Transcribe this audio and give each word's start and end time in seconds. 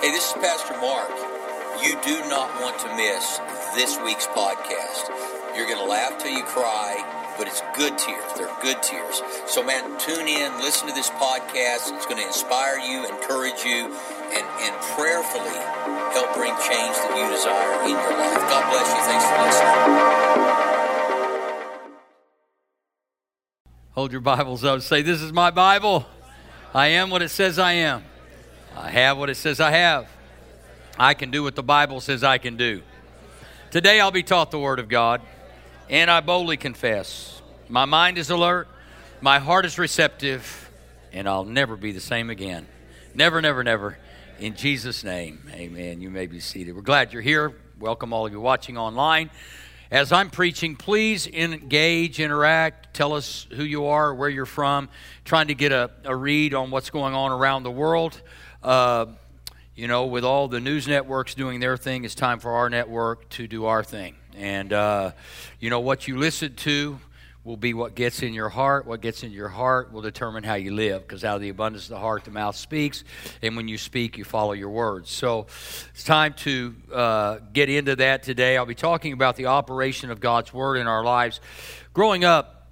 Hey, 0.00 0.10
this 0.10 0.28
is 0.28 0.32
Pastor 0.34 0.74
Mark. 0.80 1.10
You 1.82 1.98
do 2.02 2.18
not 2.28 2.48
want 2.60 2.78
to 2.80 2.88
miss 2.96 3.38
this 3.74 3.98
week's 4.04 4.26
podcast. 4.28 5.10
You're 5.56 5.66
going 5.66 5.78
to 5.78 5.84
laugh 5.84 6.18
till 6.18 6.32
you 6.32 6.42
cry, 6.44 6.96
but 7.38 7.46
it's 7.46 7.62
good 7.76 7.98
tears. 7.98 8.32
They're 8.36 8.50
good 8.62 8.82
tears. 8.82 9.22
So, 9.46 9.62
man, 9.62 9.98
tune 9.98 10.26
in, 10.28 10.52
listen 10.58 10.88
to 10.88 10.94
this 10.94 11.10
podcast. 11.10 11.94
It's 11.94 12.06
going 12.06 12.18
to 12.20 12.26
inspire 12.26 12.78
you, 12.78 13.06
encourage 13.06 13.64
you, 13.64 13.90
and, 14.32 14.46
and 14.62 14.74
prayerfully 14.94 15.58
help 16.14 16.34
bring 16.34 16.52
change 16.62 16.94
that 16.96 17.12
you 17.16 17.26
desire 17.30 17.82
in 17.84 17.90
your 17.90 18.14
life. 18.18 18.42
God 18.50 18.64
bless 18.70 18.88
you. 18.88 19.02
Thanks 19.06 19.26
for 19.26 19.38
listening. 19.44 20.62
Hold 23.92 24.12
your 24.12 24.20
Bibles 24.20 24.64
up. 24.64 24.80
Say, 24.80 25.02
This 25.02 25.20
is 25.20 25.32
my 25.32 25.50
Bible. 25.50 26.06
I 26.74 26.88
am 26.88 27.10
what 27.10 27.22
it 27.22 27.28
says 27.28 27.58
I 27.58 27.72
am. 27.72 28.04
I 28.76 28.90
have 28.90 29.18
what 29.18 29.28
it 29.28 29.36
says 29.36 29.60
I 29.60 29.70
have. 29.70 30.08
I 30.98 31.14
can 31.14 31.30
do 31.30 31.42
what 31.42 31.54
the 31.54 31.62
Bible 31.62 32.00
says 32.00 32.24
I 32.24 32.38
can 32.38 32.56
do. 32.56 32.82
Today 33.70 34.00
I'll 34.00 34.10
be 34.10 34.22
taught 34.22 34.50
the 34.50 34.58
Word 34.58 34.78
of 34.78 34.88
God, 34.88 35.20
and 35.90 36.10
I 36.10 36.20
boldly 36.20 36.56
confess 36.56 37.40
my 37.68 37.84
mind 37.84 38.18
is 38.18 38.28
alert, 38.30 38.68
my 39.20 39.38
heart 39.38 39.64
is 39.64 39.78
receptive, 39.78 40.70
and 41.12 41.28
I'll 41.28 41.44
never 41.44 41.76
be 41.76 41.92
the 41.92 42.00
same 42.00 42.28
again. 42.28 42.66
Never, 43.14 43.40
never, 43.40 43.62
never. 43.62 43.98
In 44.38 44.56
Jesus' 44.56 45.04
name, 45.04 45.40
amen. 45.52 46.00
You 46.00 46.10
may 46.10 46.26
be 46.26 46.40
seated. 46.40 46.74
We're 46.74 46.82
glad 46.82 47.12
you're 47.12 47.22
here. 47.22 47.54
Welcome 47.78 48.12
all 48.12 48.26
of 48.26 48.32
you 48.32 48.40
watching 48.40 48.76
online. 48.76 49.30
As 49.90 50.12
I'm 50.12 50.30
preaching, 50.30 50.76
please 50.76 51.26
engage, 51.26 52.18
interact, 52.18 52.94
tell 52.94 53.12
us 53.12 53.46
who 53.52 53.62
you 53.62 53.86
are, 53.86 54.14
where 54.14 54.30
you're 54.30 54.46
from, 54.46 54.88
trying 55.24 55.48
to 55.48 55.54
get 55.54 55.72
a, 55.72 55.90
a 56.04 56.16
read 56.16 56.54
on 56.54 56.70
what's 56.70 56.90
going 56.90 57.14
on 57.14 57.30
around 57.30 57.62
the 57.62 57.70
world. 57.70 58.20
Uh, 58.62 59.06
you 59.74 59.88
know, 59.88 60.06
with 60.06 60.22
all 60.22 60.46
the 60.46 60.60
news 60.60 60.86
networks 60.86 61.34
doing 61.34 61.58
their 61.58 61.76
thing, 61.76 62.04
it's 62.04 62.14
time 62.14 62.38
for 62.38 62.52
our 62.52 62.70
network 62.70 63.28
to 63.30 63.48
do 63.48 63.64
our 63.64 63.82
thing. 63.82 64.14
And, 64.36 64.72
uh, 64.72 65.12
you 65.58 65.68
know, 65.68 65.80
what 65.80 66.06
you 66.06 66.16
listen 66.16 66.54
to 66.56 67.00
will 67.42 67.56
be 67.56 67.74
what 67.74 67.96
gets 67.96 68.22
in 68.22 68.32
your 68.32 68.50
heart. 68.50 68.86
What 68.86 69.00
gets 69.00 69.24
in 69.24 69.32
your 69.32 69.48
heart 69.48 69.92
will 69.92 70.00
determine 70.00 70.44
how 70.44 70.54
you 70.54 70.72
live, 70.72 71.02
because 71.02 71.24
out 71.24 71.34
of 71.34 71.42
the 71.42 71.48
abundance 71.48 71.84
of 71.84 71.90
the 71.90 71.98
heart, 71.98 72.24
the 72.24 72.30
mouth 72.30 72.54
speaks. 72.54 73.02
And 73.42 73.56
when 73.56 73.66
you 73.66 73.78
speak, 73.78 74.16
you 74.16 74.22
follow 74.22 74.52
your 74.52 74.70
words. 74.70 75.10
So 75.10 75.46
it's 75.92 76.04
time 76.04 76.34
to 76.34 76.74
uh, 76.92 77.38
get 77.52 77.68
into 77.68 77.96
that 77.96 78.22
today. 78.22 78.56
I'll 78.56 78.64
be 78.64 78.76
talking 78.76 79.12
about 79.12 79.34
the 79.34 79.46
operation 79.46 80.12
of 80.12 80.20
God's 80.20 80.54
Word 80.54 80.76
in 80.76 80.86
our 80.86 81.02
lives. 81.02 81.40
Growing 81.92 82.24
up, 82.24 82.68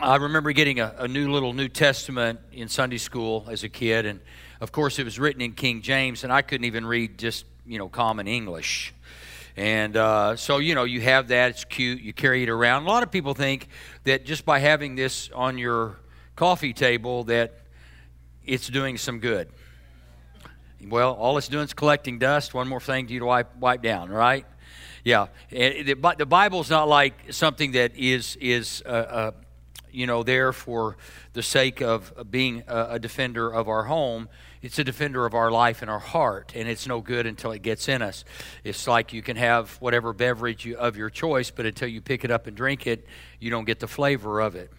I 0.00 0.16
remember 0.16 0.52
getting 0.52 0.80
a, 0.80 0.94
a 0.96 1.08
new 1.08 1.30
little 1.30 1.52
New 1.52 1.68
Testament 1.68 2.40
in 2.52 2.68
Sunday 2.68 2.96
school 2.96 3.46
as 3.50 3.64
a 3.64 3.68
kid, 3.68 4.06
and 4.06 4.20
of 4.60 4.72
course, 4.72 4.98
it 4.98 5.04
was 5.04 5.18
written 5.18 5.40
in 5.40 5.52
King 5.52 5.80
James, 5.80 6.22
and 6.22 6.32
I 6.32 6.42
couldn't 6.42 6.66
even 6.66 6.84
read 6.84 7.18
just, 7.18 7.46
you 7.66 7.78
know, 7.78 7.88
common 7.88 8.28
English. 8.28 8.92
And 9.56 9.96
uh, 9.96 10.36
so, 10.36 10.58
you 10.58 10.74
know, 10.74 10.84
you 10.84 11.00
have 11.00 11.28
that, 11.28 11.50
it's 11.50 11.64
cute, 11.64 12.00
you 12.00 12.12
carry 12.12 12.42
it 12.42 12.48
around. 12.48 12.84
A 12.84 12.88
lot 12.88 13.02
of 13.02 13.10
people 13.10 13.34
think 13.34 13.68
that 14.04 14.24
just 14.24 14.44
by 14.44 14.58
having 14.58 14.94
this 14.94 15.30
on 15.34 15.58
your 15.58 15.96
coffee 16.36 16.72
table 16.72 17.24
that 17.24 17.58
it's 18.44 18.68
doing 18.68 18.96
some 18.96 19.18
good. 19.18 19.48
Well, 20.86 21.12
all 21.14 21.36
it's 21.36 21.48
doing 21.48 21.64
is 21.64 21.74
collecting 21.74 22.18
dust. 22.18 22.54
One 22.54 22.68
more 22.68 22.80
thing 22.80 23.06
to 23.06 23.12
you 23.12 23.20
to 23.20 23.26
wipe, 23.26 23.56
wipe 23.56 23.82
down, 23.82 24.08
right? 24.10 24.46
Yeah. 25.04 25.26
But 25.98 26.18
the 26.18 26.26
Bible's 26.26 26.70
not 26.70 26.88
like 26.88 27.32
something 27.32 27.72
that 27.72 27.96
is, 27.96 28.36
is 28.40 28.82
uh, 28.86 28.88
uh, 28.88 29.30
you 29.90 30.06
know, 30.06 30.22
there 30.22 30.52
for 30.52 30.96
the 31.32 31.42
sake 31.42 31.82
of 31.82 32.30
being 32.30 32.62
a 32.66 32.98
defender 32.98 33.50
of 33.50 33.68
our 33.68 33.84
home 33.84 34.28
it's 34.62 34.78
a 34.78 34.84
defender 34.84 35.24
of 35.24 35.34
our 35.34 35.50
life 35.50 35.80
and 35.82 35.90
our 35.90 35.98
heart, 35.98 36.52
and 36.54 36.68
it's 36.68 36.86
no 36.86 37.00
good 37.00 37.26
until 37.26 37.52
it 37.52 37.62
gets 37.62 37.88
in 37.88 38.02
us. 38.02 38.24
It's 38.62 38.86
like 38.86 39.12
you 39.12 39.22
can 39.22 39.36
have 39.36 39.70
whatever 39.80 40.12
beverage 40.12 40.64
you, 40.66 40.76
of 40.76 40.96
your 40.96 41.08
choice, 41.08 41.50
but 41.50 41.64
until 41.64 41.88
you 41.88 42.00
pick 42.00 42.24
it 42.24 42.30
up 42.30 42.46
and 42.46 42.56
drink 42.56 42.86
it, 42.86 43.06
you 43.38 43.50
don't 43.50 43.64
get 43.64 43.80
the 43.80 43.88
flavor 43.88 44.40
of 44.40 44.56
it. 44.56 44.70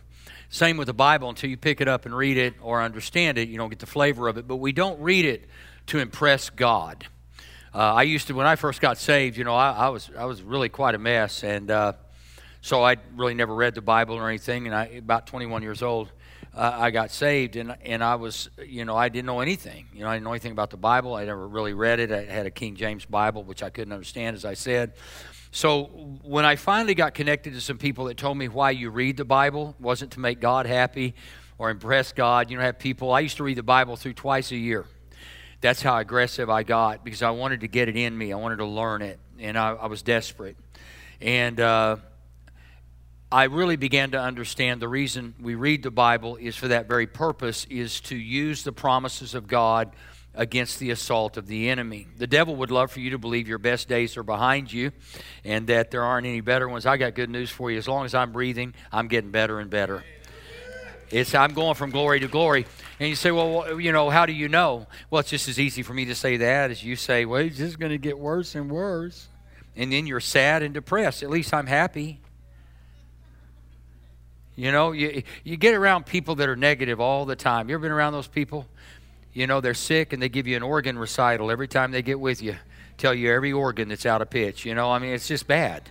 Same 0.49 0.77
with 0.77 0.87
the 0.87 0.93
Bible. 0.93 1.29
Until 1.29 1.49
you 1.49 1.57
pick 1.57 1.79
it 1.79 1.87
up 1.87 2.05
and 2.05 2.15
read 2.15 2.37
it 2.37 2.55
or 2.61 2.81
understand 2.81 3.37
it, 3.37 3.47
you 3.47 3.57
don't 3.57 3.69
get 3.69 3.79
the 3.79 3.85
flavor 3.85 4.27
of 4.27 4.37
it. 4.37 4.47
But 4.47 4.57
we 4.57 4.73
don't 4.73 4.99
read 4.99 5.25
it 5.25 5.45
to 5.87 5.97
impress 5.97 6.49
God. 6.49 7.07
Uh, 7.73 7.77
I 7.77 8.03
used 8.03 8.27
to, 8.27 8.33
when 8.33 8.45
I 8.45 8.57
first 8.57 8.81
got 8.81 8.97
saved, 8.97 9.37
you 9.37 9.45
know, 9.45 9.55
I, 9.55 9.71
I 9.71 9.89
was 9.89 10.11
I 10.17 10.25
was 10.25 10.41
really 10.41 10.67
quite 10.67 10.93
a 10.93 10.97
mess, 10.97 11.45
and 11.45 11.71
uh, 11.71 11.93
so 12.59 12.83
I 12.83 12.97
really 13.15 13.33
never 13.33 13.55
read 13.55 13.75
the 13.75 13.81
Bible 13.81 14.15
or 14.15 14.27
anything. 14.27 14.67
And 14.67 14.75
I, 14.75 14.85
about 14.87 15.25
21 15.25 15.63
years 15.63 15.81
old, 15.81 16.11
uh, 16.55 16.75
I 16.77 16.91
got 16.91 17.11
saved, 17.11 17.55
and 17.55 17.75
and 17.83 18.03
I 18.03 18.15
was, 18.15 18.49
you 18.65 18.85
know, 18.85 18.95
I 18.95 19.09
didn't 19.09 19.25
know 19.25 19.39
anything. 19.39 19.87
You 19.93 20.01
know, 20.01 20.09
I 20.09 20.15
didn't 20.15 20.25
know 20.25 20.31
anything 20.33 20.51
about 20.51 20.69
the 20.69 20.77
Bible. 20.77 21.15
I 21.15 21.25
never 21.25 21.47
really 21.47 21.73
read 21.73 21.99
it. 21.99 22.11
I 22.11 22.23
had 22.25 22.45
a 22.45 22.51
King 22.51 22.75
James 22.75 23.05
Bible, 23.05 23.43
which 23.43 23.63
I 23.63 23.69
couldn't 23.69 23.93
understand, 23.93 24.35
as 24.35 24.45
I 24.45 24.53
said. 24.53 24.93
So 25.51 25.83
when 26.23 26.45
I 26.45 26.55
finally 26.55 26.95
got 26.95 27.13
connected 27.13 27.53
to 27.53 27.61
some 27.61 27.77
people 27.77 28.05
that 28.05 28.17
told 28.17 28.37
me 28.37 28.47
why 28.47 28.71
you 28.71 28.89
read 28.89 29.17
the 29.17 29.25
Bible 29.25 29.75
wasn't 29.79 30.11
to 30.11 30.19
make 30.19 30.39
God 30.39 30.65
happy 30.65 31.13
or 31.61 31.69
impress 31.69 32.11
God. 32.11 32.49
You 32.49 32.57
know, 32.57 32.63
have 32.63 32.79
people. 32.79 33.11
I 33.11 33.19
used 33.19 33.37
to 33.37 33.43
read 33.43 33.55
the 33.55 33.61
Bible 33.61 33.95
through 33.95 34.13
twice 34.13 34.51
a 34.51 34.55
year. 34.55 34.85
That's 35.61 35.79
how 35.79 35.95
aggressive 35.97 36.49
I 36.49 36.63
got 36.63 37.03
because 37.03 37.21
I 37.21 37.29
wanted 37.29 37.59
to 37.59 37.67
get 37.67 37.87
it 37.87 37.95
in 37.95 38.17
me. 38.17 38.33
I 38.33 38.35
wanted 38.35 38.55
to 38.57 38.65
learn 38.65 39.03
it, 39.03 39.19
and 39.37 39.55
I, 39.55 39.73
I 39.73 39.85
was 39.85 40.01
desperate. 40.01 40.57
And 41.21 41.59
uh, 41.59 41.97
I 43.33 43.45
really 43.45 43.77
began 43.77 44.11
to 44.11 44.19
understand 44.19 44.81
the 44.81 44.89
reason 44.89 45.35
we 45.39 45.55
read 45.55 45.83
the 45.83 45.91
Bible 45.91 46.35
is 46.35 46.57
for 46.57 46.67
that 46.67 46.89
very 46.89 47.07
purpose 47.07 47.65
is 47.69 48.01
to 48.01 48.15
use 48.17 48.63
the 48.63 48.73
promises 48.73 49.33
of 49.35 49.47
God 49.47 49.93
against 50.35 50.79
the 50.79 50.91
assault 50.91 51.37
of 51.37 51.47
the 51.47 51.69
enemy. 51.69 52.07
The 52.17 52.27
devil 52.27 52.57
would 52.57 52.71
love 52.71 52.91
for 52.91 52.99
you 52.99 53.11
to 53.11 53.17
believe 53.17 53.47
your 53.47 53.57
best 53.57 53.87
days 53.87 54.17
are 54.17 54.23
behind 54.23 54.71
you 54.71 54.91
and 55.45 55.67
that 55.67 55.91
there 55.91 56.03
aren't 56.03 56.27
any 56.27 56.41
better 56.41 56.67
ones. 56.67 56.85
I 56.85 56.97
got 56.97 57.15
good 57.15 57.29
news 57.29 57.49
for 57.49 57.71
you. 57.71 57.77
As 57.77 57.87
long 57.87 58.03
as 58.03 58.13
I'm 58.13 58.33
breathing, 58.33 58.73
I'm 58.91 59.07
getting 59.07 59.31
better 59.31 59.61
and 59.61 59.69
better. 59.69 60.03
It's 61.09 61.33
I'm 61.33 61.53
going 61.53 61.75
from 61.75 61.91
glory 61.91 62.19
to 62.21 62.27
glory. 62.27 62.65
And 62.99 63.09
you 63.09 63.15
say, 63.15 63.31
well, 63.31 63.79
you 63.79 63.93
know, 63.93 64.09
how 64.09 64.25
do 64.25 64.33
you 64.33 64.49
know? 64.49 64.87
Well, 65.09 65.21
it's 65.21 65.29
just 65.29 65.47
as 65.49 65.59
easy 65.59 65.83
for 65.83 65.93
me 65.93 66.05
to 66.05 66.15
say 66.15 66.37
that 66.37 66.71
as 66.71 66.83
you 66.83 66.95
say, 66.97 67.25
well, 67.25 67.41
it's 67.41 67.57
just 67.57 67.79
going 67.79 67.91
to 67.91 67.97
get 67.97 68.17
worse 68.17 68.55
and 68.55 68.69
worse. 68.69 69.27
And 69.75 69.91
then 69.91 70.05
you're 70.05 70.19
sad 70.19 70.63
and 70.63 70.73
depressed. 70.73 71.23
At 71.23 71.29
least 71.29 71.53
I'm 71.53 71.67
happy. 71.67 72.20
You 74.55 74.71
know, 74.71 74.91
you, 74.91 75.23
you 75.43 75.57
get 75.57 75.73
around 75.73 76.05
people 76.05 76.35
that 76.35 76.49
are 76.49 76.55
negative 76.55 76.99
all 76.99 77.25
the 77.25 77.35
time. 77.35 77.69
You 77.69 77.75
ever 77.75 77.83
been 77.83 77.91
around 77.91 78.13
those 78.13 78.27
people? 78.27 78.67
You 79.33 79.47
know, 79.47 79.61
they're 79.61 79.73
sick 79.73 80.11
and 80.11 80.21
they 80.21 80.29
give 80.29 80.45
you 80.45 80.57
an 80.57 80.63
organ 80.63 80.99
recital 80.99 81.51
every 81.51 81.67
time 81.67 81.91
they 81.91 82.01
get 82.01 82.19
with 82.19 82.41
you, 82.41 82.57
tell 82.97 83.13
you 83.13 83.31
every 83.31 83.53
organ 83.53 83.87
that's 83.89 84.05
out 84.05 84.21
of 84.21 84.29
pitch. 84.29 84.65
You 84.65 84.75
know, 84.75 84.91
I 84.91 84.99
mean, 84.99 85.13
it's 85.13 85.27
just 85.27 85.47
bad. 85.47 85.89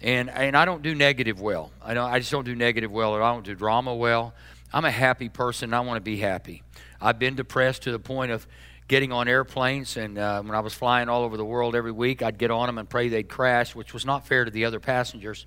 And, 0.00 0.30
and 0.30 0.56
I 0.56 0.64
don't 0.64 0.82
do 0.82 0.94
negative 0.94 1.40
well. 1.40 1.70
I, 1.82 1.94
don't, 1.94 2.10
I 2.10 2.18
just 2.18 2.30
don't 2.30 2.44
do 2.44 2.54
negative 2.54 2.90
well, 2.90 3.14
or 3.14 3.22
I 3.22 3.32
don't 3.32 3.44
do 3.44 3.54
drama 3.54 3.94
well. 3.94 4.32
I'm 4.72 4.84
a 4.84 4.90
happy 4.90 5.28
person. 5.28 5.74
I 5.74 5.80
want 5.80 5.96
to 5.96 6.00
be 6.00 6.16
happy. 6.16 6.62
I've 7.00 7.18
been 7.18 7.34
depressed 7.34 7.82
to 7.82 7.92
the 7.92 7.98
point 7.98 8.30
of 8.30 8.46
getting 8.88 9.12
on 9.12 9.26
airplanes, 9.26 9.96
and 9.96 10.18
uh, 10.18 10.42
when 10.42 10.54
I 10.54 10.60
was 10.60 10.72
flying 10.72 11.08
all 11.08 11.22
over 11.24 11.36
the 11.36 11.44
world 11.44 11.74
every 11.74 11.92
week, 11.92 12.22
I'd 12.22 12.38
get 12.38 12.50
on 12.50 12.66
them 12.66 12.78
and 12.78 12.88
pray 12.88 13.08
they'd 13.08 13.28
crash, 13.28 13.74
which 13.74 13.92
was 13.92 14.04
not 14.04 14.26
fair 14.26 14.44
to 14.44 14.50
the 14.50 14.64
other 14.64 14.80
passengers 14.80 15.46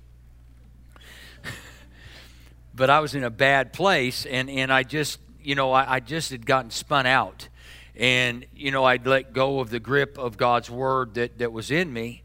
but 2.76 2.90
I 2.90 3.00
was 3.00 3.14
in 3.14 3.24
a 3.24 3.30
bad 3.30 3.72
place, 3.72 4.26
and, 4.26 4.50
and 4.50 4.70
I 4.70 4.82
just, 4.82 5.18
you 5.42 5.54
know, 5.54 5.72
I, 5.72 5.94
I 5.94 6.00
just 6.00 6.30
had 6.30 6.44
gotten 6.44 6.70
spun 6.70 7.06
out. 7.06 7.48
And, 7.96 8.44
you 8.54 8.70
know, 8.70 8.84
I'd 8.84 9.06
let 9.06 9.32
go 9.32 9.60
of 9.60 9.70
the 9.70 9.80
grip 9.80 10.18
of 10.18 10.36
God's 10.36 10.68
word 10.70 11.14
that, 11.14 11.38
that 11.38 11.50
was 11.50 11.70
in 11.70 11.90
me. 11.90 12.22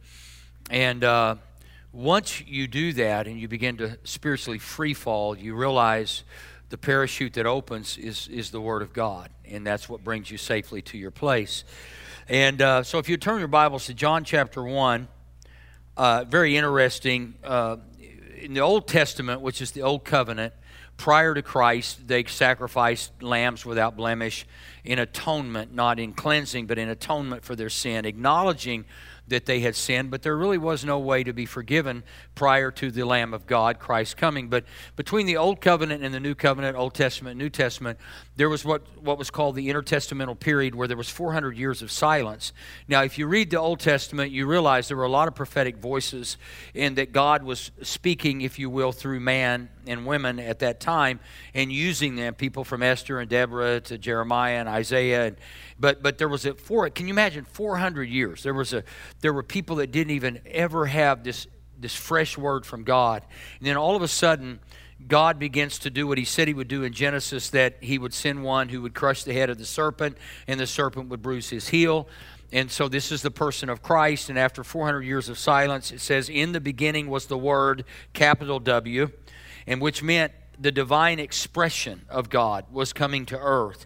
And 0.69 1.05
uh, 1.05 1.35
once 1.93 2.41
you 2.45 2.67
do 2.67 2.91
that 2.93 3.27
and 3.27 3.39
you 3.39 3.47
begin 3.47 3.77
to 3.77 3.97
spiritually 4.03 4.59
free 4.59 4.93
fall, 4.93 5.37
you 5.37 5.55
realize 5.55 6.25
the 6.67 6.77
parachute 6.77 7.33
that 7.33 7.45
opens 7.45 7.97
is, 7.97 8.27
is 8.27 8.51
the 8.51 8.59
Word 8.59 8.81
of 8.81 8.91
God, 8.91 9.29
and 9.45 9.65
that's 9.65 9.87
what 9.87 10.03
brings 10.03 10.29
you 10.29 10.37
safely 10.37 10.81
to 10.83 10.97
your 10.97 11.11
place. 11.11 11.63
And 12.27 12.61
uh, 12.61 12.83
so, 12.83 12.97
if 12.97 13.09
you 13.09 13.17
turn 13.17 13.39
your 13.39 13.49
Bibles 13.49 13.87
to 13.87 13.93
John 13.93 14.23
chapter 14.23 14.63
1, 14.63 15.07
uh, 15.97 16.23
very 16.29 16.55
interesting 16.55 17.33
uh, 17.43 17.77
in 18.41 18.53
the 18.53 18.59
Old 18.59 18.87
Testament, 18.87 19.41
which 19.41 19.61
is 19.61 19.71
the 19.71 19.83
Old 19.83 20.03
Covenant, 20.03 20.53
prior 20.97 21.33
to 21.33 21.41
Christ, 21.41 22.07
they 22.07 22.23
sacrificed 22.23 23.11
lambs 23.21 23.65
without 23.65 23.95
blemish 23.95 24.45
in 24.83 24.99
atonement, 24.99 25.73
not 25.73 25.99
in 25.99 26.13
cleansing, 26.13 26.65
but 26.65 26.77
in 26.77 26.89
atonement 26.89 27.43
for 27.43 27.55
their 27.55 27.69
sin, 27.69 28.05
acknowledging 28.05 28.85
that 29.31 29.45
they 29.45 29.59
had 29.61 29.75
sinned, 29.75 30.11
but 30.11 30.21
there 30.21 30.37
really 30.37 30.57
was 30.57 30.85
no 30.85 30.99
way 30.99 31.23
to 31.23 31.33
be 31.33 31.45
forgiven 31.45 32.03
prior 32.35 32.69
to 32.71 32.91
the 32.91 33.03
Lamb 33.03 33.33
of 33.33 33.47
God, 33.47 33.79
Christ 33.79 34.15
coming. 34.15 34.47
But 34.47 34.65
between 34.95 35.25
the 35.25 35.37
Old 35.37 35.59
Covenant 35.59 36.03
and 36.03 36.13
the 36.13 36.19
New 36.19 36.35
Covenant, 36.35 36.77
Old 36.77 36.93
Testament, 36.93 37.37
New 37.37 37.49
Testament, 37.49 37.97
there 38.35 38.49
was 38.49 38.63
what, 38.63 38.83
what 39.01 39.17
was 39.17 39.29
called 39.29 39.55
the 39.55 39.69
intertestamental 39.69 40.39
period 40.39 40.75
where 40.75 40.87
there 40.87 40.97
was 40.97 41.09
400 41.09 41.57
years 41.57 41.81
of 41.81 41.91
silence. 41.91 42.53
Now, 42.87 43.03
if 43.03 43.17
you 43.17 43.27
read 43.27 43.49
the 43.49 43.57
Old 43.57 43.79
Testament, 43.79 44.31
you 44.31 44.45
realize 44.45 44.87
there 44.87 44.97
were 44.97 45.03
a 45.03 45.09
lot 45.09 45.27
of 45.27 45.35
prophetic 45.35 45.77
voices 45.77 46.37
and 46.75 46.97
that 46.97 47.11
God 47.11 47.43
was 47.43 47.71
speaking, 47.81 48.41
if 48.41 48.59
you 48.59 48.69
will, 48.69 48.91
through 48.91 49.19
man 49.19 49.69
and 49.87 50.05
women 50.05 50.39
at 50.39 50.59
that 50.59 50.79
time 50.79 51.19
and 51.53 51.71
using 51.71 52.15
them, 52.15 52.35
people 52.35 52.63
from 52.63 52.83
Esther 52.83 53.19
and 53.19 53.29
Deborah 53.29 53.81
to 53.81 53.97
Jeremiah 53.97 54.59
and 54.59 54.69
Isaiah. 54.69 55.27
And, 55.27 55.37
but, 55.81 56.01
but 56.01 56.17
there 56.17 56.29
was 56.29 56.45
a 56.45 56.53
four, 56.53 56.89
can 56.89 57.07
you 57.07 57.13
imagine 57.13 57.43
400 57.43 58.03
years? 58.03 58.43
There, 58.43 58.53
was 58.53 58.73
a, 58.73 58.83
there 59.19 59.33
were 59.33 59.43
people 59.43 59.77
that 59.77 59.91
didn't 59.91 60.11
even 60.11 60.39
ever 60.45 60.85
have 60.85 61.23
this, 61.23 61.47
this 61.77 61.95
fresh 61.95 62.37
word 62.37 62.65
from 62.65 62.83
God. 62.83 63.23
And 63.59 63.67
then 63.67 63.75
all 63.75 63.95
of 63.95 64.01
a 64.01 64.07
sudden, 64.07 64.59
God 65.07 65.39
begins 65.39 65.79
to 65.79 65.89
do 65.89 66.05
what 66.05 66.17
he 66.17 66.25
said 66.25 66.47
he 66.47 66.53
would 66.53 66.67
do 66.67 66.83
in 66.83 66.93
Genesis 66.93 67.49
that 67.49 67.77
he 67.81 67.97
would 67.97 68.13
send 68.13 68.43
one 68.43 68.69
who 68.69 68.81
would 68.83 68.93
crush 68.93 69.23
the 69.23 69.33
head 69.33 69.49
of 69.49 69.57
the 69.57 69.65
serpent, 69.65 70.17
and 70.47 70.59
the 70.59 70.67
serpent 70.67 71.09
would 71.09 71.21
bruise 71.21 71.49
his 71.49 71.69
heel. 71.69 72.07
And 72.53 72.69
so 72.69 72.87
this 72.87 73.11
is 73.11 73.21
the 73.21 73.31
person 73.31 73.69
of 73.69 73.81
Christ. 73.81 74.29
And 74.29 74.37
after 74.37 74.63
400 74.63 75.01
years 75.01 75.27
of 75.27 75.39
silence, 75.39 75.91
it 75.91 76.01
says, 76.01 76.29
In 76.29 76.51
the 76.51 76.61
beginning 76.61 77.09
was 77.09 77.25
the 77.25 77.37
Word, 77.37 77.85
capital 78.13 78.59
W 78.59 79.09
and 79.67 79.81
which 79.81 80.03
meant 80.03 80.33
the 80.59 80.71
divine 80.71 81.19
expression 81.19 82.05
of 82.09 82.29
God 82.29 82.65
was 82.71 82.93
coming 82.93 83.25
to 83.27 83.39
earth. 83.39 83.85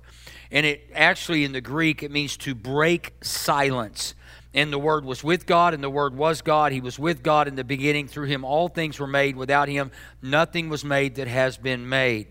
And 0.51 0.65
it 0.65 0.89
actually, 0.93 1.43
in 1.43 1.51
the 1.51 1.61
Greek, 1.61 2.03
it 2.03 2.11
means 2.11 2.37
to 2.37 2.55
break 2.55 3.13
silence. 3.21 4.13
And 4.53 4.71
the 4.71 4.79
Word 4.79 5.03
was 5.03 5.23
with 5.23 5.45
God, 5.45 5.73
and 5.73 5.83
the 5.83 5.89
Word 5.89 6.15
was 6.15 6.41
God. 6.41 6.71
He 6.71 6.81
was 6.81 6.97
with 6.97 7.23
God 7.23 7.47
in 7.47 7.55
the 7.55 7.63
beginning. 7.63 8.07
Through 8.07 8.27
Him, 8.27 8.45
all 8.45 8.69
things 8.69 8.99
were 8.99 9.07
made. 9.07 9.35
Without 9.35 9.67
Him, 9.67 9.91
nothing 10.21 10.69
was 10.69 10.85
made 10.85 11.15
that 11.15 11.27
has 11.27 11.57
been 11.57 11.89
made. 11.89 12.27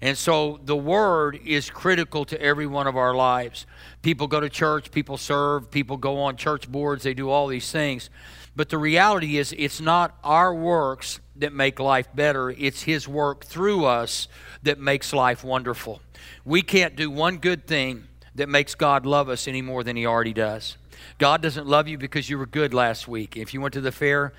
And 0.00 0.18
so 0.18 0.58
the 0.64 0.76
Word 0.76 1.38
is 1.44 1.70
critical 1.70 2.24
to 2.24 2.42
every 2.42 2.66
one 2.66 2.88
of 2.88 2.96
our 2.96 3.14
lives. 3.14 3.66
People 4.02 4.26
go 4.26 4.40
to 4.40 4.50
church, 4.50 4.90
people 4.90 5.16
serve, 5.16 5.70
people 5.70 5.96
go 5.96 6.18
on 6.22 6.36
church 6.36 6.70
boards, 6.70 7.04
they 7.04 7.14
do 7.14 7.30
all 7.30 7.46
these 7.46 7.70
things. 7.70 8.10
But 8.56 8.68
the 8.68 8.78
reality 8.78 9.38
is, 9.38 9.54
it's 9.56 9.80
not 9.80 10.18
our 10.24 10.52
works 10.52 11.20
that 11.36 11.52
make 11.52 11.78
life 11.78 12.08
better, 12.14 12.50
it's 12.50 12.82
His 12.82 13.08
work 13.08 13.44
through 13.44 13.84
us 13.84 14.28
that 14.62 14.78
makes 14.78 15.12
life 15.12 15.42
wonderful. 15.42 16.00
We 16.44 16.62
can't 16.62 16.96
do 16.96 17.10
one 17.10 17.38
good 17.38 17.66
thing 17.66 18.04
that 18.34 18.48
makes 18.48 18.74
God 18.74 19.06
love 19.06 19.28
us 19.28 19.48
any 19.48 19.62
more 19.62 19.82
than 19.84 19.96
He 19.96 20.06
already 20.06 20.32
does. 20.32 20.76
God 21.18 21.42
doesn't 21.42 21.66
love 21.66 21.88
you 21.88 21.98
because 21.98 22.28
you 22.30 22.38
were 22.38 22.46
good 22.46 22.74
last 22.74 23.08
week. 23.08 23.36
If 23.36 23.54
you 23.54 23.60
went 23.60 23.74
to 23.74 23.80
the 23.80 23.92
fair, 23.92 24.32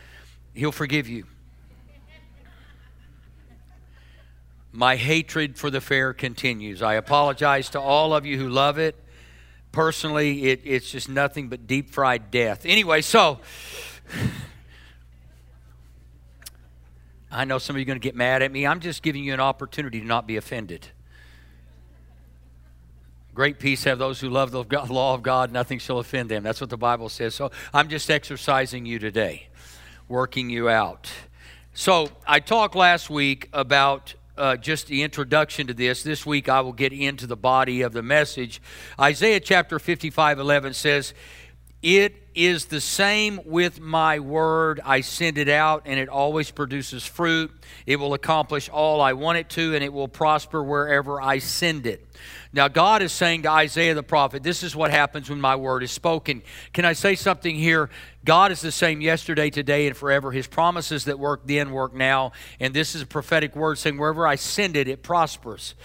He'll 0.53 0.71
forgive 0.71 1.07
you. 1.07 1.25
My 4.71 4.95
hatred 4.95 5.57
for 5.57 5.69
the 5.69 5.81
fair 5.81 6.13
continues. 6.13 6.81
I 6.81 6.95
apologize 6.95 7.69
to 7.69 7.79
all 7.79 8.13
of 8.13 8.25
you 8.25 8.39
who 8.39 8.49
love 8.49 8.79
it. 8.79 8.95
Personally, 9.71 10.45
it, 10.45 10.61
it's 10.65 10.89
just 10.89 11.09
nothing 11.09 11.47
but 11.47 11.67
deep 11.67 11.91
fried 11.91 12.31
death. 12.31 12.65
Anyway, 12.65 13.01
so 13.01 13.39
I 17.33 17.45
know 17.45 17.57
some 17.57 17.75
of 17.75 17.79
you 17.79 17.83
are 17.83 17.87
going 17.87 17.99
to 17.99 18.03
get 18.03 18.15
mad 18.15 18.43
at 18.43 18.51
me. 18.51 18.67
I'm 18.67 18.79
just 18.79 19.01
giving 19.01 19.23
you 19.23 19.33
an 19.33 19.39
opportunity 19.39 19.99
to 19.99 20.05
not 20.05 20.27
be 20.27 20.37
offended. 20.37 20.87
Great 23.33 23.57
peace 23.57 23.83
have 23.85 23.97
those 23.97 24.19
who 24.19 24.29
love 24.29 24.51
the 24.51 24.63
law 24.89 25.15
of 25.15 25.23
God, 25.23 25.51
nothing 25.51 25.79
shall 25.79 25.97
offend 25.97 26.29
them. 26.29 26.43
That's 26.43 26.61
what 26.61 26.69
the 26.69 26.77
Bible 26.77 27.09
says. 27.09 27.33
So 27.33 27.49
I'm 27.73 27.89
just 27.89 28.11
exercising 28.11 28.85
you 28.85 28.99
today, 28.99 29.47
working 30.07 30.51
you 30.51 30.69
out. 30.69 31.09
So 31.73 32.09
I 32.27 32.39
talked 32.39 32.75
last 32.75 33.09
week 33.09 33.49
about 33.51 34.13
uh, 34.37 34.55
just 34.57 34.85
the 34.85 35.01
introduction 35.01 35.65
to 35.67 35.73
this. 35.73 36.03
This 36.03 36.27
week 36.27 36.47
I 36.47 36.61
will 36.61 36.73
get 36.73 36.93
into 36.93 37.25
the 37.25 37.35
body 37.35 37.81
of 37.81 37.93
the 37.93 38.03
message. 38.03 38.61
Isaiah 38.99 39.39
chapter 39.39 39.79
55 39.79 40.37
11 40.37 40.75
says, 40.75 41.15
It 41.81 42.22
is 42.35 42.65
the 42.65 42.81
same 42.81 43.39
with 43.45 43.79
my 43.79 44.19
word. 44.19 44.79
I 44.83 45.01
send 45.01 45.37
it 45.37 45.49
out, 45.49 45.83
and 45.85 45.99
it 45.99 46.09
always 46.09 46.51
produces 46.51 47.05
fruit. 47.05 47.51
It 47.85 47.97
will 47.97 48.13
accomplish 48.13 48.69
all 48.69 49.01
I 49.01 49.13
want 49.13 49.37
it 49.37 49.49
to, 49.49 49.75
and 49.75 49.83
it 49.83 49.93
will 49.93 50.07
prosper 50.07 50.63
wherever 50.63 51.21
I 51.21 51.39
send 51.39 51.85
it. 51.85 52.05
Now, 52.51 52.67
God 52.67 53.01
is 53.01 53.11
saying 53.11 53.43
to 53.43 53.49
Isaiah 53.49 53.95
the 53.95 54.03
prophet, 54.03 54.43
This 54.43 54.63
is 54.63 54.75
what 54.75 54.91
happens 54.91 55.29
when 55.29 55.41
my 55.41 55.55
word 55.55 55.83
is 55.83 55.91
spoken. 55.91 56.43
Can 56.71 56.85
I 56.85 56.93
say 56.93 57.15
something 57.15 57.55
here? 57.55 57.89
God 58.25 58.53
is 58.53 58.61
the 58.61 58.71
same 58.71 59.01
yesterday, 59.01 59.49
today, 59.49 59.85
and 59.85 59.97
forever. 59.97 60.31
His 60.31 60.47
promises 60.47 61.05
that 61.05 61.19
work 61.19 61.41
then 61.45 61.71
work 61.71 61.93
now. 61.93 62.31
And 62.59 62.73
this 62.73 62.95
is 62.95 63.01
a 63.01 63.05
prophetic 63.05 63.55
word 63.55 63.77
saying, 63.77 63.97
Wherever 63.97 64.25
I 64.25 64.35
send 64.35 64.77
it, 64.77 64.87
it 64.87 65.03
prospers. 65.03 65.75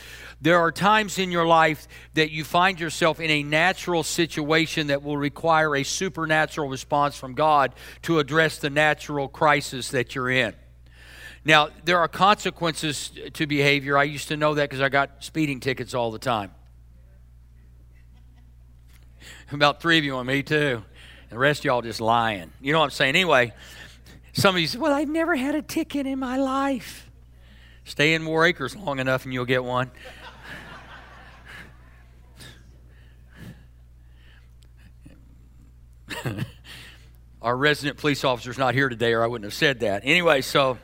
There 0.41 0.59
are 0.61 0.71
times 0.71 1.19
in 1.19 1.33
your 1.33 1.47
life 1.47 1.89
that 2.15 2.31
you 2.31 2.45
find 2.45 2.79
yourself 2.79 3.19
in 3.19 3.29
a 3.29 3.43
natural 3.43 4.05
situation 4.05 4.87
that 4.87 5.03
will 5.03 5.17
require 5.17 5.75
a 5.75 5.83
supernatural 5.83 6.69
response 6.69 7.17
from 7.17 7.35
God 7.35 7.75
to 8.03 8.21
address 8.21 8.59
the 8.59 8.71
natural 8.71 9.27
crisis 9.27 9.91
that 9.91 10.15
you're 10.15 10.31
in. 10.31 10.55
Now, 11.45 11.71
there 11.85 11.99
are 11.99 12.09
consequences 12.09 13.11
to 13.33 13.47
behavior. 13.49 13.99
I 13.99 14.05
used 14.05 14.29
to 14.29 14.37
know 14.37 14.55
that 14.55 14.69
because 14.69 14.81
I 14.81 14.91
got 14.91 15.25
speeding 15.25 15.59
tickets 15.59 15.93
all 15.93 16.13
the 16.13 16.19
time. 16.19 16.53
About 19.51 19.81
three 19.81 19.99
of 19.99 20.05
you 20.05 20.15
on 20.17 20.27
me, 20.27 20.43
too. 20.43 20.85
The 21.31 21.39
rest 21.39 21.61
of 21.61 21.67
y'all 21.67 21.83
just 21.83 22.01
lying. 22.01 22.53
You 22.61 22.73
know 22.73 22.79
what 22.79 22.87
I'm 22.87 22.91
saying? 22.91 23.15
Anyway, 23.15 23.53
some 24.33 24.55
of 24.55 24.61
you 24.61 24.67
say, 24.67 24.79
Well, 24.79 24.93
I've 24.93 25.09
never 25.09 25.37
had 25.37 25.55
a 25.55 25.63
ticket 25.63 26.07
in 26.07 26.19
my 26.19 26.39
life. 26.39 27.11
Stay 27.85 28.15
in 28.15 28.25
Warr 28.25 28.47
Acres 28.47 28.75
long 28.77 28.99
enough 28.99 29.25
and 29.25 29.33
you'll 29.33 29.45
get 29.45 29.65
one. 29.65 29.91
Our 37.43 37.57
resident 37.57 37.99
police 37.99 38.25
officer's 38.25 38.59
not 38.59 38.75
here 38.75 38.89
today, 38.89 39.13
or 39.13 39.23
I 39.23 39.27
wouldn't 39.27 39.45
have 39.45 39.55
said 39.55 39.81
that. 39.81 40.03
Anyway, 40.05 40.41
so 40.41 40.79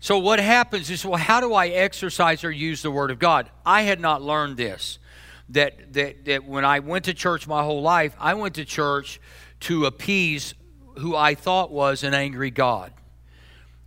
so 0.00 0.18
what 0.18 0.40
happens 0.40 0.88
is, 0.88 1.04
well, 1.04 1.18
how 1.18 1.40
do 1.40 1.52
I 1.52 1.68
exercise 1.68 2.42
or 2.42 2.50
use 2.50 2.80
the 2.80 2.90
Word 2.90 3.10
of 3.10 3.18
God? 3.18 3.50
I 3.66 3.82
had 3.82 4.00
not 4.00 4.22
learned 4.22 4.56
this. 4.56 4.98
That 5.50 5.92
that 5.94 6.24
that 6.26 6.44
when 6.44 6.64
I 6.64 6.80
went 6.80 7.06
to 7.06 7.14
church 7.14 7.46
my 7.46 7.62
whole 7.62 7.82
life, 7.82 8.14
I 8.18 8.34
went 8.34 8.54
to 8.56 8.64
church 8.64 9.20
to 9.60 9.86
appease 9.86 10.54
who 10.98 11.16
I 11.16 11.34
thought 11.34 11.70
was 11.70 12.04
an 12.04 12.14
angry 12.14 12.50
God. 12.50 12.92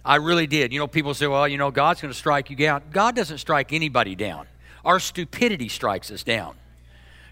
I 0.06 0.18
really 0.18 0.48
did. 0.48 0.74
You 0.74 0.80
know, 0.80 0.88
people 0.88 1.14
say, 1.14 1.28
well, 1.28 1.48
you 1.48 1.58
know, 1.58 1.72
God's 1.72 2.02
going 2.02 2.12
to 2.12 2.18
strike 2.18 2.50
you 2.50 2.56
down. 2.56 2.84
God 2.92 3.16
doesn't 3.16 3.38
strike 3.38 3.72
anybody 3.72 4.16
down. 4.16 4.48
Our 4.84 5.00
stupidity 5.00 5.70
strikes 5.70 6.12
us 6.12 6.24
down. 6.24 6.56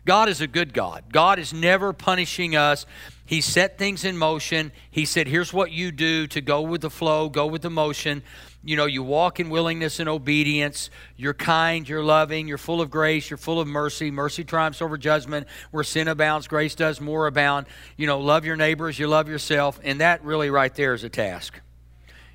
God 0.06 0.30
is 0.30 0.42
a 0.42 0.48
good 0.48 0.74
God. 0.74 1.04
God 1.12 1.38
is 1.38 1.54
never 1.54 1.94
punishing 1.94 2.56
us. 2.56 2.86
He 3.32 3.40
set 3.40 3.78
things 3.78 4.04
in 4.04 4.18
motion. 4.18 4.74
He 4.90 5.06
said, 5.06 5.26
here's 5.26 5.54
what 5.54 5.72
you 5.72 5.94
do 5.94 6.28
to 6.28 6.42
go 6.42 6.64
with 6.64 6.82
the 6.82 6.90
flow, 6.90 7.30
go 7.30 7.48
with 7.48 7.62
the 7.62 7.70
motion. 7.70 8.24
You 8.62 8.76
know, 8.76 8.88
you 8.88 9.04
walk 9.04 9.40
in 9.40 9.50
willingness 9.50 10.02
and 10.02 10.10
obedience. 10.10 10.90
You're 11.16 11.34
kind, 11.34 11.88
you're 11.88 12.04
loving, 12.04 12.50
you're 12.50 12.58
full 12.58 12.82
of 12.82 12.92
grace, 12.92 13.30
you're 13.30 13.38
full 13.38 13.62
of 13.62 13.70
mercy. 13.70 14.12
Mercy 14.12 14.44
triumphs 14.44 14.82
over 14.82 14.98
judgment. 14.98 15.48
Where 15.72 15.86
sin 15.86 16.10
abounds, 16.10 16.50
grace 16.50 16.76
does 16.76 17.00
more 17.00 17.26
abound. 17.26 17.68
You 17.96 18.06
know, 18.06 18.20
love 18.20 18.44
your 18.44 18.58
neighbors, 18.58 19.00
you 19.00 19.08
love 19.08 19.30
yourself. 19.30 19.80
And 19.82 20.02
that 20.02 20.26
really 20.26 20.50
right 20.50 20.76
there 20.76 20.94
is 20.94 21.06
a 21.06 21.10
task. 21.10 21.58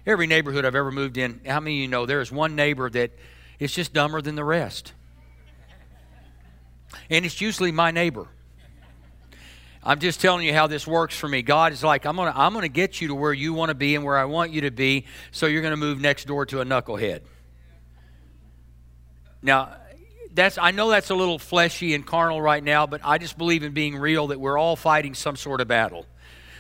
Every 0.07 0.27
neighborhood 0.27 0.65
I've 0.65 0.75
ever 0.75 0.91
moved 0.91 1.19
in, 1.19 1.43
how 1.45 1.61
many 1.61 1.77
of 1.77 1.83
you 1.83 1.89
know 1.89 2.07
there 2.07 2.23
is 2.23 2.33
one 2.33 2.57
neighbor 2.57 2.89
that 2.89 3.11
is 3.59 3.71
just 3.71 3.93
dumber 3.93 4.23
than 4.23 4.35
the 4.35 4.45
rest? 4.45 4.95
and 7.11 7.27
it's 7.27 7.43
usually 7.43 7.71
my 7.71 7.91
neighbor. 7.91 8.29
I'm 9.87 10.01
just 10.01 10.21
telling 10.21 10.45
you 10.45 10.53
how 10.53 10.67
this 10.67 10.85
works 10.85 11.17
for 11.17 11.29
me. 11.29 11.43
God 11.43 11.73
is 11.73 11.85
like, 11.85 12.07
I'm 12.07 12.17
going 12.17 12.33
to 12.33 12.37
I'm 12.37 12.53
going 12.53 12.65
to 12.65 12.69
get 12.69 13.01
you 13.01 13.09
to 13.09 13.15
where 13.15 13.33
you 13.33 13.55
want 13.55 13.69
to 13.69 13.75
be 13.75 13.95
and 13.95 14.05
where 14.05 14.19
I 14.19 14.25
want 14.25 14.51
you 14.51 14.63
to 14.63 14.73
be, 14.73 15.07
so 15.31 15.47
you're 15.47 15.63
going 15.63 15.71
to 15.71 15.77
move 15.77 16.01
next 16.01 16.27
door 16.27 16.45
to 16.47 16.61
a 16.61 16.65
knucklehead. 16.65 17.21
Now, 19.43 19.77
that's 20.35 20.59
I 20.59 20.73
know 20.73 20.91
that's 20.91 21.11
a 21.11 21.15
little 21.15 21.39
fleshy 21.39 21.95
and 21.95 22.05
carnal 22.05 22.43
right 22.43 22.65
now, 22.65 22.89
but 22.89 23.01
I 23.05 23.19
just 23.19 23.39
believe 23.39 23.63
in 23.63 23.75
being 23.75 23.97
real 23.97 24.27
that 24.27 24.41
we're 24.41 24.59
all 24.59 24.75
fighting 24.75 25.15
some 25.15 25.37
sort 25.37 25.61
of 25.61 25.69
battle. 25.69 26.05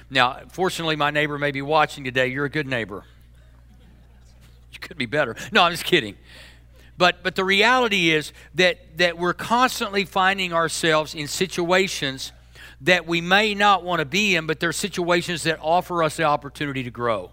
Now, 0.08 0.42
fortunately, 0.52 0.94
my 0.94 1.10
neighbor 1.10 1.36
may 1.36 1.50
be 1.50 1.62
watching 1.62 2.04
today. 2.04 2.28
You're 2.28 2.44
a 2.44 2.50
good 2.50 2.68
neighbor. 2.68 3.02
You 4.72 4.78
could 4.78 4.96
be 4.96 5.06
better. 5.06 5.34
No, 5.50 5.64
I'm 5.64 5.72
just 5.72 5.84
kidding. 5.84 6.16
But, 6.96 7.24
but 7.24 7.34
the 7.34 7.44
reality 7.44 8.10
is 8.10 8.32
that, 8.54 8.98
that 8.98 9.18
we're 9.18 9.34
constantly 9.34 10.04
finding 10.04 10.52
ourselves 10.52 11.12
in 11.12 11.26
situations 11.26 12.32
that 12.86 13.04
we 13.06 13.20
may 13.20 13.52
not 13.52 13.82
want 13.82 13.98
to 13.98 14.04
be 14.04 14.36
in, 14.36 14.46
but 14.46 14.60
they're 14.60 14.72
situations 14.72 15.42
that 15.42 15.58
offer 15.60 16.02
us 16.02 16.16
the 16.16 16.22
opportunity 16.22 16.84
to 16.84 16.90
grow. 16.90 17.32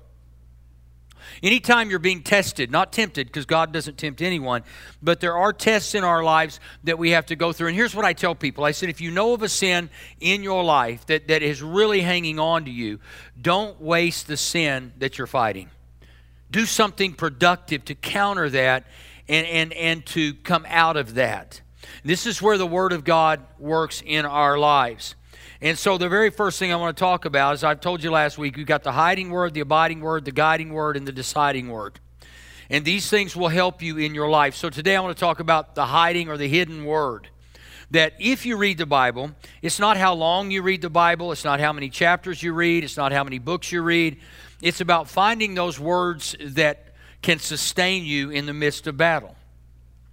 Anytime 1.41 1.89
you're 1.89 2.00
being 2.00 2.24
tested, 2.24 2.72
not 2.72 2.91
tempted, 2.91 3.27
because 3.27 3.45
God 3.45 3.72
doesn't 3.72 3.98
tempt 3.98 4.22
anyone, 4.22 4.63
but 5.01 5.19
there 5.19 5.38
are 5.38 5.53
tests 5.53 5.93
in 5.93 6.03
our 6.03 6.24
lives 6.24 6.60
that 6.83 6.98
we 6.98 7.12
have 7.12 7.27
to 7.27 7.36
go 7.36 7.53
through. 7.53 7.67
And 7.67 7.75
here's 7.75 7.95
what 7.95 8.03
I 8.03 8.13
tell 8.13 8.33
people 8.33 8.63
I 8.63 8.72
said, 8.72 8.89
if 8.89 9.00
you 9.00 9.12
know 9.12 9.33
of 9.33 9.43
a 9.43 9.50
sin 9.50 9.89
in 10.19 10.41
your 10.41 10.63
life 10.63 11.05
that, 11.05 11.27
that 11.27 11.43
is 11.43 11.62
really 11.62 12.01
hanging 12.01 12.39
on 12.39 12.65
to 12.65 12.72
you, 12.72 13.00
don't 13.39 13.79
waste 13.79 14.27
the 14.27 14.38
sin 14.38 14.91
that 14.98 15.17
you're 15.17 15.27
fighting. 15.27 15.69
Do 16.50 16.65
something 16.65 17.13
productive 17.13 17.86
to 17.86 17.95
counter 17.95 18.50
that 18.50 18.86
and, 19.27 19.45
and, 19.48 19.74
and 19.74 20.05
to 20.07 20.33
come 20.33 20.65
out 20.67 20.98
of 20.98 21.13
that. 21.13 21.62
This 22.03 22.25
is 22.25 22.41
where 22.41 22.57
the 22.57 22.67
Word 22.67 22.91
of 22.91 23.03
God 23.03 23.39
works 23.60 24.01
in 24.05 24.25
our 24.25 24.57
lives. 24.57 25.15
And 25.63 25.79
so, 25.79 25.98
the 25.98 26.10
very 26.10 26.29
first 26.29 26.60
thing 26.60 26.74
I 26.74 26.75
want 26.75 26.98
to 26.98 27.00
talk 27.00 27.24
about 27.24 27.53
is 27.53 27.63
I've 27.63 27.79
told 27.79 28.03
you 28.03 28.12
last 28.12 28.38
week, 28.38 28.58
you've 28.58 28.67
got 28.67 28.84
the 28.84 28.91
hiding 28.91 29.29
word, 29.29 29.53
the 29.53 29.62
abiding 29.62 30.01
word, 30.01 30.25
the 30.25 30.34
guiding 30.34 30.74
word, 30.74 30.98
and 30.98 31.08
the 31.08 31.13
deciding 31.13 31.70
word. 31.70 32.01
And 32.70 32.84
these 32.84 33.10
things 33.10 33.34
will 33.34 33.48
help 33.48 33.82
you 33.82 33.98
in 33.98 34.13
your 34.13 34.27
life. 34.27 34.55
So, 34.55 34.70
today 34.70 34.93
I 34.98 35.00
want 35.00 35.15
to 35.15 35.20
talk 35.22 35.39
about 35.39 35.74
the 35.74 35.86
hiding 35.86 36.27
or 36.27 36.36
the 36.36 36.50
hidden 36.50 36.84
word. 36.84 37.29
That 37.91 38.12
if 38.20 38.46
you 38.46 38.58
read 38.58 38.77
the 38.77 38.86
Bible, 38.86 39.32
it's 39.62 39.79
not 39.79 39.96
how 39.96 40.13
long 40.15 40.51
you 40.51 40.62
read 40.63 40.82
the 40.82 40.89
Bible, 40.89 41.32
it's 41.32 41.46
not 41.46 41.62
how 41.62 41.72
many 41.72 41.88
chapters 41.88 42.43
you 42.43 42.51
read, 42.51 42.84
it's 42.84 42.98
not 42.98 43.13
how 43.13 43.24
many 43.24 43.39
books 43.39 43.72
you 43.72 43.84
read. 43.84 44.20
It's 44.62 44.82
about 44.82 45.08
finding 45.08 45.55
those 45.55 45.79
words 45.79 46.36
that 46.41 46.93
can 47.22 47.39
sustain 47.39 48.03
you 48.03 48.32
in 48.32 48.48
the 48.48 48.53
midst 48.53 48.86
of 48.86 48.98
battle. 48.98 49.38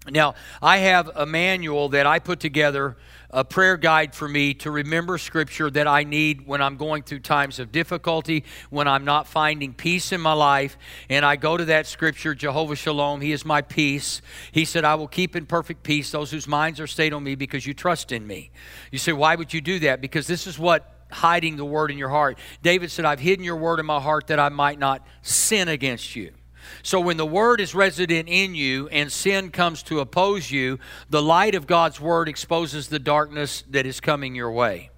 Now, 0.09 0.37
I 0.62 0.76
have 0.76 1.11
a 1.12 1.26
manual 1.26 1.88
that 1.88 2.07
I 2.07 2.21
put 2.21 2.38
together 2.38 2.97
a 3.32 3.44
prayer 3.44 3.76
guide 3.76 4.14
for 4.14 4.28
me 4.28 4.54
to 4.54 4.70
remember 4.70 5.18
scripture 5.18 5.70
that 5.70 5.87
I 5.87 6.04
need 6.04 6.46
when 6.46 6.60
I'm 6.60 6.76
going 6.76 7.02
through 7.02 7.20
times 7.20 7.58
of 7.58 7.70
difficulty, 7.72 8.44
when 8.70 8.88
I'm 8.88 9.04
not 9.04 9.26
finding 9.26 9.72
peace 9.72 10.12
in 10.12 10.20
my 10.20 10.32
life. 10.32 10.76
And 11.08 11.25
I 11.25 11.37
go 11.37 11.56
to 11.56 11.64
that 11.66 11.87
scripture, 11.87 12.34
Jehovah 12.34 12.76
Shalom, 12.76 13.20
He 13.20 13.32
is 13.32 13.44
my 13.44 13.62
peace. 13.62 14.20
He 14.52 14.64
said, 14.64 14.84
I 14.84 14.96
will 14.96 15.08
keep 15.08 15.37
in 15.37 15.46
perfect 15.46 15.82
peace 15.82 16.10
those 16.10 16.30
whose 16.30 16.49
minds 16.49 16.80
are 16.80 16.87
stayed 16.87 17.12
on 17.12 17.22
me 17.22 17.34
because 17.34 17.66
you 17.66 17.75
trust 17.75 18.12
in 18.12 18.26
me. 18.26 18.50
You 18.90 18.99
say, 18.99 19.12
why 19.12 19.37
would 19.37 19.54
you 19.54 19.60
do 19.60 19.78
that? 19.80 20.00
Because 20.00 20.26
this 20.26 20.46
is 20.46 20.58
what 20.58 20.96
hiding 21.10 21.56
the 21.56 21.64
word 21.64 21.90
in 21.90 21.99
your 21.99 22.08
heart. 22.08 22.38
David 22.62 22.90
said, 22.90 23.04
I've 23.04 23.20
hidden 23.20 23.44
your 23.44 23.56
word 23.56 23.80
in 23.80 23.87
my 23.87 24.00
heart 24.00 24.28
that 24.28 24.38
I 24.38 24.49
might 24.49 24.78
not 24.78 25.06
sin 25.22 25.68
against 25.68 26.14
you. 26.16 26.32
So 26.82 27.00
when 27.00 27.16
the 27.16 27.26
word 27.26 27.60
is 27.60 27.74
resident 27.74 28.28
in 28.28 28.54
you 28.54 28.88
and 28.88 29.10
sin 29.10 29.50
comes 29.50 29.82
to 29.84 30.00
oppose 30.00 30.50
you, 30.50 30.78
the 31.08 31.22
light 31.22 31.54
of 31.54 31.66
God's 31.66 32.00
word 32.00 32.28
exposes 32.28 32.88
the 32.88 32.98
darkness 32.98 33.64
that 33.70 33.86
is 33.86 34.00
coming 34.00 34.34
your 34.34 34.50
way. 34.50 34.90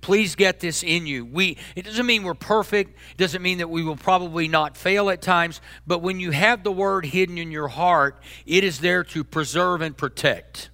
Please 0.00 0.34
get 0.34 0.60
this 0.60 0.82
in 0.82 1.06
you. 1.06 1.24
We 1.24 1.56
it 1.76 1.84
doesn't 1.84 2.06
mean 2.06 2.24
we're 2.24 2.34
perfect. 2.34 2.98
It 3.12 3.16
doesn't 3.18 3.42
mean 3.42 3.58
that 3.58 3.70
we 3.70 3.82
will 3.82 3.96
probably 3.96 4.48
not 4.48 4.76
fail 4.76 5.10
at 5.10 5.22
times, 5.22 5.60
but 5.86 6.00
when 6.00 6.20
you 6.20 6.30
have 6.30 6.64
the 6.64 6.72
word 6.72 7.06
hidden 7.06 7.38
in 7.38 7.50
your 7.50 7.68
heart, 7.68 8.22
it 8.46 8.64
is 8.64 8.80
there 8.80 9.04
to 9.04 9.24
preserve 9.24 9.80
and 9.80 9.96
protect. 9.96 10.70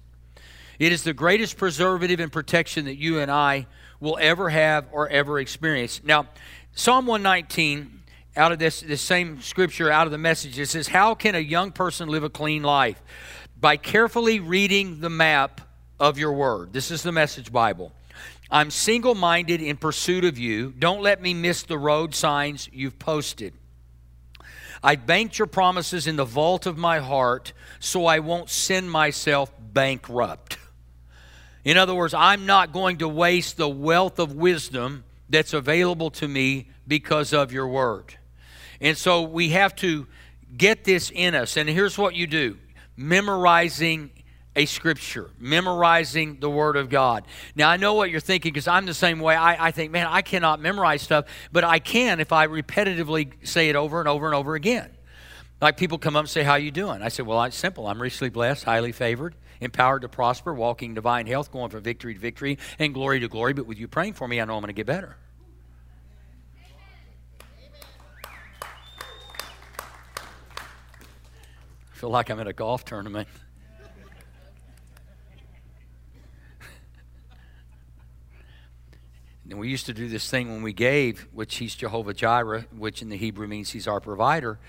It 0.79 0.91
is 0.91 1.03
the 1.03 1.13
greatest 1.13 1.57
preservative 1.57 2.19
and 2.19 2.31
protection 2.31 2.85
that 2.85 2.95
you 2.95 3.19
and 3.19 3.29
I 3.29 3.67
will 3.99 4.17
ever 4.19 4.49
have 4.49 4.87
or 4.91 5.09
ever 5.09 5.39
experience. 5.39 6.01
Now, 6.03 6.27
Psalm 6.73 7.05
119 7.05 7.98
out 8.39 8.53
of 8.53 8.57
this, 8.57 8.79
this 8.79 9.01
same 9.01 9.41
scripture, 9.41 9.91
out 9.91 10.07
of 10.07 10.11
the 10.11 10.17
message. 10.17 10.57
It 10.57 10.67
says, 10.67 10.87
How 10.87 11.13
can 11.13 11.35
a 11.35 11.39
young 11.39 11.71
person 11.71 12.07
live 12.07 12.23
a 12.23 12.29
clean 12.29 12.63
life? 12.63 13.01
By 13.59 13.75
carefully 13.75 14.39
reading 14.39 15.01
the 15.01 15.09
map 15.09 15.59
of 15.99 16.17
your 16.17 16.31
word. 16.31 16.71
This 16.71 16.89
is 16.89 17.03
the 17.03 17.11
message 17.11 17.51
Bible. 17.51 17.91
I'm 18.49 18.71
single 18.71 19.13
minded 19.13 19.61
in 19.61 19.75
pursuit 19.75 20.23
of 20.23 20.39
you. 20.39 20.71
Don't 20.71 21.01
let 21.01 21.21
me 21.21 21.33
miss 21.33 21.63
the 21.63 21.77
road 21.77 22.15
signs 22.15 22.69
you've 22.71 22.97
posted. 22.97 23.53
I 24.81 24.95
banked 24.95 25.37
your 25.37 25.47
promises 25.47 26.07
in 26.07 26.15
the 26.15 26.23
vault 26.23 26.65
of 26.65 26.77
my 26.77 26.99
heart 26.99 27.51
so 27.81 28.05
I 28.05 28.19
won't 28.19 28.49
send 28.49 28.89
myself 28.89 29.51
bankrupt. 29.59 30.57
In 31.65 31.75
other 31.75 31.93
words, 31.93 32.13
I'm 32.13 32.45
not 32.45 32.71
going 32.71 32.99
to 32.99 33.07
waste 33.09 33.57
the 33.57 33.67
wealth 33.67 34.17
of 34.17 34.33
wisdom 34.33 35.03
that's 35.27 35.53
available 35.53 36.09
to 36.11 36.27
me 36.27 36.69
because 36.87 37.33
of 37.33 37.51
your 37.51 37.67
word. 37.67 38.15
And 38.81 38.97
so 38.97 39.23
we 39.23 39.49
have 39.49 39.75
to 39.77 40.07
get 40.55 40.83
this 40.83 41.11
in 41.13 41.35
us. 41.35 41.57
And 41.57 41.69
here's 41.69 41.97
what 41.97 42.15
you 42.15 42.27
do 42.27 42.57
memorizing 42.95 44.11
a 44.55 44.65
scripture, 44.65 45.29
memorizing 45.39 46.39
the 46.39 46.49
Word 46.49 46.75
of 46.75 46.89
God. 46.89 47.25
Now, 47.55 47.69
I 47.69 47.77
know 47.77 47.93
what 47.93 48.09
you're 48.09 48.19
thinking 48.19 48.51
because 48.51 48.67
I'm 48.67 48.85
the 48.85 48.93
same 48.93 49.19
way. 49.19 49.35
I, 49.35 49.67
I, 49.67 49.71
think, 49.71 49.91
man, 49.91 50.07
I 50.07 50.21
cannot 50.21 50.59
memorize 50.59 51.01
stuff, 51.01 51.25
but 51.51 51.63
I 51.63 51.79
can 51.79 52.19
if 52.19 52.33
I 52.33 52.47
repetitively 52.47 53.47
say 53.47 53.69
it 53.69 53.75
over 53.75 53.99
and 53.99 54.09
over 54.09 54.25
and 54.25 54.35
over 54.35 54.55
again. 54.55 54.89
Like 55.61 55.77
people 55.77 55.97
come 55.97 56.15
up 56.15 56.21
and 56.21 56.29
say, 56.29 56.43
How 56.43 56.55
you 56.55 56.71
doing? 56.71 57.01
I 57.01 57.09
said, 57.09 57.25
Well, 57.25 57.41
it's 57.43 57.55
simple. 57.55 57.87
I'm 57.87 58.01
richly 58.01 58.29
blessed, 58.29 58.63
highly 58.63 58.91
favored, 58.91 59.35
empowered 59.61 60.01
to 60.01 60.09
prosper, 60.09 60.53
walking 60.53 60.93
divine 60.93 61.27
health, 61.27 61.51
going 61.51 61.69
from 61.69 61.81
victory 61.81 62.13
to 62.13 62.19
victory 62.19 62.57
and 62.79 62.93
glory 62.93 63.19
to 63.19 63.27
glory. 63.27 63.53
But 63.53 63.65
with 63.65 63.77
you 63.77 63.87
praying 63.87 64.13
for 64.13 64.27
me, 64.27 64.41
I 64.41 64.45
know 64.45 64.55
I'm 64.55 64.61
going 64.61 64.67
to 64.67 64.73
get 64.73 64.87
better. 64.87 65.15
Feel 71.99 72.09
like 72.09 72.29
I'm 72.29 72.39
at 72.39 72.47
a 72.47 72.53
golf 72.53 72.85
tournament. 72.85 73.27
and 79.49 79.59
we 79.59 79.67
used 79.67 79.87
to 79.87 79.93
do 79.93 80.07
this 80.07 80.29
thing 80.29 80.49
when 80.49 80.63
we 80.63 80.71
gave, 80.71 81.27
which 81.33 81.57
he's 81.57 81.75
Jehovah 81.75 82.13
Jireh, 82.13 82.67
which 82.71 83.01
in 83.01 83.09
the 83.09 83.17
Hebrew 83.17 83.47
means 83.47 83.71
he's 83.71 83.85
our 83.85 83.99
provider. 83.99 84.59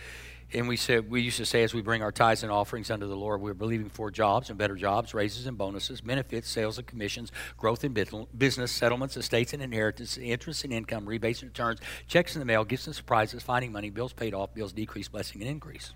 And 0.52 0.66
we 0.66 0.76
said 0.76 1.08
we 1.08 1.20
used 1.20 1.36
to 1.36 1.46
say 1.46 1.62
as 1.62 1.72
we 1.72 1.82
bring 1.82 2.02
our 2.02 2.10
tithes 2.10 2.42
and 2.42 2.50
offerings 2.50 2.90
unto 2.90 3.06
the 3.06 3.14
Lord, 3.14 3.40
we're 3.40 3.54
believing 3.54 3.90
for 3.90 4.10
jobs 4.10 4.50
and 4.50 4.58
better 4.58 4.74
jobs, 4.74 5.14
raises 5.14 5.46
and 5.46 5.56
bonuses, 5.56 6.00
benefits, 6.00 6.48
sales 6.48 6.78
and 6.78 6.86
commissions, 6.88 7.30
growth 7.56 7.84
in 7.84 7.92
business, 7.92 8.72
settlements, 8.72 9.16
estates 9.16 9.52
and 9.52 9.62
inheritance, 9.62 10.18
interest 10.18 10.64
and 10.64 10.72
income, 10.72 11.06
rebates 11.06 11.42
and 11.42 11.50
returns, 11.50 11.78
checks 12.08 12.34
in 12.34 12.40
the 12.40 12.44
mail, 12.44 12.64
gifts 12.64 12.88
and 12.88 12.96
surprises, 12.96 13.40
finding 13.40 13.70
money, 13.70 13.88
bills 13.88 14.12
paid 14.12 14.34
off, 14.34 14.52
bills 14.52 14.72
decreased, 14.72 15.12
blessing 15.12 15.40
and 15.42 15.48
increase. 15.48 15.92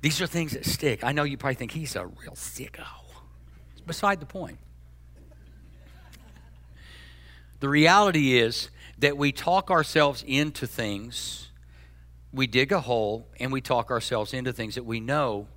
These 0.00 0.20
are 0.20 0.26
things 0.26 0.52
that 0.52 0.64
stick. 0.64 1.02
I 1.02 1.12
know 1.12 1.24
you 1.24 1.36
probably 1.36 1.54
think 1.54 1.72
he's 1.72 1.96
a 1.96 2.06
real 2.06 2.34
sicko. 2.34 2.86
It's 3.72 3.80
beside 3.80 4.20
the 4.20 4.26
point. 4.26 4.58
The 7.60 7.68
reality 7.68 8.38
is 8.38 8.70
that 8.98 9.16
we 9.16 9.32
talk 9.32 9.70
ourselves 9.70 10.22
into 10.26 10.66
things, 10.66 11.50
we 12.32 12.46
dig 12.46 12.70
a 12.70 12.80
hole, 12.80 13.26
and 13.40 13.50
we 13.50 13.60
talk 13.60 13.90
ourselves 13.90 14.34
into 14.34 14.52
things 14.52 14.74
that 14.74 14.84
we 14.84 15.00
know 15.00 15.48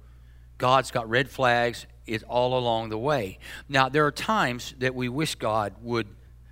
God's 0.57 0.91
got 0.91 1.09
red 1.09 1.29
flags 1.29 1.87
is 2.05 2.23
all 2.23 2.57
along 2.57 2.89
the 2.89 2.97
way. 2.97 3.39
Now, 3.67 3.89
there 3.89 4.05
are 4.05 4.11
times 4.11 4.75
that 4.79 4.93
we 4.93 5.09
wish 5.09 5.35
God 5.35 5.73
would 5.81 6.07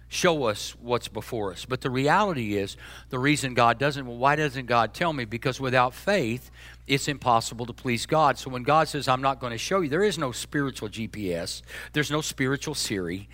show 0.10 0.46
us 0.46 0.76
what's 0.82 1.08
before 1.08 1.52
us. 1.52 1.66
But 1.66 1.82
the 1.82 1.90
reality 1.90 2.56
is, 2.58 2.78
the 3.10 3.20
reason 3.20 3.54
God 3.54 3.78
doesn't, 3.78 4.06
well, 4.06 4.18
why 4.18 4.36
doesn't 4.36 4.66
God 4.66 4.94
tell 4.94 5.14
me? 5.14 5.26
Because 5.26 5.60
without 5.60 5.94
faith, 5.94 6.50
it's 6.88 7.08
impossible 7.08 7.66
to 7.66 7.74
please 7.74 8.06
God. 8.06 8.38
So 8.38 8.50
when 8.50 8.64
God 8.64 8.88
says, 8.88 9.08
I'm 9.08 9.22
not 9.22 9.40
going 9.40 9.52
to 9.52 9.58
show 9.58 9.82
you, 9.82 9.90
there 9.90 10.04
is 10.04 10.18
no 10.18 10.32
spiritual 10.32 10.90
GPS, 10.90 11.62
there's 11.94 12.12
no 12.12 12.22
spiritual 12.22 12.76
Siri. 12.76 13.28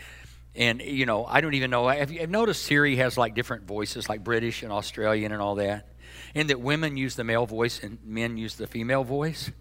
And, 0.55 0.81
you 0.81 1.05
know, 1.05 1.25
I 1.25 1.41
don't 1.41 1.55
even 1.55 1.71
know. 1.71 1.87
Have 1.87 2.11
you 2.11 2.25
noticed 2.27 2.63
Siri 2.63 2.95
has 2.97 3.17
like 3.17 3.33
different 3.33 3.65
voices, 3.65 4.07
like 4.07 4.23
British 4.23 4.61
and 4.61 4.71
Australian 4.71 5.31
and 5.31 5.41
all 5.41 5.55
that? 5.55 5.89
And 6.35 6.49
that 6.49 6.61
women 6.61 6.95
use 6.95 7.15
the 7.15 7.23
male 7.23 7.47
voice 7.47 7.81
and 7.81 7.97
men 8.05 8.37
use 8.37 8.55
the 8.55 8.67
female 8.67 9.03
voice? 9.03 9.51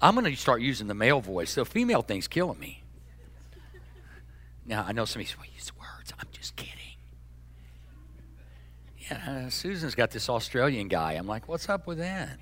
I'm 0.00 0.14
going 0.14 0.24
to 0.24 0.36
start 0.36 0.62
using 0.62 0.86
the 0.86 0.94
male 0.94 1.20
voice. 1.20 1.54
The 1.54 1.66
female 1.66 2.02
thing's 2.02 2.28
killing 2.28 2.58
me. 2.58 2.84
Now, 4.64 4.84
I 4.86 4.92
know 4.92 5.04
somebody 5.04 5.28
says, 5.28 5.72
well. 5.77 5.77
I'm 6.18 6.26
just 6.32 6.56
kidding. 6.56 6.74
Yeah, 8.98 9.44
uh, 9.46 9.50
Susan's 9.50 9.94
got 9.94 10.10
this 10.10 10.28
Australian 10.28 10.88
guy. 10.88 11.12
I'm 11.12 11.26
like, 11.26 11.48
what's 11.48 11.68
up 11.68 11.86
with 11.86 11.98
that? 11.98 12.38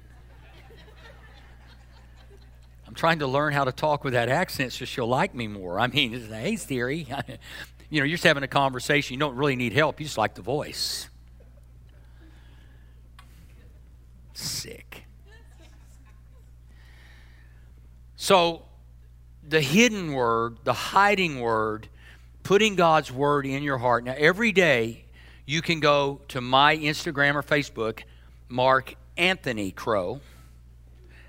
I'm 2.86 2.94
trying 2.94 3.18
to 3.18 3.26
learn 3.26 3.52
how 3.52 3.64
to 3.64 3.72
talk 3.72 4.04
with 4.04 4.12
that 4.12 4.28
accent 4.28 4.72
so 4.72 4.84
she'll 4.84 5.08
like 5.08 5.34
me 5.34 5.48
more. 5.48 5.78
I 5.80 5.88
mean, 5.88 6.12
hey, 6.12 6.56
theory. 6.56 7.06
you 7.90 8.00
know, 8.00 8.04
you're 8.04 8.06
just 8.06 8.24
having 8.24 8.42
a 8.42 8.48
conversation. 8.48 9.14
You 9.14 9.20
don't 9.20 9.36
really 9.36 9.56
need 9.56 9.72
help. 9.72 10.00
You 10.00 10.06
just 10.06 10.18
like 10.18 10.34
the 10.34 10.42
voice. 10.42 11.08
Sick. 14.34 15.04
So, 18.16 18.62
the 19.46 19.60
hidden 19.60 20.12
word, 20.12 20.58
the 20.64 20.72
hiding 20.72 21.40
word, 21.40 21.88
putting 22.46 22.76
God's 22.76 23.12
word 23.12 23.46
in 23.46 23.62
your 23.62 23.78
heart. 23.78 24.04
Now, 24.04 24.14
every 24.16 24.52
day 24.52 25.04
you 25.44 25.62
can 25.62 25.80
go 25.80 26.20
to 26.28 26.40
my 26.40 26.76
Instagram 26.76 27.34
or 27.34 27.42
Facebook, 27.42 28.02
Mark 28.48 28.94
Anthony 29.16 29.70
Crow 29.70 30.20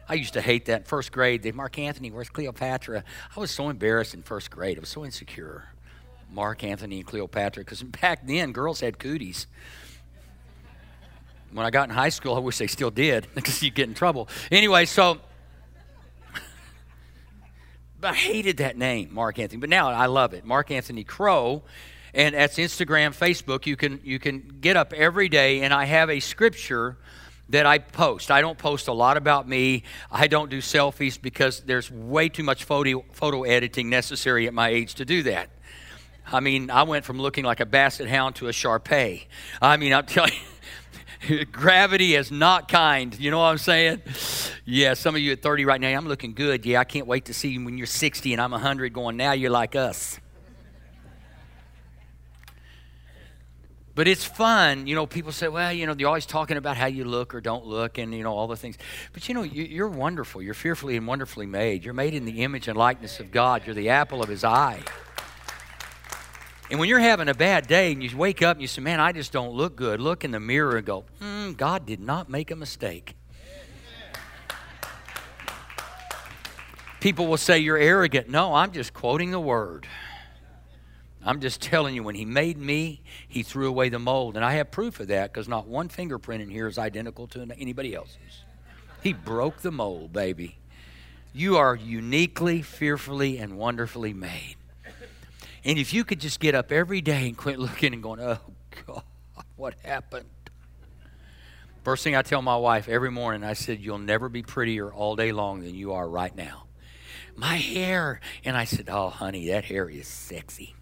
I 0.10 0.14
used 0.14 0.34
to 0.34 0.42
hate 0.42 0.66
that 0.66 0.82
in 0.82 0.84
first 0.86 1.12
grade. 1.12 1.44
They, 1.44 1.52
Mark 1.52 1.78
Anthony, 1.78 2.12
where's 2.12 2.30
Cleopatra? 2.30 3.04
I 3.36 3.40
was 3.40 3.52
so 3.52 3.70
embarrassed 3.70 4.14
in 4.14 4.24
first 4.24 4.50
grade. 4.50 4.78
I 4.78 4.80
was 4.80 4.90
so 4.90 5.04
insecure. 5.04 5.68
Mark 6.32 6.64
Anthony 6.64 6.98
and 6.98 7.06
Cleopatra, 7.06 7.64
because 7.64 7.84
back 8.02 8.26
then 8.26 8.54
girls 8.54 8.80
had 8.80 9.00
cooties. 9.00 9.48
When 11.52 11.66
I 11.66 11.70
got 11.70 11.90
in 11.90 11.96
high 11.96 12.10
school, 12.10 12.36
I 12.36 12.40
wish 12.40 12.58
they 12.58 12.68
still 12.68 12.92
did, 12.92 13.28
because 13.36 13.62
you 13.62 13.70
get 13.70 13.90
in 13.90 13.94
trouble. 13.94 14.30
Anyway, 14.50 14.86
so 14.86 15.20
I 18.04 18.14
hated 18.14 18.58
that 18.58 18.78
name, 18.78 19.14
Mark 19.14 19.40
Anthony, 19.40 19.60
but 19.60 19.70
now 19.70 19.90
I 19.90 20.06
love 20.06 20.34
it. 20.34 20.46
Mark 20.46 20.70
Anthony 20.70 21.04
Crow, 21.04 21.64
and 22.14 22.36
that's 22.36 22.58
Instagram, 22.58 23.18
Facebook. 23.18 23.66
You 23.66 23.76
can 23.76 24.00
you 24.04 24.20
can 24.20 24.60
get 24.62 24.78
up 24.78 24.94
every 24.94 25.30
day, 25.30 25.62
and 25.62 25.74
I 25.74 25.86
have 25.86 26.10
a 26.10 26.20
scripture 26.20 26.98
that 27.50 27.66
I 27.66 27.80
post. 27.80 28.30
I 28.30 28.42
don't 28.42 28.58
post 28.58 28.88
a 28.88 28.94
lot 28.94 29.18
about 29.18 29.48
me. 29.48 29.84
I 30.12 30.28
don't 30.28 30.50
do 30.50 30.60
selfies 30.60 31.20
because 31.20 31.62
there's 31.62 31.90
way 31.90 32.30
too 32.30 32.44
much 32.44 32.66
photo 32.66 33.04
photo 33.14 33.44
editing 33.44 33.90
necessary 33.90 34.48
at 34.48 34.54
my 34.54 34.70
age 34.70 34.96
to 34.96 35.06
do 35.06 35.24
that. 35.24 35.50
I 36.32 36.40
mean, 36.40 36.70
I 36.70 36.84
went 36.84 37.06
from 37.06 37.20
looking 37.20 37.46
like 37.46 37.62
a 37.62 37.66
basset 37.66 38.08
hound 38.08 38.36
to 38.36 38.48
a 38.48 38.54
Shar 38.54 38.80
Pei. 38.80 39.28
I 39.62 39.78
mean, 39.78 39.94
I'm 39.94 40.06
telling 40.08 40.34
you. 40.34 40.57
Gravity 41.52 42.16
is 42.16 42.32
not 42.32 42.68
kind. 42.68 43.18
You 43.20 43.32
know 43.32 43.40
what 43.40 43.46
I'm 43.46 43.58
saying? 43.58 44.02
Yeah, 44.66 44.94
some 44.94 45.16
of 45.16 45.22
you 45.22 45.32
at 45.32 45.42
30 45.42 45.66
right 45.66 45.80
now, 45.80 45.90
I'm 45.90 46.08
looking 46.08 46.34
good. 46.34 46.66
Yeah, 46.66 46.80
I 46.80 46.84
can't 46.84 47.08
wait 47.08 47.26
to 47.26 47.34
see 47.34 47.50
you 47.50 47.64
when 47.64 47.78
you're 47.78 47.88
60 47.88 48.34
and 48.34 48.42
I'm 48.42 48.52
100 48.52 48.94
going, 48.94 49.18
now 49.18 49.32
you're 49.34 49.52
like 49.52 49.76
us. 49.76 50.20
But 53.96 54.08
it's 54.08 54.24
fun. 54.24 54.86
You 54.86 54.94
know, 54.94 55.08
people 55.08 55.32
say, 55.32 55.48
well, 55.48 55.74
you 55.74 55.88
know, 55.88 55.96
they're 55.96 56.08
always 56.08 56.28
talking 56.28 56.56
about 56.56 56.78
how 56.78 56.86
you 56.86 57.04
look 57.04 57.34
or 57.34 57.42
don't 57.42 57.66
look 57.66 57.98
and, 57.98 58.14
you 58.14 58.22
know, 58.22 58.32
all 58.32 58.46
the 58.46 58.56
things. 58.56 58.78
But, 59.12 59.28
you 59.28 59.34
know, 59.34 59.42
you're 59.42 59.88
wonderful. 59.88 60.40
You're 60.40 60.54
fearfully 60.54 60.98
and 60.98 61.08
wonderfully 61.08 61.48
made. 61.48 61.84
You're 61.84 61.96
made 61.96 62.14
in 62.14 62.24
the 62.26 62.44
image 62.44 62.68
and 62.68 62.78
likeness 62.78 63.20
of 63.20 63.32
God. 63.32 63.64
You're 63.66 63.74
the 63.74 63.90
apple 63.90 64.22
of 64.22 64.30
his 64.30 64.44
eye. 64.44 64.84
And 66.70 66.80
when 66.80 66.90
you're 66.90 67.00
having 67.00 67.30
a 67.30 67.34
bad 67.34 67.68
day 67.68 67.94
and 67.94 68.04
you 68.04 68.16
wake 68.18 68.42
up 68.42 68.58
and 68.58 68.62
you 68.62 68.68
say, 68.68 68.82
Man, 68.82 69.00
I 69.00 69.14
just 69.14 69.32
don't 69.32 69.54
look 69.54 69.76
good, 69.76 70.02
look 70.02 70.26
in 70.26 70.32
the 70.32 70.40
mirror 70.40 70.78
and 70.78 70.86
go, 70.86 71.06
mm, 71.22 71.56
God 71.56 71.86
did 71.86 72.02
not 72.02 72.30
make 72.30 72.52
a 72.52 72.56
mistake. 72.56 73.16
People 77.00 77.28
will 77.28 77.38
say 77.38 77.60
you're 77.60 77.78
arrogant. 77.78 78.28
No, 78.28 78.54
I'm 78.54 78.72
just 78.72 78.94
quoting 78.94 79.32
the 79.32 79.40
word. 79.40 79.88
I'm 81.24 81.42
just 81.42 81.62
telling 81.62 81.94
you, 81.94 82.04
when 82.04 82.16
he 82.16 82.26
made 82.26 82.58
me, 82.58 83.02
he 83.28 83.44
threw 83.44 83.68
away 83.68 83.90
the 83.90 84.00
mold. 84.00 84.36
And 84.36 84.44
I 84.44 84.54
have 84.54 84.72
proof 84.72 85.00
of 85.00 85.08
that 85.08 85.32
because 85.32 85.48
not 85.48 85.68
one 85.68 85.90
fingerprint 85.90 86.42
in 86.42 86.50
here 86.50 86.68
is 86.68 86.78
identical 86.78 87.28
to 87.28 87.48
anybody 87.58 87.94
else's. 87.94 88.44
He 89.04 89.14
broke 89.14 89.62
the 89.62 89.72
mold, 89.72 90.12
baby. 90.12 90.58
You 91.34 91.58
are 91.58 91.76
uniquely, 91.76 92.62
fearfully, 92.62 93.38
and 93.38 93.58
wonderfully 93.58 94.14
made. 94.14 94.56
And 95.64 95.78
if 95.78 95.94
you 95.94 96.04
could 96.04 96.20
just 96.20 96.40
get 96.40 96.56
up 96.56 96.72
every 96.72 97.02
day 97.02 97.28
and 97.28 97.38
quit 97.38 97.60
looking 97.60 97.94
and 97.94 98.02
going, 98.02 98.20
oh, 98.20 98.40
God, 98.86 99.04
what 99.56 99.76
happened? 99.84 100.30
First 101.88 102.04
thing 102.04 102.16
I 102.18 102.22
tell 102.22 102.42
my 102.42 102.58
wife 102.58 102.90
every 102.90 103.12
morning, 103.12 103.46
I 103.46 103.54
said, 103.54 103.80
You'll 103.80 103.98
never 103.98 104.28
be 104.28 104.44
prettier 104.44 104.92
all 104.92 105.16
day 105.16 105.32
long 105.32 105.62
than 105.62 105.74
you 105.74 105.94
are 105.94 106.06
right 106.06 106.36
now. 106.36 106.66
My 107.38 107.56
hair. 107.56 108.20
And 108.44 108.58
I 108.58 108.66
said, 108.66 108.90
Oh, 108.90 109.08
honey, 109.08 109.48
that 109.48 109.64
hair 109.64 109.88
is 109.88 110.06
sexy. 110.06 110.76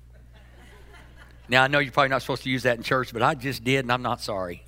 Now, 1.47 1.61
I 1.61 1.67
know 1.67 1.77
you're 1.77 1.91
probably 1.91 2.09
not 2.09 2.23
supposed 2.23 2.41
to 2.43 2.49
use 2.49 2.63
that 2.63 2.77
in 2.77 2.83
church, 2.83 3.13
but 3.13 3.21
I 3.21 3.35
just 3.35 3.63
did, 3.63 3.85
and 3.85 3.91
I'm 3.91 4.01
not 4.01 4.19
sorry. 4.19 4.63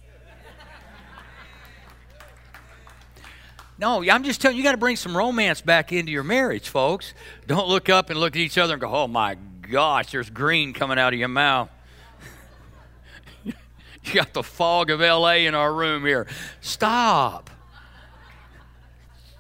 No, 3.80 4.04
I'm 4.04 4.24
just 4.24 4.40
telling 4.40 4.58
you, 4.58 4.62
you 4.62 4.64
got 4.64 4.74
to 4.74 4.78
bring 4.78 4.96
some 4.96 5.18
romance 5.18 5.62
back 5.62 5.92
into 5.92 6.12
your 6.12 6.24
marriage, 6.24 6.70
folks. 6.70 7.16
Don't 7.48 7.68
look 7.68 7.90
up 7.90 8.12
and 8.12 8.20
look 8.20 8.36
at 8.36 8.40
each 8.40 8.60
other 8.60 8.74
and 8.74 8.82
go, 8.82 8.90
oh 8.90 9.08
my 9.08 9.38
gosh, 9.70 10.12
there's 10.12 10.30
green 10.30 10.74
coming 10.74 10.98
out 10.98 11.14
of 11.14 11.20
your 11.20 11.28
mouth. 11.28 11.70
you 13.44 13.54
got 14.14 14.34
the 14.34 14.44
fog 14.44 14.90
of 14.90 15.00
LA 15.00 15.34
in 15.34 15.56
our 15.56 15.74
room 15.74 16.06
here. 16.06 16.28
Stop. 16.62 17.50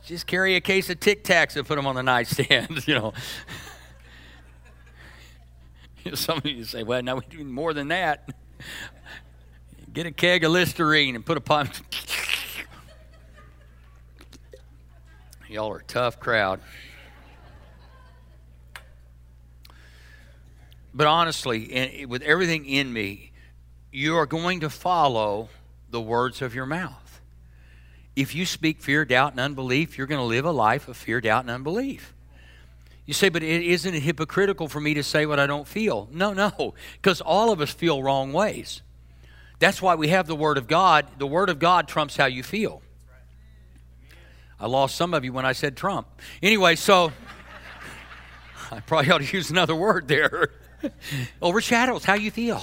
Just 0.07 0.25
carry 0.25 0.55
a 0.55 0.61
case 0.61 0.89
of 0.89 0.99
Tic 1.01 1.23
Tacs 1.25 1.57
and 1.57 1.67
put 1.67 1.75
them 1.75 1.85
on 1.85 1.95
the 1.95 2.03
nightstand, 2.03 2.87
you 2.87 2.95
know. 2.95 3.13
Some 6.13 6.37
of 6.37 6.45
you 6.45 6.63
say, 6.63 6.83
well, 6.83 7.01
now 7.03 7.15
we 7.15 7.23
do 7.29 7.43
more 7.43 7.73
than 7.73 7.89
that. 7.89 8.29
Get 9.91 10.05
a 10.05 10.11
keg 10.11 10.45
of 10.45 10.51
Listerine 10.51 11.15
and 11.15 11.25
put 11.25 11.37
a 11.37 11.41
pump. 11.41 11.73
Y'all 15.49 15.71
are 15.71 15.79
a 15.79 15.83
tough 15.83 16.19
crowd. 16.19 16.61
But 20.97 21.05
honestly, 21.05 22.07
with 22.09 22.23
everything 22.23 22.65
in 22.65 22.91
me, 22.91 23.31
you 23.91 24.17
are 24.17 24.25
going 24.25 24.61
to 24.61 24.69
follow 24.69 25.49
the 25.91 26.01
words 26.01 26.41
of 26.41 26.55
your 26.55 26.65
mouth. 26.65 27.21
If 28.15 28.33
you 28.33 28.47
speak 28.47 28.81
fear, 28.81 29.05
doubt, 29.05 29.33
and 29.33 29.39
unbelief, 29.39 29.95
you're 29.95 30.07
going 30.07 30.19
to 30.19 30.25
live 30.25 30.43
a 30.43 30.51
life 30.51 30.87
of 30.87 30.97
fear, 30.97 31.21
doubt, 31.21 31.41
and 31.43 31.51
unbelief. 31.51 32.15
You 33.05 33.13
say, 33.13 33.29
but 33.29 33.43
it 33.43 33.61
isn't 33.61 33.93
it 33.93 34.01
hypocritical 34.01 34.67
for 34.67 34.81
me 34.81 34.95
to 34.95 35.03
say 35.03 35.27
what 35.27 35.39
I 35.39 35.45
don't 35.45 35.67
feel? 35.67 36.09
No, 36.11 36.33
no, 36.33 36.73
because 36.93 37.21
all 37.21 37.51
of 37.51 37.61
us 37.61 37.69
feel 37.69 38.01
wrong 38.01 38.33
ways. 38.33 38.81
That's 39.59 39.83
why 39.83 39.93
we 39.93 40.07
have 40.07 40.25
the 40.25 40.35
Word 40.35 40.57
of 40.57 40.67
God. 40.67 41.05
The 41.19 41.27
Word 41.27 41.51
of 41.51 41.59
God 41.59 41.87
trumps 41.87 42.17
how 42.17 42.25
you 42.25 42.41
feel. 42.41 42.81
I 44.59 44.65
lost 44.65 44.95
some 44.95 45.13
of 45.13 45.23
you 45.23 45.31
when 45.31 45.45
I 45.45 45.51
said 45.51 45.77
Trump. 45.77 46.07
Anyway, 46.41 46.75
so 46.75 47.11
I 48.71 48.79
probably 48.79 49.11
ought 49.11 49.21
to 49.21 49.37
use 49.37 49.51
another 49.51 49.75
word 49.75 50.07
there. 50.07 50.49
Overshadows 51.41 52.05
how 52.05 52.15
you 52.15 52.31
feel. 52.31 52.61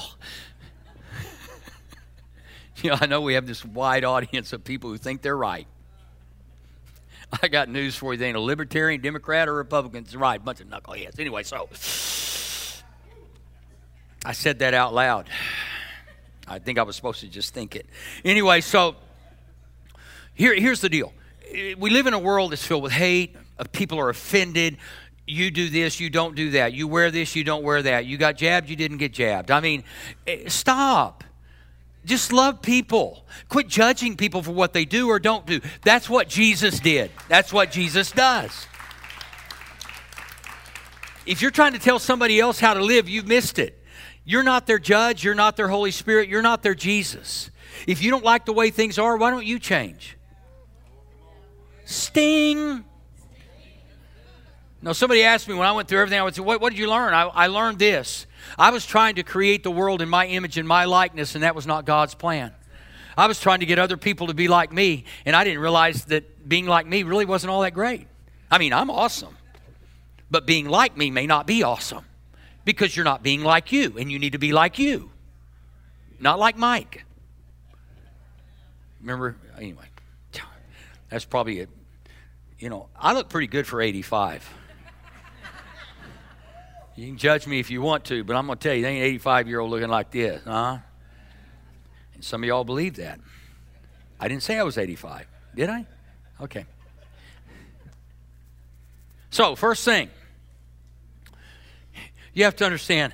you 2.82 2.90
know, 2.90 2.98
I 3.00 3.06
know 3.06 3.20
we 3.20 3.34
have 3.34 3.46
this 3.46 3.64
wide 3.64 4.04
audience 4.04 4.52
of 4.52 4.64
people 4.64 4.90
who 4.90 4.98
think 4.98 5.22
they're 5.22 5.36
right. 5.36 5.66
I 7.42 7.48
got 7.48 7.68
news 7.68 7.96
for 7.96 8.12
you. 8.12 8.18
They 8.18 8.28
ain't 8.28 8.36
a 8.36 8.40
libertarian, 8.40 9.00
Democrat, 9.00 9.48
or 9.48 9.54
Republican. 9.54 10.04
It's 10.04 10.14
right. 10.14 10.42
Bunch 10.42 10.60
of 10.60 10.68
knuckleheads. 10.68 11.18
Anyway, 11.18 11.42
so 11.42 11.68
I 14.24 14.32
said 14.32 14.60
that 14.60 14.74
out 14.74 14.94
loud. 14.94 15.28
I 16.46 16.58
think 16.58 16.78
I 16.78 16.82
was 16.82 16.94
supposed 16.96 17.20
to 17.20 17.28
just 17.28 17.54
think 17.54 17.74
it. 17.74 17.86
Anyway, 18.24 18.60
so 18.60 18.96
here, 20.34 20.54
here's 20.54 20.80
the 20.80 20.88
deal. 20.88 21.12
We 21.78 21.90
live 21.90 22.06
in 22.06 22.14
a 22.14 22.18
world 22.18 22.52
that's 22.52 22.64
filled 22.64 22.82
with 22.82 22.92
hate. 22.92 23.36
People 23.72 23.98
are 24.00 24.10
offended 24.10 24.78
you 25.26 25.50
do 25.50 25.68
this, 25.68 26.00
you 26.00 26.10
don't 26.10 26.34
do 26.34 26.50
that. 26.50 26.72
You 26.72 26.86
wear 26.86 27.10
this, 27.10 27.34
you 27.34 27.44
don't 27.44 27.62
wear 27.62 27.82
that. 27.82 28.06
You 28.06 28.16
got 28.16 28.36
jabbed, 28.36 28.68
you 28.68 28.76
didn't 28.76 28.98
get 28.98 29.12
jabbed. 29.12 29.50
I 29.50 29.60
mean, 29.60 29.84
eh, 30.26 30.48
stop. 30.48 31.24
Just 32.04 32.32
love 32.32 32.60
people. 32.60 33.24
Quit 33.48 33.66
judging 33.68 34.16
people 34.16 34.42
for 34.42 34.52
what 34.52 34.74
they 34.74 34.84
do 34.84 35.08
or 35.08 35.18
don't 35.18 35.46
do. 35.46 35.60
That's 35.82 36.08
what 36.10 36.28
Jesus 36.28 36.78
did. 36.78 37.10
That's 37.28 37.52
what 37.52 37.70
Jesus 37.70 38.12
does. 38.12 38.66
If 41.24 41.40
you're 41.40 41.50
trying 41.50 41.72
to 41.72 41.78
tell 41.78 41.98
somebody 41.98 42.38
else 42.38 42.60
how 42.60 42.74
to 42.74 42.82
live, 42.82 43.08
you've 43.08 43.26
missed 43.26 43.58
it. 43.58 43.80
You're 44.26 44.42
not 44.42 44.66
their 44.66 44.78
judge, 44.78 45.24
you're 45.24 45.34
not 45.34 45.56
their 45.56 45.68
Holy 45.68 45.90
Spirit, 45.90 46.28
you're 46.28 46.42
not 46.42 46.62
their 46.62 46.74
Jesus. 46.74 47.50
If 47.86 48.02
you 48.02 48.10
don't 48.10 48.24
like 48.24 48.44
the 48.44 48.52
way 48.52 48.70
things 48.70 48.98
are, 48.98 49.16
why 49.16 49.30
don't 49.30 49.44
you 49.44 49.58
change? 49.58 50.16
Sting. 51.84 52.84
No, 54.84 54.92
somebody 54.92 55.22
asked 55.22 55.48
me 55.48 55.54
when 55.54 55.66
I 55.66 55.72
went 55.72 55.88
through 55.88 56.00
everything, 56.00 56.20
I 56.20 56.22
would 56.24 56.34
say, 56.34 56.42
What, 56.42 56.60
what 56.60 56.68
did 56.68 56.78
you 56.78 56.90
learn? 56.90 57.14
I, 57.14 57.22
I 57.22 57.46
learned 57.46 57.78
this. 57.78 58.26
I 58.58 58.68
was 58.68 58.84
trying 58.84 59.14
to 59.14 59.22
create 59.22 59.62
the 59.62 59.70
world 59.70 60.02
in 60.02 60.10
my 60.10 60.26
image 60.26 60.58
and 60.58 60.68
my 60.68 60.84
likeness, 60.84 61.34
and 61.34 61.42
that 61.42 61.54
was 61.54 61.66
not 61.66 61.86
God's 61.86 62.14
plan. 62.14 62.52
I 63.16 63.26
was 63.26 63.40
trying 63.40 63.60
to 63.60 63.66
get 63.66 63.78
other 63.78 63.96
people 63.96 64.26
to 64.26 64.34
be 64.34 64.46
like 64.46 64.72
me, 64.72 65.06
and 65.24 65.34
I 65.34 65.42
didn't 65.42 65.60
realize 65.60 66.04
that 66.06 66.46
being 66.46 66.66
like 66.66 66.86
me 66.86 67.02
really 67.02 67.24
wasn't 67.24 67.50
all 67.50 67.62
that 67.62 67.72
great. 67.72 68.08
I 68.50 68.58
mean, 68.58 68.74
I'm 68.74 68.90
awesome, 68.90 69.34
but 70.30 70.46
being 70.46 70.68
like 70.68 70.98
me 70.98 71.10
may 71.10 71.26
not 71.26 71.46
be 71.46 71.62
awesome 71.62 72.04
because 72.66 72.94
you're 72.94 73.06
not 73.06 73.22
being 73.22 73.42
like 73.42 73.72
you, 73.72 73.96
and 73.96 74.12
you 74.12 74.18
need 74.18 74.32
to 74.32 74.38
be 74.38 74.52
like 74.52 74.78
you, 74.78 75.10
not 76.20 76.38
like 76.38 76.58
Mike. 76.58 77.06
Remember? 79.00 79.34
Anyway, 79.56 79.86
that's 81.08 81.24
probably 81.24 81.60
it. 81.60 81.70
You 82.58 82.68
know, 82.68 82.90
I 82.94 83.14
look 83.14 83.30
pretty 83.30 83.46
good 83.46 83.66
for 83.66 83.80
85. 83.80 84.46
You 86.96 87.08
can 87.08 87.16
judge 87.16 87.46
me 87.46 87.58
if 87.58 87.70
you 87.70 87.82
want 87.82 88.04
to, 88.06 88.22
but 88.22 88.36
I'm 88.36 88.46
going 88.46 88.58
to 88.58 88.62
tell 88.68 88.74
you, 88.74 88.82
they 88.82 88.90
ain't 88.90 89.04
85 89.04 89.48
year 89.48 89.60
old 89.60 89.70
looking 89.70 89.88
like 89.88 90.10
this, 90.12 90.42
huh? 90.44 90.78
And 92.14 92.24
some 92.24 92.42
of 92.42 92.48
y'all 92.48 92.64
believe 92.64 92.96
that. 92.96 93.20
I 94.20 94.28
didn't 94.28 94.44
say 94.44 94.58
I 94.58 94.62
was 94.62 94.78
85, 94.78 95.26
did 95.54 95.70
I? 95.70 95.86
Okay. 96.40 96.66
So, 99.30 99.56
first 99.56 99.84
thing, 99.84 100.08
you 102.32 102.44
have 102.44 102.54
to 102.56 102.64
understand, 102.64 103.12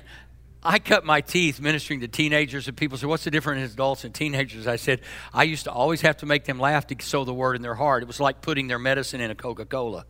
I 0.61 0.77
cut 0.77 1.03
my 1.03 1.21
teeth 1.21 1.59
ministering 1.59 2.01
to 2.01 2.07
teenagers, 2.07 2.67
and 2.67 2.77
people 2.77 2.99
say, 2.99 3.07
What's 3.07 3.23
the 3.23 3.31
difference 3.31 3.65
in 3.65 3.73
adults 3.73 4.03
and 4.03 4.13
teenagers? 4.13 4.67
I 4.67 4.75
said, 4.75 5.01
I 5.33 5.43
used 5.43 5.63
to 5.63 5.71
always 5.71 6.01
have 6.01 6.17
to 6.17 6.27
make 6.27 6.45
them 6.45 6.59
laugh 6.59 6.85
to 6.87 6.95
sow 7.03 7.25
the 7.25 7.33
word 7.33 7.55
in 7.55 7.63
their 7.63 7.73
heart. 7.73 8.03
It 8.03 8.05
was 8.05 8.19
like 8.19 8.41
putting 8.41 8.67
their 8.67 8.77
medicine 8.77 9.21
in 9.21 9.31
a 9.31 9.35
Coca 9.35 9.65
Cola 9.65 10.05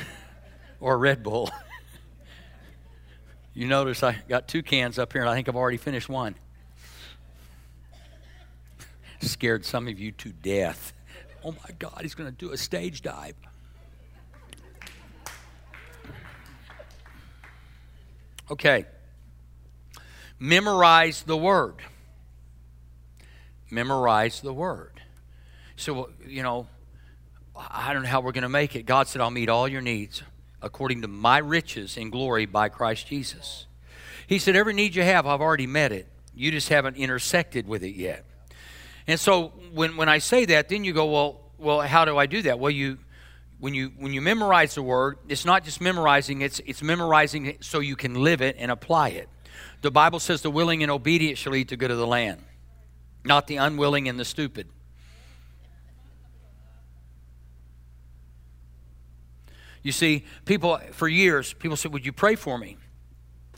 or 0.80 0.94
a 0.94 0.96
Red 0.96 1.24
Bull. 1.24 1.50
You 3.54 3.68
notice 3.68 4.02
I 4.02 4.16
got 4.28 4.48
two 4.48 4.62
cans 4.62 4.98
up 4.98 5.12
here, 5.12 5.22
and 5.22 5.30
I 5.30 5.34
think 5.34 5.48
I've 5.48 5.54
already 5.54 5.76
finished 5.76 6.08
one. 6.08 6.34
Scared 9.20 9.64
some 9.64 9.86
of 9.86 9.98
you 9.98 10.10
to 10.12 10.30
death. 10.30 10.92
Oh 11.44 11.52
my 11.52 11.70
God, 11.78 12.00
he's 12.02 12.16
going 12.16 12.30
to 12.30 12.36
do 12.36 12.50
a 12.52 12.56
stage 12.56 13.00
dive. 13.00 13.36
Okay. 18.50 18.86
Memorize 20.38 21.22
the 21.22 21.36
word. 21.36 21.76
Memorize 23.70 24.40
the 24.40 24.52
word. 24.52 25.00
So, 25.76 26.10
you 26.26 26.42
know, 26.42 26.66
I 27.56 27.92
don't 27.92 28.02
know 28.02 28.08
how 28.08 28.20
we're 28.20 28.32
going 28.32 28.42
to 28.42 28.48
make 28.48 28.74
it. 28.74 28.84
God 28.84 29.06
said, 29.06 29.22
I'll 29.22 29.30
meet 29.30 29.48
all 29.48 29.68
your 29.68 29.80
needs 29.80 30.22
according 30.64 31.02
to 31.02 31.08
my 31.08 31.38
riches 31.38 31.96
in 31.96 32.10
glory 32.10 32.46
by 32.46 32.68
Christ 32.68 33.06
Jesus. 33.06 33.66
He 34.26 34.38
said, 34.38 34.56
Every 34.56 34.72
need 34.72 34.94
you 34.94 35.02
have, 35.02 35.26
I've 35.26 35.42
already 35.42 35.66
met 35.66 35.92
it. 35.92 36.08
You 36.34 36.50
just 36.50 36.70
haven't 36.70 36.96
intersected 36.96 37.68
with 37.68 37.84
it 37.84 37.94
yet. 37.94 38.24
And 39.06 39.20
so 39.20 39.48
when, 39.72 39.96
when 39.96 40.08
I 40.08 40.18
say 40.18 40.46
that, 40.46 40.68
then 40.68 40.82
you 40.82 40.92
go, 40.92 41.06
Well, 41.06 41.40
well, 41.58 41.80
how 41.82 42.04
do 42.04 42.16
I 42.16 42.26
do 42.26 42.42
that? 42.42 42.58
Well, 42.58 42.70
you 42.70 42.98
when 43.60 43.72
you 43.74 43.92
when 43.98 44.12
you 44.12 44.20
memorize 44.20 44.74
the 44.74 44.82
word, 44.82 45.18
it's 45.28 45.44
not 45.44 45.64
just 45.64 45.80
memorizing, 45.80 46.40
it's 46.40 46.60
it's 46.66 46.82
memorizing 46.82 47.46
it 47.46 47.64
so 47.64 47.80
you 47.80 47.96
can 47.96 48.14
live 48.14 48.40
it 48.42 48.56
and 48.58 48.70
apply 48.70 49.10
it. 49.10 49.28
The 49.82 49.90
Bible 49.90 50.18
says 50.18 50.42
the 50.42 50.50
willing 50.50 50.82
and 50.82 50.90
obedient 50.90 51.38
shall 51.38 51.54
eat 51.54 51.68
the 51.68 51.76
good 51.76 51.90
of 51.90 51.98
the 51.98 52.06
land, 52.06 52.42
not 53.24 53.46
the 53.46 53.56
unwilling 53.56 54.08
and 54.08 54.18
the 54.18 54.24
stupid. 54.24 54.68
You 59.84 59.92
see, 59.92 60.24
people 60.44 60.80
for 60.90 61.06
years, 61.06 61.52
people 61.52 61.76
said, 61.76 61.92
"Would 61.92 62.04
you 62.04 62.12
pray 62.12 62.34
for 62.34 62.58
me?" 62.58 62.76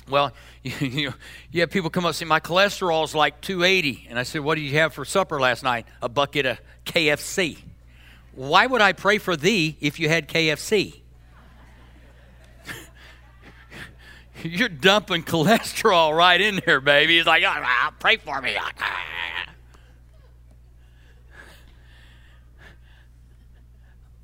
Well, 0.08 0.32
you, 0.62 0.86
you, 0.86 1.14
you 1.50 1.60
have 1.60 1.70
people 1.70 1.90
come 1.90 2.04
up 2.04 2.10
and 2.10 2.16
say, 2.16 2.24
My 2.24 2.40
cholesterol 2.40 3.04
is 3.04 3.14
like 3.14 3.40
280. 3.40 4.06
And 4.10 4.18
I 4.18 4.22
said, 4.22 4.40
What 4.42 4.56
did 4.56 4.62
you 4.62 4.78
have 4.78 4.94
for 4.94 5.04
supper 5.04 5.40
last 5.40 5.62
night? 5.62 5.86
A 6.02 6.08
bucket 6.08 6.46
of 6.46 6.58
KFC. 6.84 7.58
Why 8.32 8.66
would 8.66 8.82
I 8.82 8.92
pray 8.92 9.18
for 9.18 9.36
thee 9.36 9.76
if 9.80 9.98
you 9.98 10.08
had 10.08 10.28
KFC? 10.28 11.00
You're 14.42 14.68
dumping 14.68 15.22
cholesterol 15.22 16.14
right 16.14 16.40
in 16.40 16.60
there, 16.66 16.80
baby. 16.80 17.18
It's 17.18 17.26
like, 17.26 17.42
oh, 17.46 17.90
pray 17.98 18.18
for 18.18 18.40
me. 18.42 18.56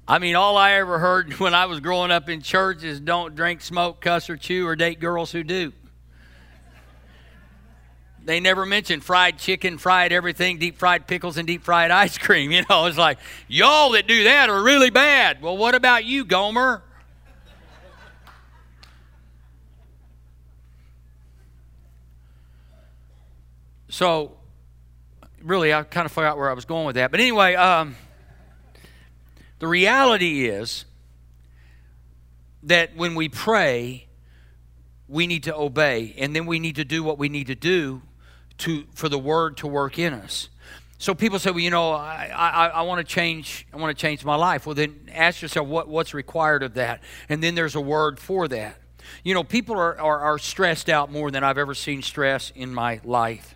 I 0.06 0.18
mean, 0.18 0.34
all 0.34 0.56
I 0.56 0.72
ever 0.72 0.98
heard 0.98 1.32
when 1.40 1.54
I 1.54 1.66
was 1.66 1.80
growing 1.80 2.10
up 2.10 2.28
in 2.28 2.42
church 2.42 2.82
is 2.82 3.00
don't 3.00 3.34
drink, 3.34 3.60
smoke, 3.60 4.00
cuss, 4.00 4.28
or 4.28 4.36
chew, 4.36 4.66
or 4.66 4.76
date 4.76 5.00
girls 5.00 5.32
who 5.32 5.42
do. 5.42 5.72
They 8.24 8.38
never 8.38 8.64
mentioned 8.64 9.02
fried 9.02 9.38
chicken, 9.38 9.78
fried 9.78 10.12
everything, 10.12 10.58
deep 10.58 10.78
fried 10.78 11.08
pickles, 11.08 11.38
and 11.38 11.46
deep 11.46 11.64
fried 11.64 11.90
ice 12.04 12.18
cream. 12.18 12.52
You 12.52 12.62
know, 12.68 12.86
it's 12.86 12.98
like, 12.98 13.18
y'all 13.48 13.90
that 13.92 14.06
do 14.06 14.24
that 14.24 14.48
are 14.48 14.62
really 14.62 14.90
bad. 14.90 15.42
Well, 15.42 15.56
what 15.56 15.74
about 15.74 16.04
you, 16.04 16.24
Gomer? 16.24 16.82
So, 23.88 24.36
really, 25.42 25.74
I 25.74 25.82
kind 25.82 26.06
of 26.06 26.12
forgot 26.12 26.38
where 26.38 26.48
I 26.48 26.54
was 26.54 26.64
going 26.64 26.86
with 26.86 26.94
that. 26.94 27.10
But 27.10 27.20
anyway, 27.20 27.56
um, 27.56 27.94
the 29.62 29.68
reality 29.68 30.46
is 30.46 30.86
that 32.64 32.96
when 32.96 33.14
we 33.14 33.28
pray, 33.28 34.08
we 35.06 35.28
need 35.28 35.44
to 35.44 35.54
obey, 35.54 36.16
and 36.18 36.34
then 36.34 36.46
we 36.46 36.58
need 36.58 36.74
to 36.74 36.84
do 36.84 37.04
what 37.04 37.16
we 37.16 37.28
need 37.28 37.46
to 37.46 37.54
do 37.54 38.02
to 38.58 38.86
for 38.92 39.08
the 39.08 39.20
word 39.20 39.58
to 39.58 39.68
work 39.68 40.00
in 40.00 40.14
us. 40.14 40.48
So 40.98 41.14
people 41.14 41.38
say, 41.38 41.52
well, 41.52 41.60
you 41.60 41.70
know, 41.70 41.92
I, 41.92 42.32
I, 42.34 42.66
I 42.66 42.82
want 42.82 43.06
to 43.06 43.14
change. 43.14 43.68
I 43.72 43.76
want 43.76 43.96
to 43.96 44.02
change 44.02 44.24
my 44.24 44.34
life. 44.34 44.66
Well, 44.66 44.74
then 44.74 45.08
ask 45.12 45.40
yourself 45.40 45.68
what, 45.68 45.86
what's 45.86 46.12
required 46.12 46.64
of 46.64 46.74
that, 46.74 47.00
and 47.28 47.40
then 47.40 47.54
there's 47.54 47.76
a 47.76 47.80
word 47.80 48.18
for 48.18 48.48
that. 48.48 48.78
You 49.22 49.32
know, 49.32 49.44
people 49.44 49.76
are, 49.76 49.96
are, 50.00 50.18
are 50.18 50.38
stressed 50.40 50.88
out 50.88 51.12
more 51.12 51.30
than 51.30 51.44
I've 51.44 51.58
ever 51.58 51.74
seen 51.74 52.02
stress 52.02 52.50
in 52.56 52.74
my 52.74 53.00
life. 53.04 53.54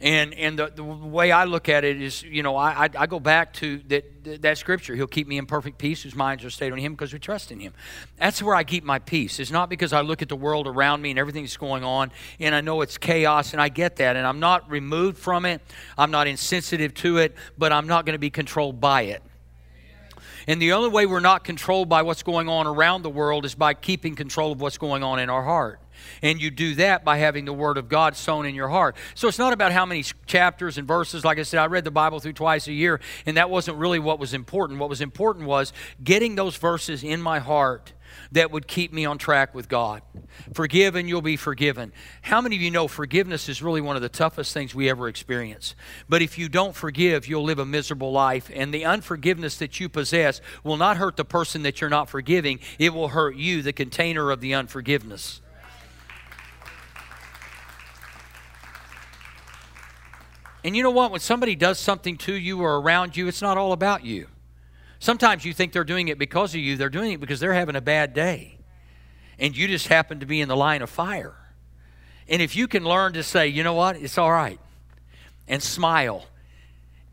And, 0.00 0.34
and 0.34 0.58
the, 0.58 0.72
the 0.74 0.84
way 0.84 1.32
I 1.32 1.44
look 1.44 1.68
at 1.68 1.84
it 1.84 2.00
is, 2.00 2.22
you 2.22 2.42
know, 2.42 2.56
I, 2.56 2.88
I, 2.96 3.06
go 3.06 3.18
back 3.18 3.54
to 3.54 3.78
that, 3.88 4.42
that 4.42 4.58
scripture. 4.58 4.94
He'll 4.94 5.06
keep 5.06 5.26
me 5.26 5.38
in 5.38 5.46
perfect 5.46 5.78
peace 5.78 6.02
whose 6.02 6.14
minds 6.14 6.44
are 6.44 6.50
stayed 6.50 6.72
on 6.72 6.78
him 6.78 6.92
because 6.92 7.12
we 7.12 7.18
trust 7.18 7.50
in 7.50 7.60
him. 7.60 7.72
That's 8.18 8.42
where 8.42 8.54
I 8.54 8.64
keep 8.64 8.84
my 8.84 8.98
peace. 8.98 9.40
It's 9.40 9.50
not 9.50 9.70
because 9.70 9.92
I 9.92 10.02
look 10.02 10.20
at 10.20 10.28
the 10.28 10.36
world 10.36 10.66
around 10.66 11.00
me 11.00 11.10
and 11.10 11.18
everything 11.18 11.44
that's 11.44 11.56
going 11.56 11.82
on 11.82 12.10
and 12.40 12.54
I 12.54 12.60
know 12.60 12.82
it's 12.82 12.98
chaos 12.98 13.52
and 13.52 13.62
I 13.62 13.70
get 13.70 13.96
that. 13.96 14.16
And 14.16 14.26
I'm 14.26 14.40
not 14.40 14.70
removed 14.70 15.18
from 15.18 15.46
it, 15.46 15.62
I'm 15.96 16.10
not 16.10 16.26
insensitive 16.26 16.92
to 16.94 17.18
it, 17.18 17.34
but 17.56 17.72
I'm 17.72 17.86
not 17.86 18.04
going 18.04 18.14
to 18.14 18.18
be 18.18 18.30
controlled 18.30 18.80
by 18.80 19.02
it. 19.02 19.22
And 20.46 20.62
the 20.62 20.72
only 20.72 20.90
way 20.90 21.06
we're 21.06 21.20
not 21.20 21.42
controlled 21.42 21.88
by 21.88 22.02
what's 22.02 22.22
going 22.22 22.48
on 22.48 22.66
around 22.66 23.02
the 23.02 23.10
world 23.10 23.44
is 23.44 23.54
by 23.54 23.74
keeping 23.74 24.14
control 24.14 24.52
of 24.52 24.60
what's 24.60 24.78
going 24.78 25.02
on 25.02 25.18
in 25.18 25.28
our 25.28 25.42
heart. 25.42 25.80
And 26.22 26.40
you 26.40 26.50
do 26.50 26.74
that 26.76 27.04
by 27.04 27.18
having 27.18 27.44
the 27.44 27.52
Word 27.52 27.78
of 27.78 27.88
God 27.88 28.16
sown 28.16 28.46
in 28.46 28.54
your 28.54 28.68
heart. 28.68 28.96
So 29.14 29.28
it's 29.28 29.38
not 29.38 29.52
about 29.52 29.72
how 29.72 29.86
many 29.86 30.04
chapters 30.26 30.78
and 30.78 30.86
verses. 30.86 31.24
Like 31.24 31.38
I 31.38 31.42
said, 31.42 31.60
I 31.60 31.66
read 31.66 31.84
the 31.84 31.90
Bible 31.90 32.20
through 32.20 32.34
twice 32.34 32.68
a 32.68 32.72
year, 32.72 33.00
and 33.24 33.36
that 33.36 33.50
wasn't 33.50 33.78
really 33.78 33.98
what 33.98 34.18
was 34.18 34.34
important. 34.34 34.78
What 34.78 34.88
was 34.88 35.00
important 35.00 35.46
was 35.46 35.72
getting 36.02 36.34
those 36.34 36.56
verses 36.56 37.04
in 37.04 37.20
my 37.20 37.38
heart 37.38 37.92
that 38.32 38.50
would 38.50 38.66
keep 38.66 38.92
me 38.92 39.04
on 39.04 39.18
track 39.18 39.54
with 39.54 39.68
God. 39.68 40.02
Forgive 40.52 40.94
and 40.94 41.08
you'll 41.08 41.22
be 41.22 41.36
forgiven. 41.36 41.92
How 42.22 42.40
many 42.40 42.56
of 42.56 42.62
you 42.62 42.70
know 42.70 42.88
forgiveness 42.88 43.48
is 43.48 43.62
really 43.62 43.80
one 43.80 43.96
of 43.96 44.02
the 44.02 44.08
toughest 44.08 44.52
things 44.52 44.74
we 44.74 44.88
ever 44.88 45.08
experience? 45.08 45.74
But 46.08 46.22
if 46.22 46.38
you 46.38 46.48
don't 46.48 46.74
forgive, 46.74 47.26
you'll 47.26 47.44
live 47.44 47.58
a 47.58 47.66
miserable 47.66 48.12
life. 48.12 48.50
And 48.52 48.72
the 48.72 48.84
unforgiveness 48.84 49.58
that 49.58 49.80
you 49.80 49.88
possess 49.88 50.40
will 50.64 50.76
not 50.76 50.96
hurt 50.96 51.16
the 51.16 51.24
person 51.24 51.62
that 51.62 51.80
you're 51.80 51.90
not 51.90 52.08
forgiving, 52.08 52.60
it 52.78 52.94
will 52.94 53.08
hurt 53.08 53.36
you, 53.36 53.62
the 53.62 53.72
container 53.72 54.30
of 54.30 54.40
the 54.40 54.54
unforgiveness. 54.54 55.40
And 60.66 60.74
you 60.74 60.82
know 60.82 60.90
what? 60.90 61.12
When 61.12 61.20
somebody 61.20 61.54
does 61.54 61.78
something 61.78 62.16
to 62.16 62.34
you 62.34 62.60
or 62.60 62.80
around 62.80 63.16
you, 63.16 63.28
it's 63.28 63.40
not 63.40 63.56
all 63.56 63.70
about 63.70 64.04
you. 64.04 64.26
Sometimes 64.98 65.44
you 65.44 65.54
think 65.54 65.72
they're 65.72 65.84
doing 65.84 66.08
it 66.08 66.18
because 66.18 66.54
of 66.54 66.60
you, 66.60 66.76
they're 66.76 66.88
doing 66.88 67.12
it 67.12 67.20
because 67.20 67.38
they're 67.38 67.54
having 67.54 67.76
a 67.76 67.80
bad 67.80 68.14
day. 68.14 68.58
And 69.38 69.56
you 69.56 69.68
just 69.68 69.86
happen 69.86 70.18
to 70.18 70.26
be 70.26 70.40
in 70.40 70.48
the 70.48 70.56
line 70.56 70.82
of 70.82 70.90
fire. 70.90 71.36
And 72.28 72.42
if 72.42 72.56
you 72.56 72.66
can 72.66 72.82
learn 72.82 73.12
to 73.12 73.22
say, 73.22 73.46
you 73.46 73.62
know 73.62 73.74
what, 73.74 73.94
it's 73.94 74.18
all 74.18 74.32
right, 74.32 74.58
and 75.46 75.62
smile, 75.62 76.26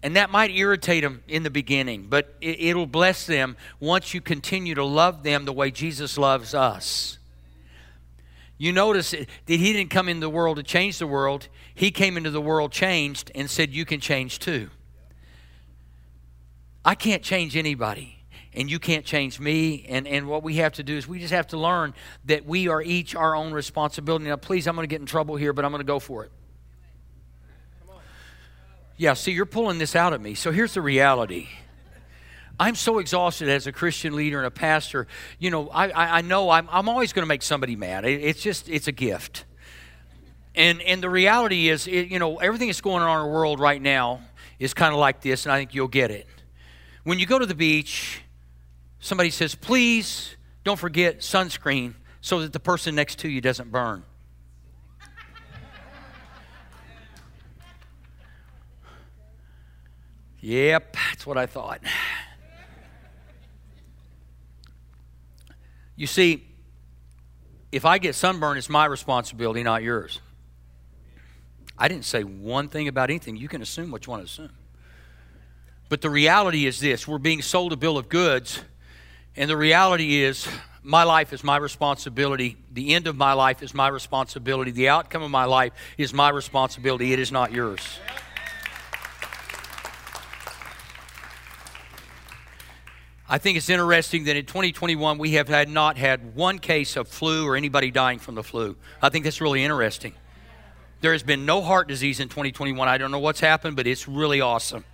and 0.01 0.15
that 0.15 0.31
might 0.31 0.49
irritate 0.49 1.03
them 1.03 1.21
in 1.27 1.43
the 1.43 1.51
beginning, 1.51 2.07
but 2.09 2.35
it, 2.41 2.75
will 2.75 2.87
bless 2.87 3.27
them 3.27 3.55
once 3.79 4.15
you 4.15 4.21
continue 4.21 4.73
to 4.73 4.83
love 4.83 5.21
them 5.21 5.45
the 5.45 5.53
way 5.53 5.69
Jesus 5.69 6.17
loves 6.17 6.55
us. 6.55 7.19
You 8.57 8.71
notice 8.71 9.11
that 9.11 9.27
he 9.47 9.73
didn't 9.73 9.89
come 9.89 10.07
into 10.07 10.21
the 10.21 10.29
world 10.29 10.57
to 10.57 10.63
change 10.63 10.99
the 10.99 11.07
world. 11.07 11.47
He 11.73 11.91
came 11.91 12.17
into 12.17 12.29
the 12.29 12.41
world 12.41 12.71
changed 12.71 13.31
and 13.35 13.49
said, 13.49 13.73
You 13.73 13.85
can 13.85 13.99
change 13.99 14.39
too. 14.39 14.69
I 16.85 16.95
can't 16.95 17.23
change 17.23 17.55
anybody, 17.55 18.23
and 18.53 18.69
you 18.69 18.77
can't 18.77 19.05
change 19.05 19.39
me. 19.39 19.85
And, 19.87 20.07
and 20.07 20.27
what 20.27 20.43
we 20.43 20.55
have 20.55 20.73
to 20.73 20.83
do 20.83 20.97
is 20.97 21.07
we 21.07 21.19
just 21.19 21.33
have 21.33 21.47
to 21.47 21.57
learn 21.57 21.93
that 22.25 22.45
we 22.45 22.67
are 22.67 22.81
each 22.81 23.15
our 23.15 23.35
own 23.35 23.53
responsibility. 23.53 24.25
Now, 24.25 24.35
please, 24.35 24.67
I'm 24.67 24.75
going 24.75 24.87
to 24.87 24.93
get 24.93 24.99
in 24.99 25.07
trouble 25.07 25.35
here, 25.35 25.53
but 25.53 25.65
I'm 25.65 25.71
going 25.71 25.79
to 25.79 25.85
go 25.85 25.99
for 25.99 26.25
it. 26.25 26.31
Yeah, 28.95 29.13
see, 29.13 29.31
you're 29.31 29.45
pulling 29.45 29.79
this 29.79 29.95
out 29.95 30.13
of 30.13 30.21
me. 30.21 30.35
So 30.35 30.51
here's 30.51 30.75
the 30.75 30.81
reality 30.81 31.47
I'm 32.59 32.75
so 32.75 32.99
exhausted 32.99 33.49
as 33.49 33.65
a 33.65 33.71
Christian 33.71 34.15
leader 34.15 34.37
and 34.37 34.45
a 34.45 34.51
pastor. 34.51 35.07
You 35.39 35.49
know, 35.49 35.69
I, 35.69 35.89
I, 35.89 36.17
I 36.17 36.21
know 36.21 36.49
I'm, 36.49 36.67
I'm 36.71 36.87
always 36.87 37.11
going 37.11 37.23
to 37.23 37.27
make 37.27 37.41
somebody 37.41 37.75
mad. 37.75 38.05
It, 38.05 38.21
it's 38.21 38.41
just, 38.41 38.69
it's 38.69 38.87
a 38.87 38.91
gift. 38.91 39.45
And, 40.55 40.81
and 40.83 41.01
the 41.01 41.09
reality 41.09 41.69
is, 41.69 41.87
it, 41.87 42.09
you 42.09 42.19
know, 42.19 42.37
everything 42.37 42.67
that's 42.67 42.81
going 42.81 43.01
on 43.01 43.03
in 43.03 43.07
our 43.07 43.27
world 43.27 43.59
right 43.59 43.81
now 43.81 44.21
is 44.59 44.73
kind 44.73 44.93
of 44.93 44.99
like 44.99 45.21
this, 45.21 45.45
and 45.45 45.51
I 45.51 45.57
think 45.57 45.73
you'll 45.73 45.87
get 45.87 46.11
it. 46.11 46.27
When 47.03 47.17
you 47.17 47.25
go 47.25 47.39
to 47.39 47.45
the 47.45 47.55
beach, 47.55 48.21
somebody 48.99 49.31
says, 49.31 49.55
please 49.55 50.35
don't 50.63 50.79
forget 50.79 51.19
sunscreen 51.19 51.95
so 52.21 52.41
that 52.41 52.53
the 52.53 52.59
person 52.59 52.95
next 52.95 53.19
to 53.19 53.29
you 53.29 53.41
doesn't 53.41 53.71
burn. 53.71 54.03
Yep, 60.39 60.97
that's 61.09 61.25
what 61.25 61.37
I 61.37 61.45
thought. 61.45 61.79
You 66.03 66.07
see, 66.07 66.43
if 67.71 67.85
I 67.85 67.97
get 67.97 68.13
sunburned, 68.13 68.57
it's 68.57 68.67
my 68.67 68.83
responsibility, 68.83 69.63
not 69.63 69.83
yours. 69.83 70.19
I 71.77 71.87
didn't 71.87 72.03
say 72.03 72.25
one 72.25 72.67
thing 72.67 72.89
about 72.89 73.09
anything. 73.09 73.37
You 73.37 73.47
can 73.47 73.61
assume 73.61 73.89
what 73.89 74.05
you 74.05 74.11
want 74.11 74.23
to 74.23 74.25
assume. 74.25 74.49
But 75.87 76.01
the 76.01 76.09
reality 76.09 76.65
is 76.65 76.81
this 76.81 77.07
we're 77.07 77.19
being 77.19 77.41
sold 77.41 77.71
a 77.71 77.77
bill 77.77 77.97
of 77.97 78.09
goods, 78.09 78.61
and 79.37 79.49
the 79.49 79.55
reality 79.55 80.21
is 80.21 80.45
My 80.85 81.03
life 81.03 81.31
is 81.31 81.45
my 81.45 81.55
responsibility. 81.55 82.57
The 82.73 82.93
end 82.93 83.07
of 83.07 83.15
my 83.15 83.31
life 83.31 83.63
is 83.63 83.73
my 83.73 83.87
responsibility. 83.87 84.71
The 84.71 84.89
outcome 84.89 85.23
of 85.23 85.31
my 85.31 85.45
life 85.45 85.71
is 85.97 86.13
my 86.13 86.27
responsibility. 86.27 87.13
It 87.13 87.19
is 87.19 87.31
not 87.31 87.53
yours. 87.53 87.79
I 93.33 93.39
think 93.39 93.57
it's 93.57 93.67
interesting 93.67 94.25
that 94.25 94.35
in 94.35 94.45
2021 94.45 95.17
we 95.17 95.31
have 95.31 95.47
had 95.47 95.67
not 95.67 95.97
had 95.97 96.35
one 96.35 96.59
case 96.59 96.95
of 96.95 97.07
flu 97.07 97.47
or 97.47 97.55
anybody 97.55 97.89
dying 97.89 98.19
from 98.19 98.35
the 98.35 98.43
flu. 98.43 98.75
I 99.01 99.09
think 99.09 99.23
that's 99.23 99.41
really 99.41 99.63
interesting. 99.63 100.13
There 101.01 101.13
has 101.13 101.23
been 101.23 101.43
no 101.43 101.63
heart 101.63 101.87
disease 101.87 102.19
in 102.19 102.29
2021. 102.29 102.87
I 102.87 102.99
don't 102.99 103.09
know 103.09 103.17
what's 103.17 103.39
happened, 103.39 103.75
but 103.75 103.87
it's 103.87 104.07
really 104.07 104.39
awesome. 104.39 104.85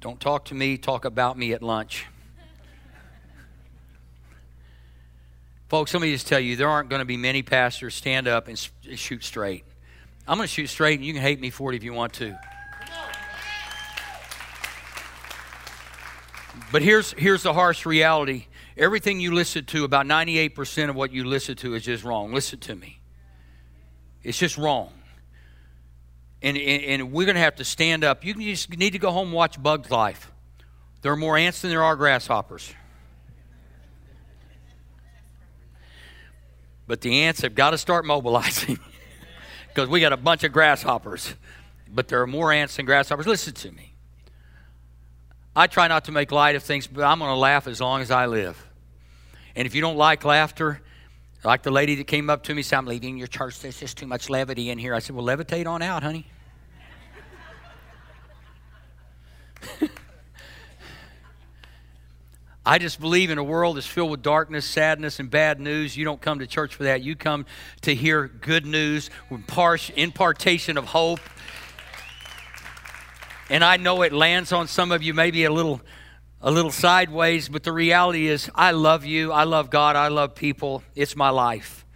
Don't 0.00 0.20
talk 0.20 0.44
to 0.44 0.54
me, 0.54 0.78
talk 0.78 1.04
about 1.04 1.36
me 1.36 1.52
at 1.54 1.60
lunch. 1.60 2.06
Folks, 5.66 5.92
let 5.92 6.02
me 6.02 6.12
just 6.12 6.28
tell 6.28 6.38
you, 6.38 6.54
there 6.54 6.68
aren't 6.68 6.88
going 6.88 7.00
to 7.00 7.04
be 7.04 7.16
many 7.16 7.42
pastors 7.42 7.96
stand 7.96 8.28
up 8.28 8.46
and 8.46 8.56
shoot 8.94 9.24
straight. 9.24 9.64
I'm 10.28 10.38
going 10.38 10.46
to 10.46 10.54
shoot 10.54 10.68
straight, 10.68 11.00
and 11.00 11.04
you 11.04 11.12
can 11.12 11.22
hate 11.22 11.40
me 11.40 11.50
for 11.50 11.72
it 11.72 11.76
if 11.76 11.82
you 11.82 11.92
want 11.92 12.12
to. 12.12 12.38
But 16.74 16.82
here's, 16.82 17.12
here's 17.12 17.44
the 17.44 17.52
harsh 17.52 17.86
reality 17.86 18.46
everything 18.76 19.20
you 19.20 19.32
listen 19.32 19.64
to, 19.66 19.84
about 19.84 20.06
98% 20.06 20.90
of 20.90 20.96
what 20.96 21.12
you 21.12 21.22
listen 21.22 21.54
to 21.58 21.76
is 21.76 21.84
just 21.84 22.02
wrong. 22.02 22.32
Listen 22.32 22.58
to 22.58 22.74
me. 22.74 22.98
It's 24.24 24.36
just 24.36 24.58
wrong. 24.58 24.92
And, 26.42 26.56
and, 26.56 26.82
and 26.82 27.12
we're 27.12 27.26
going 27.26 27.36
to 27.36 27.42
have 27.42 27.54
to 27.54 27.64
stand 27.64 28.02
up. 28.02 28.24
You, 28.24 28.34
just 28.34 28.76
need 28.76 28.90
to 28.90 28.98
go 28.98 29.12
home 29.12 29.28
and 29.28 29.36
watch 29.36 29.62
Bug's 29.62 29.88
Life. 29.88 30.32
There 31.02 31.12
are 31.12 31.16
more 31.16 31.36
ants 31.36 31.62
than 31.62 31.70
there 31.70 31.84
are 31.84 31.94
grasshoppers. 31.94 32.74
But 36.88 37.02
the 37.02 37.20
ants 37.22 37.42
have 37.42 37.54
got 37.54 37.70
to 37.70 37.78
start 37.78 38.04
mobilizing 38.04 38.80
because 39.68 39.88
we 39.88 40.00
got 40.00 40.12
a 40.12 40.16
bunch 40.16 40.42
of 40.42 40.50
grasshoppers. 40.50 41.36
But 41.88 42.08
there 42.08 42.20
are 42.20 42.26
more 42.26 42.50
ants 42.50 42.74
than 42.74 42.84
grasshoppers. 42.84 43.28
Listen 43.28 43.54
to 43.54 43.70
me. 43.70 43.93
I 45.56 45.66
try 45.66 45.88
not 45.88 46.06
to 46.06 46.12
make 46.12 46.32
light 46.32 46.56
of 46.56 46.62
things, 46.62 46.86
but 46.86 47.04
I'm 47.04 47.18
going 47.18 47.30
to 47.30 47.36
laugh 47.36 47.66
as 47.66 47.80
long 47.80 48.00
as 48.02 48.10
I 48.10 48.26
live. 48.26 48.66
And 49.54 49.66
if 49.66 49.74
you 49.74 49.80
don't 49.80 49.96
like 49.96 50.24
laughter, 50.24 50.80
like 51.44 51.62
the 51.62 51.70
lady 51.70 51.94
that 51.96 52.06
came 52.06 52.28
up 52.30 52.42
to 52.44 52.54
me 52.54 52.62
said, 52.62 52.78
I'm 52.78 52.86
leaving 52.86 53.18
your 53.18 53.26
church. 53.26 53.60
There's 53.60 53.78
just 53.78 53.98
too 53.98 54.06
much 54.06 54.30
levity 54.30 54.70
in 54.70 54.78
here. 54.78 54.94
I 54.94 54.98
said, 54.98 55.14
Well, 55.14 55.24
levitate 55.24 55.66
on 55.66 55.82
out, 55.82 56.02
honey. 56.02 56.26
I 62.66 62.78
just 62.78 62.98
believe 62.98 63.28
in 63.30 63.36
a 63.36 63.44
world 63.44 63.76
that's 63.76 63.86
filled 63.86 64.10
with 64.10 64.22
darkness, 64.22 64.64
sadness, 64.64 65.20
and 65.20 65.30
bad 65.30 65.60
news. 65.60 65.98
You 65.98 66.06
don't 66.06 66.20
come 66.20 66.38
to 66.38 66.46
church 66.46 66.74
for 66.74 66.84
that. 66.84 67.02
You 67.02 67.14
come 67.14 67.44
to 67.82 67.94
hear 67.94 68.26
good 68.26 68.64
news, 68.64 69.10
impartation 69.30 70.78
of 70.78 70.86
hope. 70.86 71.20
And 73.50 73.62
I 73.62 73.76
know 73.76 74.02
it 74.02 74.12
lands 74.12 74.52
on 74.52 74.68
some 74.68 74.92
of 74.92 75.02
you 75.02 75.14
maybe 75.14 75.44
a 75.44 75.52
little 75.52 75.80
a 76.40 76.50
little 76.50 76.70
sideways, 76.70 77.48
but 77.48 77.62
the 77.62 77.72
reality 77.72 78.28
is 78.28 78.50
I 78.54 78.72
love 78.72 79.06
you. 79.06 79.32
I 79.32 79.44
love 79.44 79.70
God. 79.70 79.96
I 79.96 80.08
love 80.08 80.34
people. 80.34 80.82
It's 80.94 81.16
my 81.16 81.30
life. 81.30 81.86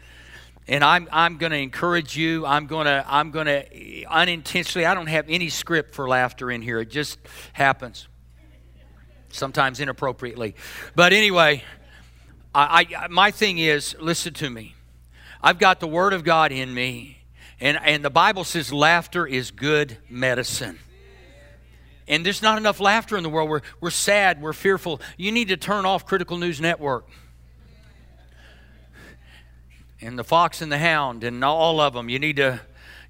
And 0.66 0.82
I'm, 0.82 1.06
I'm 1.12 1.37
going 1.37 1.52
to 1.52 1.58
encourage 1.58 2.16
you. 2.16 2.46
I'm 2.46 2.66
going 2.66 2.87
to 2.87 3.04
I'm 3.06 3.30
going 3.30 3.46
to 3.46 4.04
unintentionally. 4.06 4.87
I 4.87 4.94
don't 4.94 5.06
have 5.06 5.26
any 5.28 5.50
script 5.50 5.94
for 5.94 6.08
laughter 6.08 6.50
in 6.50 6.62
here. 6.62 6.80
It 6.80 6.90
just 6.90 7.18
happens 7.52 8.08
sometimes 9.30 9.80
inappropriately. 9.80 10.54
But 10.94 11.12
anyway, 11.12 11.62
I, 12.54 12.87
I, 12.96 13.08
my 13.08 13.30
thing 13.30 13.58
is 13.58 13.94
listen 14.00 14.34
to 14.34 14.48
me. 14.48 14.74
I've 15.42 15.58
got 15.58 15.80
the 15.80 15.87
Word 15.87 16.12
of 16.12 16.24
God 16.24 16.52
in 16.52 16.72
me, 16.72 17.18
and, 17.61 17.78
and 17.82 18.04
the 18.04 18.11
Bible 18.11 18.44
says 18.44 18.72
laughter 18.72 19.26
is 19.26 19.50
good 19.50 19.98
medicine. 20.08 20.78
And 22.09 22.25
there's 22.25 22.42
not 22.42 22.59
enough 22.59 22.81
laughter 22.81 23.16
in 23.16 23.23
the 23.23 23.29
world. 23.29 23.49
We're, 23.51 23.61
we're 23.81 23.90
sad, 23.90 24.40
we're 24.40 24.53
fearful. 24.53 25.01
You 25.16 25.31
need 25.31 25.49
to 25.49 25.57
turn 25.57 25.87
off 25.87 26.07
Critical 26.07 26.38
News 26.38 26.61
Network. 26.61 27.07
And 30.01 30.18
the 30.18 30.25
Fox 30.25 30.62
and 30.62 30.73
the 30.73 30.79
Hound 30.79 31.23
and 31.23 31.44
all 31.44 31.81
of 31.81 31.92
them. 31.92 32.09
You 32.09 32.18
need 32.18 32.37
to 32.37 32.61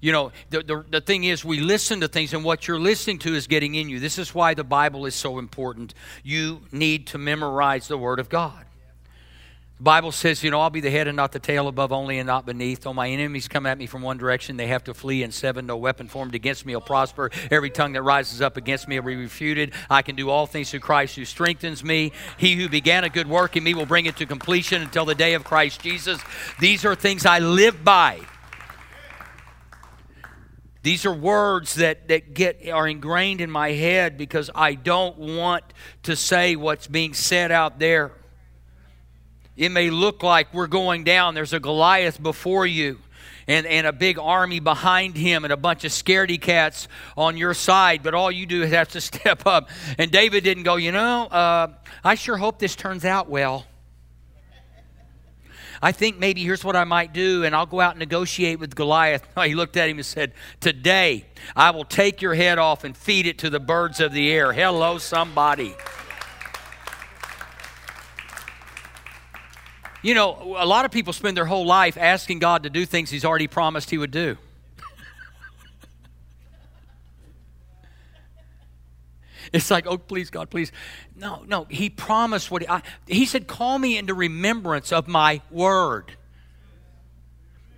you 0.01 0.13
know, 0.13 0.31
the, 0.49 0.63
the, 0.63 0.85
the 0.89 1.01
thing 1.01 1.25
is, 1.25 1.43
we 1.43 1.59
listen 1.59 1.99
to 2.01 2.07
things, 2.07 2.33
and 2.33 2.43
what 2.43 2.67
you're 2.67 2.79
listening 2.79 3.19
to 3.19 3.35
is 3.35 3.47
getting 3.47 3.75
in 3.75 3.89
you. 3.89 3.99
This 3.99 4.17
is 4.17 4.33
why 4.33 4.53
the 4.53 4.63
Bible 4.63 5.05
is 5.05 5.13
so 5.13 5.39
important. 5.39 5.93
You 6.23 6.61
need 6.71 7.07
to 7.07 7.17
memorize 7.17 7.89
the 7.89 7.97
Word 7.97 8.19
of 8.19 8.29
God. 8.29 8.65
The 9.79 9.83
Bible 9.83 10.11
says, 10.11 10.43
you 10.43 10.51
know, 10.51 10.59
I'll 10.59 10.69
be 10.69 10.81
the 10.81 10.91
head 10.91 11.07
and 11.07 11.15
not 11.15 11.31
the 11.31 11.39
tail, 11.39 11.69
above 11.69 11.93
only 11.93 12.19
and 12.19 12.27
not 12.27 12.45
beneath. 12.45 12.81
Though 12.81 12.93
my 12.93 13.07
enemies 13.07 13.47
come 13.47 13.65
at 13.65 13.77
me 13.77 13.85
from 13.85 14.01
one 14.01 14.17
direction, 14.17 14.57
they 14.57 14.67
have 14.67 14.83
to 14.83 14.93
flee 14.93 15.23
in 15.23 15.31
seven. 15.31 15.67
No 15.67 15.77
weapon 15.77 16.09
formed 16.09 16.35
against 16.35 16.65
me 16.65 16.75
will 16.75 16.81
prosper. 16.81 17.31
Every 17.49 17.69
tongue 17.69 17.93
that 17.93 18.01
rises 18.01 18.41
up 18.41 18.57
against 18.57 18.89
me 18.89 18.99
will 18.99 19.07
be 19.07 19.15
refuted. 19.15 19.71
I 19.89 20.01
can 20.01 20.17
do 20.17 20.29
all 20.29 20.47
things 20.47 20.69
through 20.69 20.81
Christ 20.81 21.15
who 21.15 21.23
strengthens 21.23 21.81
me. 21.81 22.11
He 22.35 22.55
who 22.55 22.67
began 22.67 23.05
a 23.05 23.09
good 23.09 23.27
work 23.27 23.55
in 23.55 23.63
me 23.63 23.73
will 23.73 23.85
bring 23.85 24.05
it 24.05 24.17
to 24.17 24.25
completion 24.25 24.81
until 24.81 25.05
the 25.05 25.15
day 25.15 25.33
of 25.33 25.45
Christ 25.45 25.79
Jesus. 25.79 26.19
These 26.59 26.83
are 26.83 26.93
things 26.93 27.25
I 27.25 27.39
live 27.39 27.81
by. 27.81 28.19
These 30.83 31.05
are 31.05 31.13
words 31.13 31.75
that, 31.75 32.09
that 32.09 32.33
get 32.33 32.67
are 32.67 32.85
ingrained 32.85 33.39
in 33.39 33.49
my 33.49 33.71
head 33.71 34.17
because 34.17 34.49
I 34.53 34.73
don't 34.73 35.17
want 35.17 35.63
to 36.03 36.17
say 36.17 36.57
what's 36.57 36.87
being 36.87 37.13
said 37.13 37.49
out 37.49 37.79
there. 37.79 38.11
It 39.59 39.73
may 39.73 39.89
look 39.89 40.23
like 40.23 40.53
we're 40.53 40.67
going 40.67 41.03
down. 41.03 41.33
There's 41.35 41.51
a 41.51 41.59
Goliath 41.59 42.23
before 42.23 42.65
you 42.65 42.97
and, 43.45 43.65
and 43.65 43.85
a 43.85 43.91
big 43.91 44.17
army 44.17 44.61
behind 44.61 45.17
him 45.17 45.43
and 45.43 45.51
a 45.51 45.57
bunch 45.57 45.83
of 45.83 45.91
scaredy 45.91 46.39
cats 46.39 46.87
on 47.17 47.35
your 47.35 47.53
side, 47.53 48.01
but 48.01 48.13
all 48.13 48.31
you 48.31 48.45
do 48.45 48.63
is 48.63 48.71
have 48.71 48.87
to 48.91 49.01
step 49.01 49.45
up. 49.45 49.69
And 49.97 50.11
David 50.11 50.45
didn't 50.45 50.63
go, 50.63 50.77
you 50.77 50.93
know, 50.93 51.25
uh, 51.25 51.73
I 52.05 52.15
sure 52.15 52.37
hope 52.37 52.57
this 52.59 52.73
turns 52.73 53.03
out 53.03 53.29
well. 53.29 53.65
I 55.81 55.91
think 55.91 56.17
maybe 56.19 56.41
here's 56.41 56.63
what 56.63 56.77
I 56.77 56.85
might 56.85 57.11
do, 57.11 57.43
and 57.43 57.53
I'll 57.53 57.65
go 57.65 57.81
out 57.81 57.91
and 57.91 57.99
negotiate 57.99 58.61
with 58.61 58.75
Goliath. 58.75 59.27
he 59.43 59.55
looked 59.55 59.75
at 59.75 59.89
him 59.89 59.97
and 59.97 60.05
said, 60.05 60.31
Today 60.61 61.25
I 61.53 61.71
will 61.71 61.85
take 61.85 62.21
your 62.21 62.33
head 62.33 62.59
off 62.59 62.85
and 62.85 62.95
feed 62.95 63.27
it 63.27 63.37
to 63.39 63.49
the 63.49 63.59
birds 63.59 63.99
of 63.99 64.13
the 64.13 64.31
air. 64.31 64.53
Hello, 64.53 64.97
somebody. 64.99 65.75
You 70.01 70.13
know, 70.13 70.55
a 70.57 70.65
lot 70.65 70.85
of 70.85 70.91
people 70.91 71.11
spend 71.11 71.35
their 71.35 71.45
whole 71.45 71.65
life 71.65 71.97
asking 71.97 72.39
God 72.39 72.63
to 72.63 72.69
do 72.69 72.85
things 72.85 73.09
He's 73.09 73.25
already 73.25 73.47
promised 73.47 73.89
He 73.89 73.97
would 73.97 74.11
do. 74.11 74.37
It's 79.51 79.71
like, 79.71 79.87
oh, 79.87 79.97
please, 79.97 80.29
God, 80.29 80.51
please. 80.51 80.71
No, 81.15 81.43
no. 81.47 81.65
He 81.69 81.89
promised 81.89 82.51
what 82.51 82.61
he, 82.61 82.67
I, 82.67 82.83
he 83.07 83.25
said, 83.25 83.47
call 83.47 83.79
me 83.79 83.97
into 83.97 84.13
remembrance 84.13 84.91
of 84.91 85.07
my 85.07 85.41
word. 85.49 86.11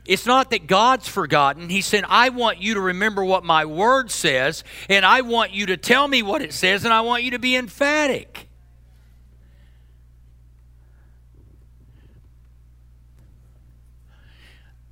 It's 0.05 0.25
not 0.25 0.49
that 0.49 0.67
God's 0.67 1.07
forgotten. 1.07 1.69
He 1.69 1.79
said, 1.79 2.03
I 2.09 2.27
want 2.27 2.57
you 2.57 2.73
to 2.73 2.81
remember 2.81 3.23
what 3.23 3.45
my 3.45 3.63
word 3.63 4.11
says, 4.11 4.65
and 4.89 5.05
I 5.05 5.21
want 5.21 5.51
you 5.51 5.67
to 5.67 5.77
tell 5.77 6.05
me 6.09 6.21
what 6.21 6.41
it 6.41 6.51
says, 6.51 6.83
and 6.83 6.93
I 6.93 6.99
want 7.01 7.23
you 7.23 7.31
to 7.31 7.39
be 7.39 7.55
emphatic. 7.55 8.49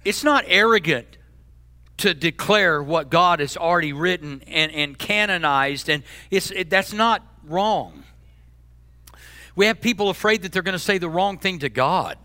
It's 0.05 0.23
not 0.23 0.45
arrogant 0.47 1.17
to 1.97 2.13
declare 2.13 2.81
what 2.81 3.09
God 3.09 3.39
has 3.39 3.57
already 3.57 3.93
written 3.93 4.41
and, 4.47 4.71
and 4.71 4.97
canonized, 4.97 5.89
and 5.89 6.03
it's, 6.31 6.51
it, 6.51 6.69
that's 6.69 6.93
not 6.93 7.25
wrong. 7.43 8.03
We 9.55 9.65
have 9.65 9.81
people 9.81 10.09
afraid 10.09 10.43
that 10.43 10.53
they're 10.53 10.61
going 10.61 10.73
to 10.73 10.79
say 10.79 10.97
the 10.97 11.09
wrong 11.09 11.37
thing 11.37 11.59
to 11.59 11.69
God. 11.69 12.17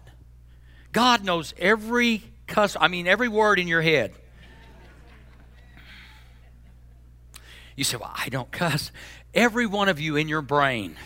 God 0.92 1.24
knows 1.24 1.52
every 1.58 2.22
cuss, 2.46 2.76
I 2.80 2.86
mean, 2.86 3.08
every 3.08 3.28
word 3.28 3.58
in 3.58 3.66
your 3.66 3.82
head. 3.82 4.12
You 7.74 7.82
say, 7.82 7.96
Well, 7.96 8.12
I 8.14 8.28
don't 8.28 8.52
cuss. 8.52 8.92
Every 9.34 9.66
one 9.66 9.88
of 9.88 9.98
you 9.98 10.14
in 10.14 10.28
your 10.28 10.42
brain, 10.42 10.96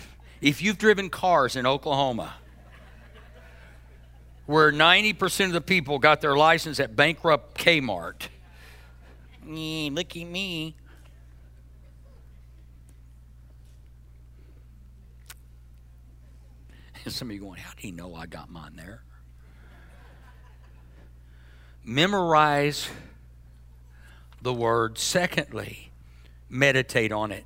if 0.43 0.61
you've 0.61 0.77
driven 0.77 1.09
cars 1.09 1.57
in 1.57 1.65
Oklahoma, 1.67 2.35
where 4.49 4.73
90% 4.73 5.45
of 5.45 5.53
the 5.53 5.61
people 5.61 5.99
got 5.99 6.23
their 6.23 6.35
license 6.35 6.81
at 6.81 6.97
bankrupt 6.97 7.59
Kmart, 7.59 8.29
me, 9.45 9.91
look 9.91 10.17
at 10.17 10.27
me. 10.27 10.75
And 17.05 17.13
some 17.13 17.29
of 17.29 17.35
you 17.35 17.43
going, 17.43 17.61
how 17.61 17.73
do 17.79 17.87
you 17.87 17.93
know 17.93 18.15
I 18.15 18.25
got 18.25 18.51
mine 18.51 18.73
there? 18.75 19.03
Memorize 21.85 22.89
the 24.41 24.55
word. 24.55 24.97
Secondly, 24.97 25.91
meditate 26.49 27.13
on 27.13 27.33
it. 27.33 27.45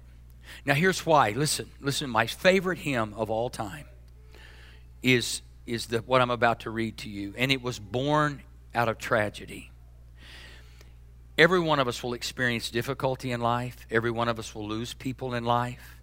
Now, 0.64 0.74
here's 0.74 1.04
why. 1.04 1.30
Listen, 1.30 1.68
listen, 1.80 2.08
my 2.08 2.28
favorite 2.28 2.78
hymn 2.78 3.12
of 3.14 3.28
all 3.28 3.50
time 3.50 3.86
is, 5.02 5.42
is 5.66 5.86
the, 5.86 5.98
what 5.98 6.20
I'm 6.20 6.30
about 6.30 6.60
to 6.60 6.70
read 6.70 6.98
to 6.98 7.08
you. 7.08 7.34
And 7.36 7.52
it 7.52 7.62
was 7.62 7.78
born 7.78 8.42
out 8.74 8.88
of 8.88 8.98
tragedy. 8.98 9.70
Every 11.38 11.60
one 11.60 11.78
of 11.78 11.88
us 11.88 12.02
will 12.02 12.14
experience 12.14 12.70
difficulty 12.70 13.32
in 13.32 13.40
life, 13.40 13.86
every 13.90 14.10
one 14.10 14.28
of 14.28 14.38
us 14.38 14.54
will 14.54 14.68
lose 14.68 14.94
people 14.94 15.34
in 15.34 15.44
life. 15.44 15.96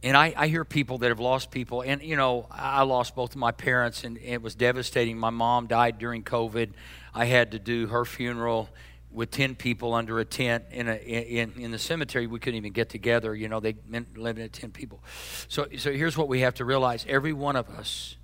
And 0.00 0.16
I, 0.16 0.32
I 0.36 0.46
hear 0.46 0.64
people 0.64 0.98
that 0.98 1.08
have 1.08 1.18
lost 1.18 1.50
people, 1.50 1.82
and 1.82 2.02
you 2.02 2.14
know, 2.14 2.46
I 2.50 2.82
lost 2.82 3.16
both 3.16 3.32
of 3.32 3.38
my 3.38 3.50
parents, 3.50 4.04
and 4.04 4.16
it 4.18 4.40
was 4.40 4.54
devastating. 4.54 5.18
My 5.18 5.30
mom 5.30 5.66
died 5.66 5.98
during 5.98 6.22
COVID. 6.22 6.70
I 7.12 7.24
had 7.24 7.50
to 7.52 7.58
do 7.58 7.88
her 7.88 8.04
funeral 8.04 8.68
with 9.10 9.30
10 9.30 9.54
people 9.54 9.94
under 9.94 10.18
a 10.18 10.24
tent 10.24 10.64
in, 10.70 10.88
a, 10.88 10.94
in, 10.94 11.54
in 11.56 11.70
the 11.70 11.78
cemetery 11.78 12.26
we 12.26 12.38
couldn't 12.38 12.58
even 12.58 12.72
get 12.72 12.90
together 12.90 13.34
you 13.34 13.48
know 13.48 13.58
they 13.58 13.74
meant 13.88 14.18
limited 14.18 14.52
10 14.52 14.70
people 14.70 15.02
so, 15.48 15.66
so 15.78 15.90
here's 15.90 16.14
what 16.14 16.28
we 16.28 16.40
have 16.40 16.52
to 16.52 16.64
realize 16.64 17.06
every 17.08 17.32
one 17.32 17.56
of 17.56 17.70
us 17.70 18.17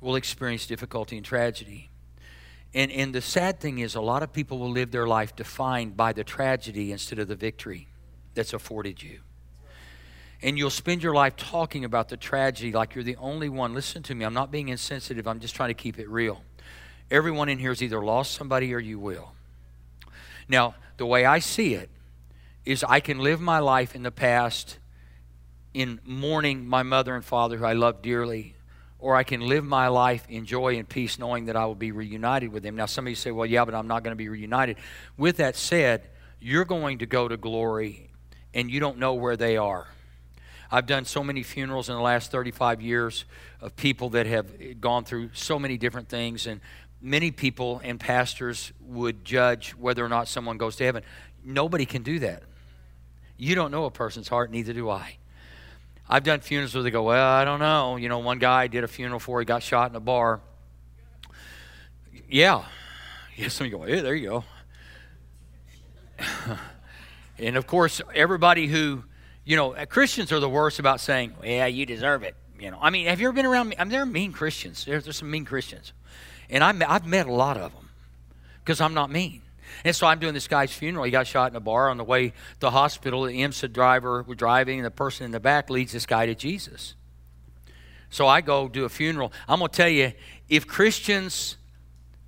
will 0.00 0.16
experience 0.16 0.66
difficulty 0.66 1.16
and 1.16 1.24
tragedy. 1.24 1.90
And, 2.72 2.90
and 2.92 3.14
the 3.14 3.20
sad 3.20 3.60
thing 3.60 3.78
is 3.80 3.94
a 3.94 4.00
lot 4.00 4.22
of 4.22 4.32
people 4.32 4.58
will 4.58 4.70
live 4.70 4.90
their 4.90 5.06
life 5.06 5.34
defined 5.34 5.96
by 5.96 6.12
the 6.12 6.24
tragedy 6.24 6.92
instead 6.92 7.18
of 7.18 7.28
the 7.28 7.34
victory 7.34 7.88
that's 8.34 8.52
afforded 8.52 9.02
you. 9.02 9.20
And 10.42 10.56
you'll 10.56 10.70
spend 10.70 11.02
your 11.02 11.14
life 11.14 11.36
talking 11.36 11.84
about 11.84 12.08
the 12.08 12.16
tragedy 12.16 12.72
like 12.72 12.94
you're 12.94 13.04
the 13.04 13.16
only 13.16 13.48
one. 13.48 13.74
Listen 13.74 14.02
to 14.04 14.14
me. 14.14 14.24
I'm 14.24 14.32
not 14.32 14.50
being 14.50 14.68
insensitive. 14.68 15.26
I'm 15.26 15.40
just 15.40 15.54
trying 15.54 15.68
to 15.68 15.74
keep 15.74 15.98
it 15.98 16.08
real. 16.08 16.42
Everyone 17.10 17.48
in 17.48 17.58
here 17.58 17.70
has 17.70 17.82
either 17.82 18.02
lost 18.02 18.32
somebody 18.32 18.72
or 18.72 18.78
you 18.78 18.98
will. 18.98 19.32
Now, 20.48 20.76
the 20.96 21.04
way 21.06 21.24
I 21.24 21.40
see 21.40 21.74
it 21.74 21.90
is 22.64 22.84
I 22.84 23.00
can 23.00 23.18
live 23.18 23.40
my 23.40 23.58
life 23.58 23.94
in 23.94 24.02
the 24.02 24.10
past 24.10 24.78
in 25.74 26.00
mourning 26.04 26.66
my 26.66 26.82
mother 26.82 27.14
and 27.14 27.24
father 27.24 27.58
who 27.58 27.64
I 27.64 27.74
love 27.74 28.02
dearly, 28.02 28.54
or 29.00 29.16
I 29.16 29.24
can 29.24 29.40
live 29.40 29.64
my 29.64 29.88
life 29.88 30.24
in 30.28 30.44
joy 30.44 30.76
and 30.76 30.88
peace 30.88 31.18
knowing 31.18 31.46
that 31.46 31.56
I 31.56 31.66
will 31.66 31.74
be 31.74 31.92
reunited 31.92 32.52
with 32.52 32.62
them. 32.62 32.76
Now, 32.76 32.86
some 32.86 33.06
of 33.06 33.10
you 33.10 33.16
say, 33.16 33.30
well, 33.30 33.46
yeah, 33.46 33.64
but 33.64 33.74
I'm 33.74 33.88
not 33.88 34.02
going 34.02 34.12
to 34.12 34.16
be 34.16 34.28
reunited. 34.28 34.76
With 35.16 35.38
that 35.38 35.56
said, 35.56 36.08
you're 36.40 36.64
going 36.64 36.98
to 36.98 37.06
go 37.06 37.28
to 37.28 37.36
glory 37.36 38.10
and 38.54 38.70
you 38.70 38.80
don't 38.80 38.98
know 38.98 39.14
where 39.14 39.36
they 39.36 39.56
are. 39.56 39.86
I've 40.70 40.86
done 40.86 41.04
so 41.04 41.24
many 41.24 41.42
funerals 41.42 41.88
in 41.88 41.96
the 41.96 42.00
last 42.00 42.30
35 42.30 42.80
years 42.80 43.24
of 43.60 43.74
people 43.74 44.10
that 44.10 44.26
have 44.26 44.80
gone 44.80 45.04
through 45.04 45.30
so 45.32 45.58
many 45.58 45.76
different 45.76 46.08
things, 46.08 46.46
and 46.46 46.60
many 47.02 47.32
people 47.32 47.80
and 47.82 47.98
pastors 47.98 48.72
would 48.80 49.24
judge 49.24 49.70
whether 49.70 50.04
or 50.04 50.08
not 50.08 50.28
someone 50.28 50.58
goes 50.58 50.76
to 50.76 50.84
heaven. 50.84 51.02
Nobody 51.44 51.86
can 51.86 52.02
do 52.02 52.20
that. 52.20 52.44
You 53.36 53.56
don't 53.56 53.72
know 53.72 53.86
a 53.86 53.90
person's 53.90 54.28
heart, 54.28 54.50
neither 54.52 54.72
do 54.72 54.88
I. 54.90 55.16
I've 56.12 56.24
done 56.24 56.40
funerals 56.40 56.74
where 56.74 56.82
they 56.82 56.90
go, 56.90 57.04
Well, 57.04 57.26
I 57.28 57.44
don't 57.44 57.60
know. 57.60 57.94
You 57.94 58.08
know, 58.08 58.18
one 58.18 58.40
guy 58.40 58.66
did 58.66 58.82
a 58.82 58.88
funeral 58.88 59.20
for 59.20 59.38
he 59.38 59.44
got 59.44 59.62
shot 59.62 59.90
in 59.90 59.96
a 59.96 60.00
bar. 60.00 60.40
Yeah. 62.28 62.64
Yeah, 63.36 63.48
some 63.48 63.68
of 63.68 63.72
you 63.72 63.78
go, 63.78 63.86
there 63.86 64.14
you 64.16 64.28
go. 64.28 64.44
and 67.38 67.56
of 67.56 67.66
course, 67.68 68.02
everybody 68.12 68.66
who, 68.66 69.04
you 69.44 69.56
know, 69.56 69.74
uh, 69.74 69.86
Christians 69.86 70.32
are 70.32 70.40
the 70.40 70.48
worst 70.48 70.80
about 70.80 70.98
saying, 71.00 71.32
Yeah, 71.44 71.66
you 71.66 71.86
deserve 71.86 72.24
it. 72.24 72.34
You 72.58 72.72
know, 72.72 72.78
I 72.82 72.90
mean, 72.90 73.06
have 73.06 73.20
you 73.20 73.28
ever 73.28 73.34
been 73.34 73.46
around? 73.46 73.68
Me? 73.68 73.76
I 73.78 73.84
mean, 73.84 73.92
there 73.92 74.02
are 74.02 74.06
mean 74.06 74.32
Christians. 74.32 74.84
There's, 74.84 75.04
there's 75.04 75.16
some 75.16 75.30
mean 75.30 75.44
Christians. 75.44 75.92
And 76.50 76.64
I, 76.64 76.74
I've 76.92 77.06
met 77.06 77.28
a 77.28 77.32
lot 77.32 77.56
of 77.56 77.72
them 77.72 77.88
because 78.64 78.80
I'm 78.80 78.94
not 78.94 79.10
mean. 79.10 79.42
And 79.84 79.94
so 79.94 80.06
I'm 80.06 80.18
doing 80.18 80.34
this 80.34 80.48
guy's 80.48 80.72
funeral. 80.72 81.04
He 81.04 81.10
got 81.10 81.26
shot 81.26 81.50
in 81.50 81.56
a 81.56 81.60
bar 81.60 81.88
on 81.88 81.96
the 81.96 82.04
way 82.04 82.30
to 82.30 82.34
the 82.60 82.70
hospital. 82.70 83.24
The 83.24 83.32
EMSA 83.32 83.72
driver 83.72 84.22
was 84.22 84.36
driving, 84.36 84.78
and 84.78 84.86
the 84.86 84.90
person 84.90 85.24
in 85.24 85.32
the 85.32 85.40
back 85.40 85.70
leads 85.70 85.92
this 85.92 86.06
guy 86.06 86.26
to 86.26 86.34
Jesus. 86.34 86.94
So 88.10 88.26
I 88.26 88.40
go 88.40 88.68
do 88.68 88.84
a 88.84 88.88
funeral. 88.88 89.32
I'm 89.48 89.60
going 89.60 89.70
to 89.70 89.76
tell 89.76 89.88
you 89.88 90.12
if 90.48 90.66
Christians 90.66 91.56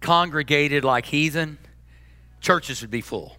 congregated 0.00 0.85
like 0.85 1.07
heathen, 1.07 1.59
churches 2.40 2.81
would 2.83 2.90
be 2.90 3.00
full. 3.00 3.37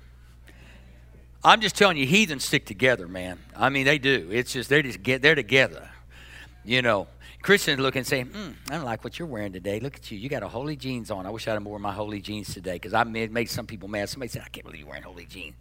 I'm 1.43 1.59
just 1.59 1.75
telling 1.75 1.97
you, 1.97 2.05
heathens 2.05 2.45
stick 2.45 2.65
together, 2.65 3.07
man. 3.07 3.37
I 3.55 3.69
mean, 3.69 3.85
they 3.85 3.97
do. 3.97 4.29
It's 4.31 4.53
just 4.53 4.69
they 4.69 4.81
just 4.81 5.03
get 5.03 5.21
they're 5.21 5.35
together. 5.35 5.89
You 6.63 6.81
know, 6.81 7.07
Christians 7.43 7.81
look 7.81 7.97
and 7.97 8.07
say, 8.07 8.23
mm, 8.23 8.53
I 8.69 8.75
don't 8.75 8.85
like 8.85 9.03
what 9.03 9.19
you're 9.19 9.27
wearing 9.27 9.51
today. 9.51 9.81
Look 9.81 9.97
at 9.97 10.09
you. 10.09 10.17
You 10.17 10.29
got 10.29 10.43
a 10.43 10.47
holy 10.47 10.77
jeans 10.77 11.11
on. 11.11 11.25
I 11.25 11.29
wish 11.29 11.45
I'd 11.45 11.53
have 11.53 11.65
worn 11.65 11.81
my 11.81 11.91
holy 11.91 12.21
jeans 12.21 12.53
today 12.53 12.75
because 12.75 12.93
I 12.93 13.03
made, 13.03 13.33
made 13.33 13.49
some 13.49 13.67
people 13.67 13.89
mad. 13.89 14.07
Somebody 14.07 14.29
said, 14.29 14.43
I 14.45 14.49
can't 14.49 14.65
believe 14.65 14.79
you're 14.79 14.89
wearing 14.89 15.03
holy 15.03 15.25
jeans. 15.25 15.53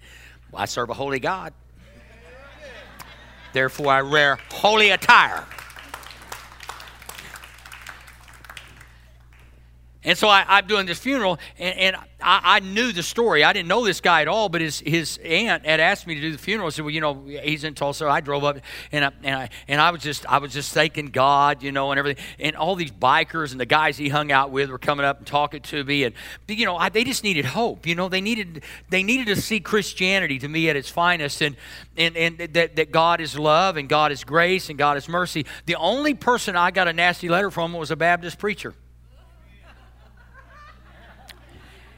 Well, 0.53 0.62
I 0.62 0.66
serve 0.66 0.90
a 0.90 0.95
holy 0.95 1.18
God. 1.18 1.53
Therefore, 3.53 3.92
I 3.92 4.03
wear 4.03 4.38
holy 4.53 4.90
attire. 4.90 5.45
And 10.04 10.18
so 10.18 10.26
I, 10.26 10.58
am 10.58 10.66
doing 10.66 10.86
this 10.86 10.98
funeral, 10.98 11.38
and, 11.58 11.78
and 11.78 11.96
I, 12.20 12.40
I, 12.56 12.60
knew 12.60 12.90
the 12.90 13.04
story. 13.04 13.44
I 13.44 13.52
didn't 13.52 13.68
know 13.68 13.84
this 13.84 14.00
guy 14.00 14.22
at 14.22 14.26
all, 14.26 14.48
but 14.48 14.60
his, 14.60 14.80
his 14.80 15.20
aunt 15.24 15.64
had 15.64 15.78
asked 15.78 16.08
me 16.08 16.16
to 16.16 16.20
do 16.20 16.32
the 16.32 16.38
funeral. 16.38 16.66
I 16.66 16.70
said, 16.70 16.84
"Well, 16.84 16.90
you 16.90 17.00
know, 17.00 17.24
he's 17.24 17.62
in 17.62 17.74
Tulsa." 17.74 18.08
I 18.08 18.20
drove 18.20 18.42
up, 18.42 18.58
and 18.90 19.04
I, 19.04 19.12
and 19.22 19.36
I, 19.36 19.48
and 19.68 19.80
I 19.80 19.92
was 19.92 20.02
just 20.02 20.26
I 20.26 20.38
was 20.38 20.52
just 20.52 20.72
thanking 20.74 21.06
God, 21.06 21.62
you 21.62 21.70
know, 21.70 21.92
and 21.92 22.00
everything. 22.00 22.24
And 22.40 22.56
all 22.56 22.74
these 22.74 22.90
bikers 22.90 23.52
and 23.52 23.60
the 23.60 23.66
guys 23.66 23.96
he 23.96 24.08
hung 24.08 24.32
out 24.32 24.50
with 24.50 24.70
were 24.70 24.78
coming 24.78 25.06
up 25.06 25.18
and 25.18 25.26
talking 25.26 25.60
to 25.62 25.84
me, 25.84 26.02
and 26.02 26.16
you 26.48 26.66
know, 26.66 26.76
I, 26.76 26.88
they 26.88 27.04
just 27.04 27.22
needed 27.22 27.44
hope. 27.44 27.86
You 27.86 27.94
know, 27.94 28.08
they 28.08 28.20
needed 28.20 28.64
they 28.90 29.04
needed 29.04 29.28
to 29.28 29.40
see 29.40 29.60
Christianity 29.60 30.40
to 30.40 30.48
me 30.48 30.68
at 30.68 30.74
its 30.74 30.88
finest, 30.88 31.40
and 31.42 31.54
and 31.96 32.16
and 32.16 32.38
that 32.54 32.74
that 32.74 32.90
God 32.90 33.20
is 33.20 33.38
love 33.38 33.76
and 33.76 33.88
God 33.88 34.10
is 34.10 34.24
grace 34.24 34.68
and 34.68 34.76
God 34.76 34.96
is 34.96 35.08
mercy. 35.08 35.46
The 35.66 35.76
only 35.76 36.14
person 36.14 36.56
I 36.56 36.72
got 36.72 36.88
a 36.88 36.92
nasty 36.92 37.28
letter 37.28 37.52
from 37.52 37.72
was 37.72 37.92
a 37.92 37.96
Baptist 37.96 38.40
preacher. 38.40 38.74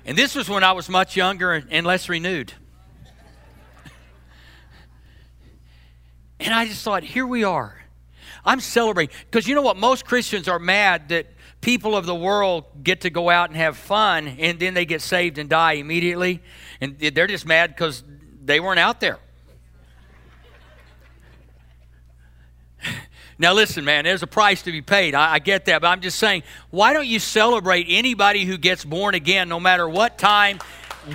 And 0.07 0.19
this 0.19 0.35
was 0.35 0.49
when 0.49 0.63
I 0.63 0.73
was 0.73 0.89
much 0.89 1.17
younger 1.17 1.53
and 1.53 1.87
less 1.87 2.09
renewed. 2.09 2.53
And 6.41 6.53
I 6.53 6.67
just 6.67 6.83
thought, 6.83 7.05
here 7.05 7.27
we 7.27 7.45
are. 7.45 7.85
I'm 8.45 8.61
celebrating. 8.61 9.15
Because 9.31 9.49
you 9.49 9.55
know 9.55 9.63
what? 9.63 9.79
Most 9.79 10.05
Christians 10.05 10.49
are 10.49 10.59
mad 10.59 11.09
that 11.09 11.27
people 11.61 11.97
of 11.97 12.05
the 12.05 12.15
world 12.15 12.65
get 12.83 13.01
to 13.03 13.11
go 13.11 13.31
out 13.31 13.49
and 13.49 13.57
have 13.57 13.77
fun 13.77 14.29
and 14.39 14.59
then 14.59 14.75
they 14.75 14.85
get 14.85 15.01
saved 15.01 15.39
and 15.39 15.49
die 15.49 15.75
immediately. 15.75 16.43
And 16.81 16.99
they're 16.99 17.27
just 17.27 17.47
mad 17.47 17.71
because 17.71 18.05
they 18.45 18.61
weren't 18.61 18.81
out 18.81 19.01
there. 19.01 19.19
Now, 23.39 23.53
listen, 23.53 23.85
man, 23.85 24.05
there's 24.05 24.23
a 24.23 24.29
price 24.29 24.63
to 24.63 24.73
be 24.73 24.83
paid. 24.83 25.15
I, 25.15 25.35
I, 25.35 25.39
get 25.39 25.65
that. 25.65 25.81
But 25.81 25.89
I'm 25.89 26.01
just 26.01 26.19
saying, 26.19 26.45
why 26.71 26.93
don't 26.93 27.07
you 27.07 27.19
celebrate 27.19 27.87
anybody 27.89 28.45
who 28.45 28.57
gets 28.57 28.85
born 28.85 29.15
again, 29.15 29.49
no 29.49 29.59
matter 29.59 29.89
what 29.89 30.19
time, 30.19 30.59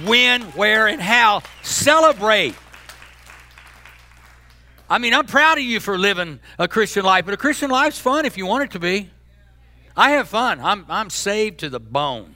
when, 0.06 0.42
where, 0.52 0.88
and 0.88 1.02
how? 1.02 1.44
Celebrate. 1.64 2.56
I 4.90 4.98
mean, 4.98 5.14
I'm 5.14 5.28
proud 5.28 5.58
of 5.60 5.64
you 5.64 5.80
for 5.80 5.98
living 5.98 6.40
a 6.58 6.68
Christian 6.68 7.06
life, 7.06 7.26
but 7.26 7.34
a 7.34 7.38
Christian 7.38 7.70
life's 7.70 8.00
fun 8.00 8.26
if 8.26 8.38
you 8.38 8.46
want 8.46 8.64
it 8.64 8.72
to 8.72 8.80
be. 8.80 9.10
I 9.96 10.12
have 10.12 10.30
fun. 10.30 10.60
I'm, 10.60 10.86
I'm 10.90 11.10
saved 11.10 11.60
to 11.60 11.70
the 11.70 11.80
bone. 11.80 12.36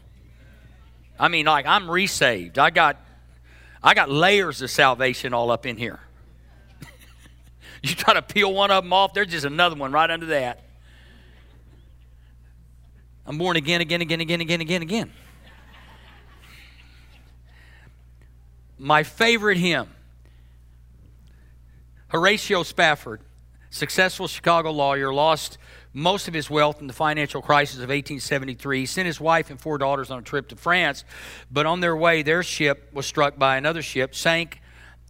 I 1.19 1.28
mean, 1.28 1.46
like, 1.46 1.65
I'm 1.65 1.89
resaved. 1.89 2.60
I 2.60 2.69
got, 2.69 2.98
I 3.82 3.93
got 3.93 4.10
layers 4.10 4.62
of 4.62 4.69
salvation 4.69 5.34
all 5.34 5.52
up 5.52 5.65
in 5.65 5.78
here. 5.78 6.00
You 7.89 7.96
try 7.96 8.13
to 8.13 8.22
peel 8.22 8.54
one 8.54 8.72
of 8.72 8.86
them 8.86 8.93
off, 8.93 9.13
there's 9.13 9.28
just 9.28 9.46
another 9.46 9.76
one 9.76 9.91
right 9.91 10.10
under 10.10 10.28
that. 10.28 10.63
I'm 13.26 13.38
born 13.38 13.58
again, 13.58 13.82
again, 13.82 14.00
again, 14.02 14.22
again, 14.22 14.39
again, 14.39 14.62
again, 14.62 14.82
again. 14.82 15.13
My 18.78 19.04
favorite 19.04 19.58
hymn 19.58 19.89
Horatio 22.08 22.63
Spafford, 22.63 23.22
successful 23.69 24.28
Chicago 24.28 24.72
lawyer, 24.72 25.13
lost 25.13 25.58
most 25.93 26.28
of 26.28 26.34
his 26.34 26.50
wealth 26.50 26.80
in 26.80 26.88
the 26.88 26.93
financial 26.93 27.41
crisis 27.41 27.78
of 27.78 27.89
1873. 27.89 28.80
He 28.80 28.86
sent 28.86 29.08
his 29.08 29.19
wife 29.19 29.50
and 29.50 29.60
four 29.60 29.78
daughters 29.78 30.10
on 30.10 30.19
a 30.19 30.22
trip 30.22 30.48
to 30.50 30.56
France, 30.56 31.04
but 31.52 31.65
on 31.65 31.82
their 31.82 31.98
way, 31.98 32.22
their 32.22 32.43
ship 32.43 32.89
was 32.93 33.06
struck 33.06 33.38
by 33.38 33.58
another 33.58 33.82
ship, 33.82 34.15
sank, 34.15 34.62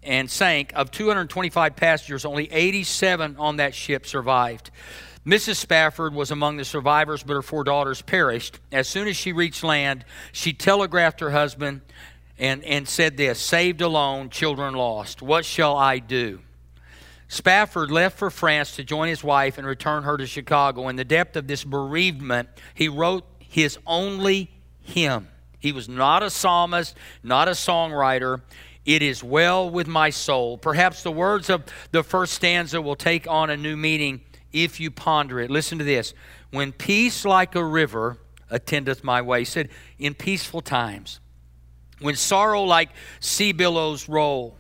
and 0.06 0.30
sank. 0.30 0.72
Of 0.76 0.92
225 0.92 1.76
passengers, 1.76 2.26
only 2.26 2.52
87 2.52 3.36
on 3.38 3.58
that 3.58 3.74
ship 3.74 4.06
survived. 4.06 4.72
Mrs. 5.26 5.56
Spafford 5.56 6.14
was 6.14 6.32
among 6.32 6.58
the 6.58 6.66
survivors, 6.66 7.24
but 7.24 7.34
her 7.34 7.42
four 7.42 7.64
daughters 7.64 8.02
perished. 8.02 8.60
As 8.72 8.88
soon 8.88 9.08
as 9.08 9.16
she 9.16 9.32
reached 9.32 9.64
land, 9.64 10.04
she 10.34 10.52
telegraphed 10.52 11.22
her 11.22 11.32
husband 11.32 11.82
and, 12.38 12.64
and 12.64 12.88
said 12.88 13.16
this 13.16 13.40
Saved 13.40 13.82
alone, 13.82 14.30
children 14.30 14.74
lost. 14.74 15.22
What 15.22 15.46
shall 15.46 15.78
I 15.78 16.00
do? 16.00 16.40
Spafford 17.30 17.90
left 17.90 18.18
for 18.18 18.30
France 18.30 18.76
to 18.76 18.84
join 18.84 19.08
his 19.08 19.24
wife 19.24 19.58
and 19.58 19.66
return 19.66 20.04
her 20.04 20.18
to 20.18 20.28
Chicago. 20.28 20.88
In 20.90 20.98
the 20.98 21.06
depth 21.06 21.36
of 21.36 21.48
this 21.48 21.64
bereavement, 21.64 22.50
he 22.76 22.90
wrote 22.90 23.26
his 23.40 23.80
only 23.88 24.52
hymn. 24.82 25.30
He 25.60 25.72
was 25.72 25.88
not 25.88 26.22
a 26.22 26.30
psalmist, 26.30 26.96
not 27.24 27.48
a 27.48 27.52
songwriter. 27.52 28.42
It 28.86 29.02
is 29.02 29.24
well 29.24 29.70
with 29.70 29.88
my 29.88 30.10
soul. 30.10 30.58
Perhaps 30.58 31.04
the 31.04 31.12
words 31.12 31.50
of 31.50 31.64
the 31.92 32.04
first 32.04 32.34
stanza 32.34 32.82
will 32.82 32.96
take 32.96 33.28
on 33.28 33.50
a 33.50 33.58
new 33.58 33.78
meaning 33.78 34.22
if 34.52 34.80
you 34.80 34.92
ponder 34.92 35.40
it. 35.40 35.50
Listen 35.50 35.78
to 35.78 35.84
this. 35.84 36.14
When 36.52 36.72
peace 36.72 37.26
like 37.26 37.56
a 37.56 37.64
river 37.64 38.18
attendeth 38.50 39.04
my 39.04 39.22
way, 39.22 39.40
he 39.40 39.46
said, 39.46 39.70
in 39.98 40.14
peaceful 40.14 40.62
times, 40.62 41.20
when 42.00 42.16
sorrow 42.16 42.64
like 42.64 42.90
sea 43.22 43.54
billows 43.54 44.10
roll, 44.10 44.58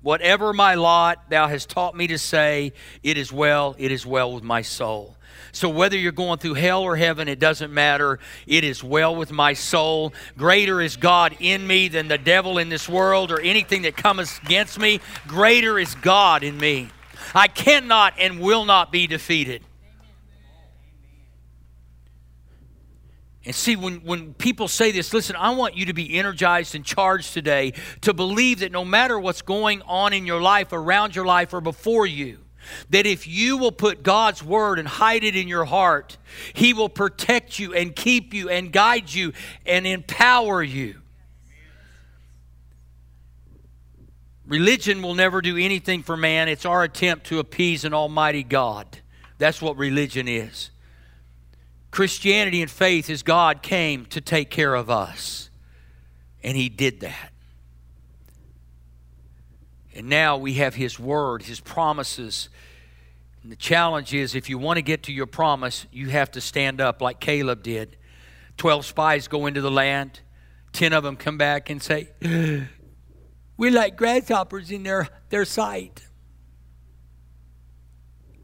whatever 0.00 0.52
my 0.52 0.74
lot, 0.74 1.28
thou 1.28 1.46
hast 1.46 1.68
taught 1.68 1.94
me 1.94 2.06
to 2.06 2.18
say, 2.18 2.72
it 3.02 3.18
is 3.18 3.30
well, 3.30 3.76
it 3.78 3.92
is 3.92 4.06
well 4.06 4.32
with 4.32 4.42
my 4.42 4.62
soul. 4.62 5.17
So 5.52 5.68
whether 5.68 5.96
you're 5.96 6.12
going 6.12 6.38
through 6.38 6.54
hell 6.54 6.82
or 6.82 6.96
heaven, 6.96 7.28
it 7.28 7.38
doesn't 7.38 7.72
matter. 7.72 8.18
It 8.46 8.64
is 8.64 8.82
well 8.82 9.14
with 9.16 9.32
my 9.32 9.54
soul. 9.54 10.12
Greater 10.36 10.80
is 10.80 10.96
God 10.96 11.36
in 11.40 11.66
me 11.66 11.88
than 11.88 12.08
the 12.08 12.18
devil 12.18 12.58
in 12.58 12.68
this 12.68 12.88
world 12.88 13.30
or 13.30 13.40
anything 13.40 13.82
that 13.82 13.96
comes 13.96 14.40
against 14.44 14.78
me. 14.78 15.00
Greater 15.26 15.78
is 15.78 15.94
God 15.96 16.42
in 16.42 16.58
me. 16.58 16.88
I 17.34 17.48
cannot 17.48 18.14
and 18.18 18.40
will 18.40 18.64
not 18.64 18.92
be 18.92 19.06
defeated. 19.06 19.62
And 23.44 23.54
see, 23.54 23.76
when, 23.76 24.04
when 24.04 24.34
people 24.34 24.68
say 24.68 24.92
this, 24.92 25.14
listen, 25.14 25.34
I 25.34 25.50
want 25.54 25.74
you 25.74 25.86
to 25.86 25.94
be 25.94 26.18
energized 26.18 26.74
and 26.74 26.84
charged 26.84 27.32
today 27.32 27.72
to 28.02 28.12
believe 28.12 28.60
that 28.60 28.72
no 28.72 28.84
matter 28.84 29.18
what's 29.18 29.40
going 29.40 29.80
on 29.86 30.12
in 30.12 30.26
your 30.26 30.42
life, 30.42 30.72
around 30.72 31.16
your 31.16 31.24
life, 31.24 31.54
or 31.54 31.62
before 31.62 32.04
you, 32.04 32.40
that 32.90 33.06
if 33.06 33.26
you 33.26 33.56
will 33.56 33.72
put 33.72 34.02
God's 34.02 34.42
word 34.42 34.78
and 34.78 34.86
hide 34.86 35.24
it 35.24 35.36
in 35.36 35.48
your 35.48 35.64
heart, 35.64 36.16
He 36.54 36.72
will 36.72 36.88
protect 36.88 37.58
you 37.58 37.74
and 37.74 37.94
keep 37.94 38.34
you 38.34 38.48
and 38.48 38.72
guide 38.72 39.12
you 39.12 39.32
and 39.66 39.86
empower 39.86 40.62
you. 40.62 40.96
Religion 44.46 45.02
will 45.02 45.14
never 45.14 45.42
do 45.42 45.58
anything 45.58 46.02
for 46.02 46.16
man. 46.16 46.48
It's 46.48 46.64
our 46.64 46.82
attempt 46.82 47.26
to 47.26 47.38
appease 47.38 47.84
an 47.84 47.92
almighty 47.92 48.42
God. 48.42 48.98
That's 49.36 49.60
what 49.60 49.76
religion 49.76 50.26
is. 50.26 50.70
Christianity 51.90 52.62
and 52.62 52.70
faith 52.70 53.10
is 53.10 53.22
God 53.22 53.62
came 53.62 54.06
to 54.06 54.20
take 54.20 54.50
care 54.50 54.74
of 54.74 54.90
us. 54.90 55.50
And 56.42 56.56
He 56.56 56.68
did 56.68 57.00
that. 57.00 57.27
And 59.98 60.08
now 60.08 60.36
we 60.36 60.54
have 60.54 60.76
His 60.76 60.96
Word, 60.96 61.42
His 61.42 61.58
promises. 61.58 62.50
And 63.42 63.50
the 63.50 63.56
challenge 63.56 64.14
is 64.14 64.36
if 64.36 64.48
you 64.48 64.56
want 64.56 64.76
to 64.76 64.82
get 64.82 65.02
to 65.02 65.12
your 65.12 65.26
promise, 65.26 65.86
you 65.90 66.08
have 66.10 66.30
to 66.30 66.40
stand 66.40 66.80
up 66.80 67.02
like 67.02 67.18
Caleb 67.18 67.64
did. 67.64 67.96
Twelve 68.56 68.86
spies 68.86 69.26
go 69.26 69.46
into 69.46 69.60
the 69.60 69.72
land, 69.72 70.20
ten 70.72 70.92
of 70.92 71.02
them 71.02 71.16
come 71.16 71.36
back 71.36 71.68
and 71.68 71.82
say, 71.82 72.10
We're 73.56 73.72
like 73.72 73.96
grasshoppers 73.96 74.70
in 74.70 74.84
their, 74.84 75.08
their 75.30 75.44
sight. 75.44 76.06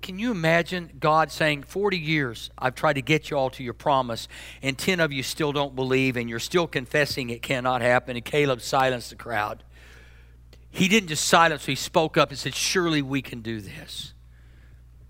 Can 0.03 0.19
you 0.19 0.33
imagine 0.33 0.91
God 0.99 1.31
saying, 1.31 1.63
40 1.63 1.97
years 1.97 2.51
I've 2.59 2.75
tried 2.75 2.95
to 2.95 3.03
get 3.03 3.31
you 3.31 3.39
all 3.39 3.51
to 3.51 3.63
your 3.63 3.75
promise, 3.75 4.27
and 4.61 4.77
10 4.77 4.99
of 4.99 5.13
you 5.13 5.23
still 5.23 5.53
don't 5.53 5.77
believe, 5.77 6.17
and 6.17 6.29
you're 6.29 6.41
still 6.41 6.67
confessing 6.67 7.31
it 7.31 7.43
cannot 7.43 7.81
happen? 7.81 8.17
And 8.17 8.25
Caleb 8.25 8.61
silenced 8.61 9.11
the 9.11 9.17
crowd 9.17 9.63
he 10.75 10.89
didn't 10.89 11.09
just 11.09 11.27
silence, 11.27 11.63
so 11.63 11.67
he 11.67 11.77
spoke 11.77 12.17
up 12.17 12.31
and 12.31 12.39
said, 12.39 12.53
Surely 12.53 13.01
we 13.01 13.23
can 13.23 13.43
do 13.43 13.61
this. 13.61 14.13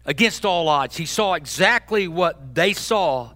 Against 0.04 0.44
all 0.44 0.68
odds, 0.68 0.98
he 0.98 1.06
saw 1.06 1.32
exactly 1.32 2.06
what 2.06 2.54
they 2.54 2.74
saw, 2.74 3.32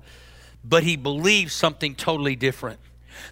but 0.62 0.82
he 0.82 0.96
believed 0.96 1.50
something 1.50 1.94
totally 1.94 2.36
different. 2.36 2.80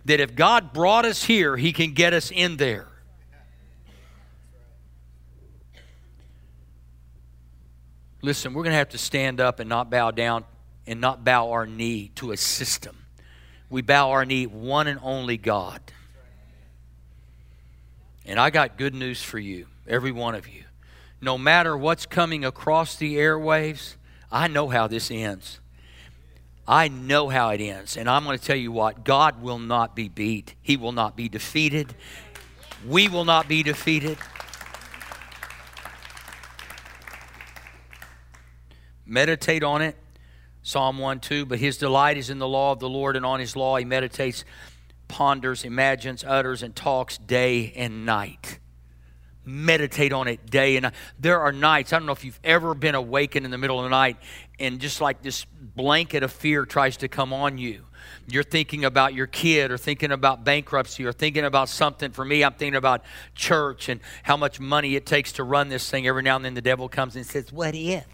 That 0.07 0.21
if 0.21 0.35
God 0.35 0.73
brought 0.73 1.05
us 1.05 1.25
here, 1.25 1.59
he 1.59 1.75
can 1.75 1.93
get 1.93 2.15
us 2.15 2.31
in 2.31 2.57
there. 2.57 2.89
Listen, 8.23 8.55
we're 8.55 8.63
going 8.63 8.73
to 8.73 8.79
have 8.79 8.89
to 8.89 8.99
stand 8.99 9.43
up 9.43 9.61
and 9.61 9.69
not 9.69 9.91
bow 9.91 10.11
down 10.11 10.45
and 10.87 11.03
not 11.03 11.23
bow 11.23 11.51
our 11.51 11.67
knee 11.67 12.13
to 12.15 12.33
a 12.33 12.37
system. 12.39 12.97
We 13.69 13.83
bow 13.83 14.13
our 14.13 14.25
knee 14.25 14.47
one 14.47 14.87
and 14.87 14.99
only 15.03 15.37
God. 15.37 15.83
And 18.27 18.41
I 18.41 18.51
got 18.51 18.77
good 18.77 18.95
news 18.95 19.23
for 19.23 19.39
you, 19.39 19.67
every 19.87 20.11
one 20.11 20.35
of 20.35 20.49
you. 20.49 20.65
No 21.21 21.39
matter 21.39 21.77
what's 21.77 22.07
coming 22.07 22.45
across 22.45 22.97
the 22.97 23.17
airwaves, 23.17 23.95
I 24.31 24.49
know 24.49 24.69
how 24.69 24.89
this 24.89 25.11
ends. 25.11 25.61
I 26.67 26.89
know 26.89 27.29
how 27.29 27.51
it 27.51 27.61
ends. 27.61 27.97
And 27.97 28.11
I'm 28.11 28.25
going 28.25 28.37
to 28.37 28.45
tell 28.45 28.57
you 28.57 28.73
what 28.73 29.05
God 29.05 29.41
will 29.41 29.61
not 29.61 29.95
be 29.95 30.09
beat, 30.09 30.55
He 30.61 30.77
will 30.77 30.93
not 30.93 31.17
be 31.17 31.29
defeated. 31.29 31.95
We 32.87 33.09
will 33.09 33.25
not 33.25 33.49
be 33.49 33.63
defeated. 33.63 34.19
Meditate 39.07 39.63
on 39.63 39.83
it. 39.83 39.97
Psalm 40.63 40.99
1 40.99 41.21
2. 41.21 41.47
But 41.47 41.59
his 41.59 41.79
delight 41.79 42.17
is 42.17 42.29
in 42.29 42.39
the 42.39 42.49
law 42.49 42.73
of 42.73 42.81
the 42.81 42.89
Lord, 42.89 43.17
and 43.17 43.25
on 43.25 43.41
his 43.41 43.57
law 43.57 43.77
he 43.77 43.85
meditates 43.85 44.45
ponders, 45.09 45.65
imagines, 45.65 46.25
utters, 46.25 46.63
and 46.63 46.75
talks 46.75 47.19
day 47.19 47.73
and 47.77 48.07
night. 48.07 48.59
Meditate 49.45 50.13
on 50.13 50.27
it 50.27 50.51
day 50.51 50.77
and 50.77 50.85
night. 50.85 50.95
There 51.19 51.41
are 51.41 51.53
nights, 51.53 51.93
I 51.93 51.99
don't 51.99 52.07
know 52.07 52.13
if 52.13 52.25
you've 52.25 52.41
ever 52.43 52.75
been 52.75 52.95
awakened 52.95 53.45
in 53.45 53.51
the 53.51 53.59
middle 53.59 53.79
of 53.79 53.85
the 53.85 53.91
night 53.91 54.17
and 54.59 54.81
just 54.81 55.01
like 55.01 55.23
this 55.23 55.45
blanket 55.61 56.23
of 56.23 56.33
fear 56.33 56.67
tries 56.67 56.97
to 56.99 57.09
come 57.09 57.33
on 57.33 57.59
you. 57.59 57.85
You're 58.29 58.43
thinking 58.43 58.85
about 58.85 59.15
your 59.15 59.27
kid 59.27 59.71
or 59.71 59.79
thinking 59.79 60.11
about 60.11 60.45
bankruptcy 60.45 61.05
or 61.05 61.13
thinking 61.13 61.45
about 61.45 61.69
something. 61.69 62.11
For 62.11 62.25
me, 62.25 62.43
I'm 62.43 62.55
thinking 62.55 62.77
about 62.77 63.05
church 63.35 63.89
and 63.89 64.01
how 64.23 64.37
much 64.37 64.59
money 64.59 64.97
it 64.97 65.07
takes 65.07 65.33
to 65.33 65.45
run 65.45 65.69
this 65.69 65.89
thing. 65.89 66.07
Every 66.07 66.23
now 66.23 66.37
and 66.37 66.45
then 66.45 66.55
the 66.55 66.63
devil 66.63 66.89
comes 66.89 67.15
and 67.17 67.25
says, 67.25 67.53
What 67.53 67.75
if? 67.75 68.05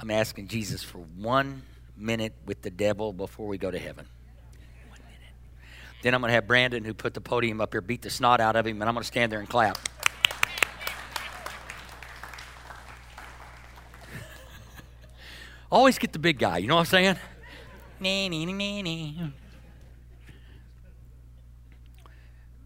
I'm 0.00 0.10
asking 0.10 0.48
Jesus 0.48 0.82
for 0.82 0.98
one 0.98 1.62
minute 2.02 2.34
with 2.44 2.62
the 2.62 2.70
devil 2.70 3.12
before 3.12 3.46
we 3.46 3.58
go 3.58 3.70
to 3.70 3.78
heaven. 3.78 4.06
One 4.88 4.98
minute. 5.00 5.34
Then 6.02 6.14
I'm 6.14 6.20
going 6.20 6.30
to 6.30 6.34
have 6.34 6.46
Brandon, 6.46 6.84
who 6.84 6.92
put 6.92 7.14
the 7.14 7.20
podium 7.20 7.60
up 7.60 7.72
here, 7.72 7.80
beat 7.80 8.02
the 8.02 8.10
snot 8.10 8.40
out 8.40 8.56
of 8.56 8.66
him, 8.66 8.80
and 8.82 8.88
I'm 8.88 8.94
going 8.94 9.02
to 9.02 9.06
stand 9.06 9.30
there 9.30 9.38
and 9.38 9.48
clap. 9.48 9.78
Always 15.70 15.98
get 15.98 16.12
the 16.12 16.18
big 16.18 16.38
guy, 16.38 16.58
you 16.58 16.68
know 16.68 16.74
what 16.74 16.80
I'm 16.80 16.86
saying? 16.86 17.16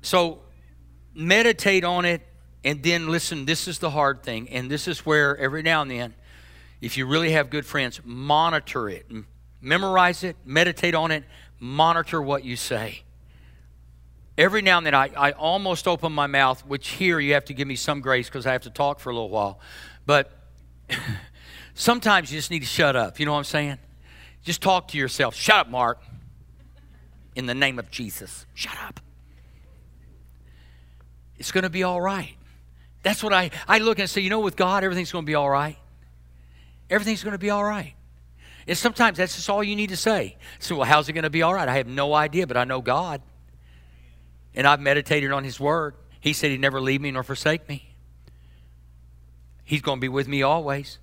So 0.02 0.40
meditate 1.14 1.84
on 1.84 2.04
it 2.04 2.26
and 2.64 2.82
then 2.82 3.08
listen. 3.08 3.44
This 3.44 3.68
is 3.68 3.78
the 3.78 3.90
hard 3.90 4.24
thing, 4.24 4.48
and 4.48 4.68
this 4.68 4.88
is 4.88 5.06
where 5.06 5.36
every 5.36 5.62
now 5.62 5.82
and 5.82 5.90
then 5.90 6.14
if 6.80 6.96
you 6.96 7.06
really 7.06 7.32
have 7.32 7.50
good 7.50 7.64
friends, 7.64 8.00
monitor 8.04 8.88
it. 8.88 9.06
Memorize 9.60 10.22
it, 10.22 10.36
meditate 10.44 10.94
on 10.94 11.10
it, 11.10 11.24
monitor 11.58 12.20
what 12.20 12.44
you 12.44 12.56
say. 12.56 13.02
Every 14.36 14.60
now 14.60 14.76
and 14.76 14.86
then 14.86 14.94
I, 14.94 15.10
I 15.16 15.32
almost 15.32 15.88
open 15.88 16.12
my 16.12 16.26
mouth, 16.26 16.66
which 16.66 16.88
here 16.88 17.18
you 17.18 17.32
have 17.34 17.46
to 17.46 17.54
give 17.54 17.66
me 17.66 17.76
some 17.76 18.00
grace 18.00 18.28
because 18.28 18.46
I 18.46 18.52
have 18.52 18.62
to 18.62 18.70
talk 18.70 19.00
for 19.00 19.08
a 19.08 19.14
little 19.14 19.30
while. 19.30 19.58
But 20.04 20.30
sometimes 21.74 22.30
you 22.30 22.38
just 22.38 22.50
need 22.50 22.60
to 22.60 22.66
shut 22.66 22.94
up. 22.94 23.18
You 23.18 23.24
know 23.24 23.32
what 23.32 23.38
I'm 23.38 23.44
saying? 23.44 23.78
Just 24.44 24.60
talk 24.60 24.88
to 24.88 24.98
yourself. 24.98 25.34
Shut 25.34 25.56
up, 25.56 25.70
Mark. 25.70 26.02
In 27.34 27.46
the 27.46 27.54
name 27.54 27.78
of 27.78 27.90
Jesus. 27.90 28.44
Shut 28.54 28.76
up. 28.86 29.00
It's 31.38 31.50
going 31.50 31.64
to 31.64 31.70
be 31.70 31.82
all 31.82 32.00
right. 32.00 32.34
That's 33.02 33.22
what 33.22 33.32
I, 33.32 33.50
I 33.66 33.78
look 33.78 33.98
and 33.98 34.08
say, 34.08 34.20
you 34.20 34.30
know, 34.30 34.40
with 34.40 34.56
God, 34.56 34.84
everything's 34.84 35.12
going 35.12 35.24
to 35.24 35.26
be 35.26 35.34
all 35.34 35.48
right 35.48 35.78
everything's 36.90 37.22
going 37.22 37.32
to 37.32 37.38
be 37.38 37.50
all 37.50 37.64
right. 37.64 37.94
And 38.66 38.76
sometimes 38.76 39.18
that's 39.18 39.36
just 39.36 39.48
all 39.48 39.62
you 39.62 39.76
need 39.76 39.90
to 39.90 39.96
say. 39.96 40.36
So, 40.58 40.76
well, 40.76 40.86
how's 40.86 41.08
it 41.08 41.12
going 41.12 41.24
to 41.24 41.30
be 41.30 41.42
all 41.42 41.54
right? 41.54 41.68
I 41.68 41.76
have 41.76 41.86
no 41.86 42.14
idea, 42.14 42.46
but 42.46 42.56
I 42.56 42.64
know 42.64 42.80
God. 42.80 43.22
And 44.54 44.66
I've 44.66 44.80
meditated 44.80 45.30
on 45.30 45.44
His 45.44 45.60
Word. 45.60 45.94
He 46.20 46.32
said 46.32 46.50
He'd 46.50 46.60
never 46.60 46.80
leave 46.80 47.00
me 47.00 47.10
nor 47.10 47.22
forsake 47.22 47.68
me. 47.68 47.94
He's 49.64 49.82
going 49.82 49.98
to 49.98 50.00
be 50.00 50.08
with 50.08 50.26
me 50.26 50.42
always. 50.42 50.98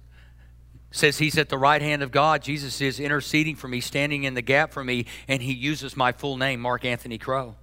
Says 0.92 1.18
He's 1.18 1.38
at 1.38 1.50
the 1.50 1.58
right 1.58 1.82
hand 1.82 2.04
of 2.04 2.12
God. 2.12 2.42
Jesus 2.42 2.82
is 2.82 3.00
interceding 3.00 3.56
for 3.56 3.68
me, 3.68 3.80
standing 3.80 4.26
in 4.26 4.34
the 4.34 4.42
gap 4.42 4.72
for 4.72 4.84
me, 4.84 5.06
and 5.28 5.42
He 5.42 5.54
uses 5.54 5.96
my 5.96 6.12
full 6.12 6.38
name, 6.38 6.60
Mark 6.60 6.84
Anthony 6.84 7.18
Crow. 7.18 7.56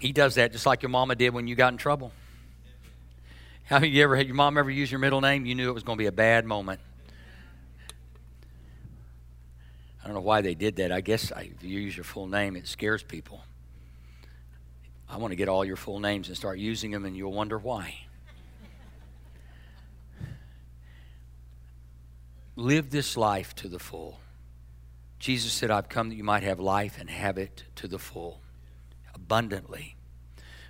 He 0.00 0.12
does 0.12 0.36
that 0.36 0.52
just 0.52 0.66
like 0.66 0.82
your 0.82 0.90
mama 0.90 1.14
did 1.14 1.34
when 1.34 1.46
you 1.46 1.54
got 1.54 1.72
in 1.72 1.78
trouble. 1.78 2.12
How 3.68 3.82
you 3.82 4.02
ever 4.02 4.16
had 4.16 4.26
your 4.26 4.34
mom 4.34 4.56
ever 4.56 4.70
use 4.70 4.90
your 4.90 4.98
middle 4.98 5.20
name? 5.20 5.44
You 5.44 5.54
knew 5.54 5.68
it 5.68 5.74
was 5.74 5.82
going 5.82 5.98
to 5.98 6.02
be 6.02 6.06
a 6.06 6.12
bad 6.12 6.46
moment. 6.46 6.80
I 10.02 10.06
don't 10.06 10.14
know 10.14 10.22
why 10.22 10.40
they 10.40 10.54
did 10.54 10.76
that. 10.76 10.90
I 10.90 11.02
guess 11.02 11.30
if 11.36 11.62
you 11.62 11.78
use 11.78 11.94
your 11.94 12.04
full 12.04 12.26
name, 12.26 12.56
it 12.56 12.66
scares 12.66 13.02
people. 13.02 13.42
I 15.06 15.18
want 15.18 15.32
to 15.32 15.36
get 15.36 15.50
all 15.50 15.66
your 15.66 15.76
full 15.76 16.00
names 16.00 16.28
and 16.28 16.36
start 16.36 16.58
using 16.58 16.92
them, 16.92 17.04
and 17.04 17.14
you'll 17.14 17.34
wonder 17.34 17.58
why. 17.58 17.94
Live 22.56 22.88
this 22.88 23.18
life 23.18 23.54
to 23.56 23.68
the 23.68 23.78
full. 23.78 24.18
Jesus 25.18 25.52
said, 25.52 25.70
I've 25.70 25.90
come 25.90 26.08
that 26.08 26.14
you 26.14 26.24
might 26.24 26.42
have 26.42 26.58
life 26.58 26.96
and 26.98 27.10
have 27.10 27.36
it 27.36 27.64
to 27.76 27.86
the 27.86 27.98
full, 27.98 28.40
abundantly. 29.14 29.97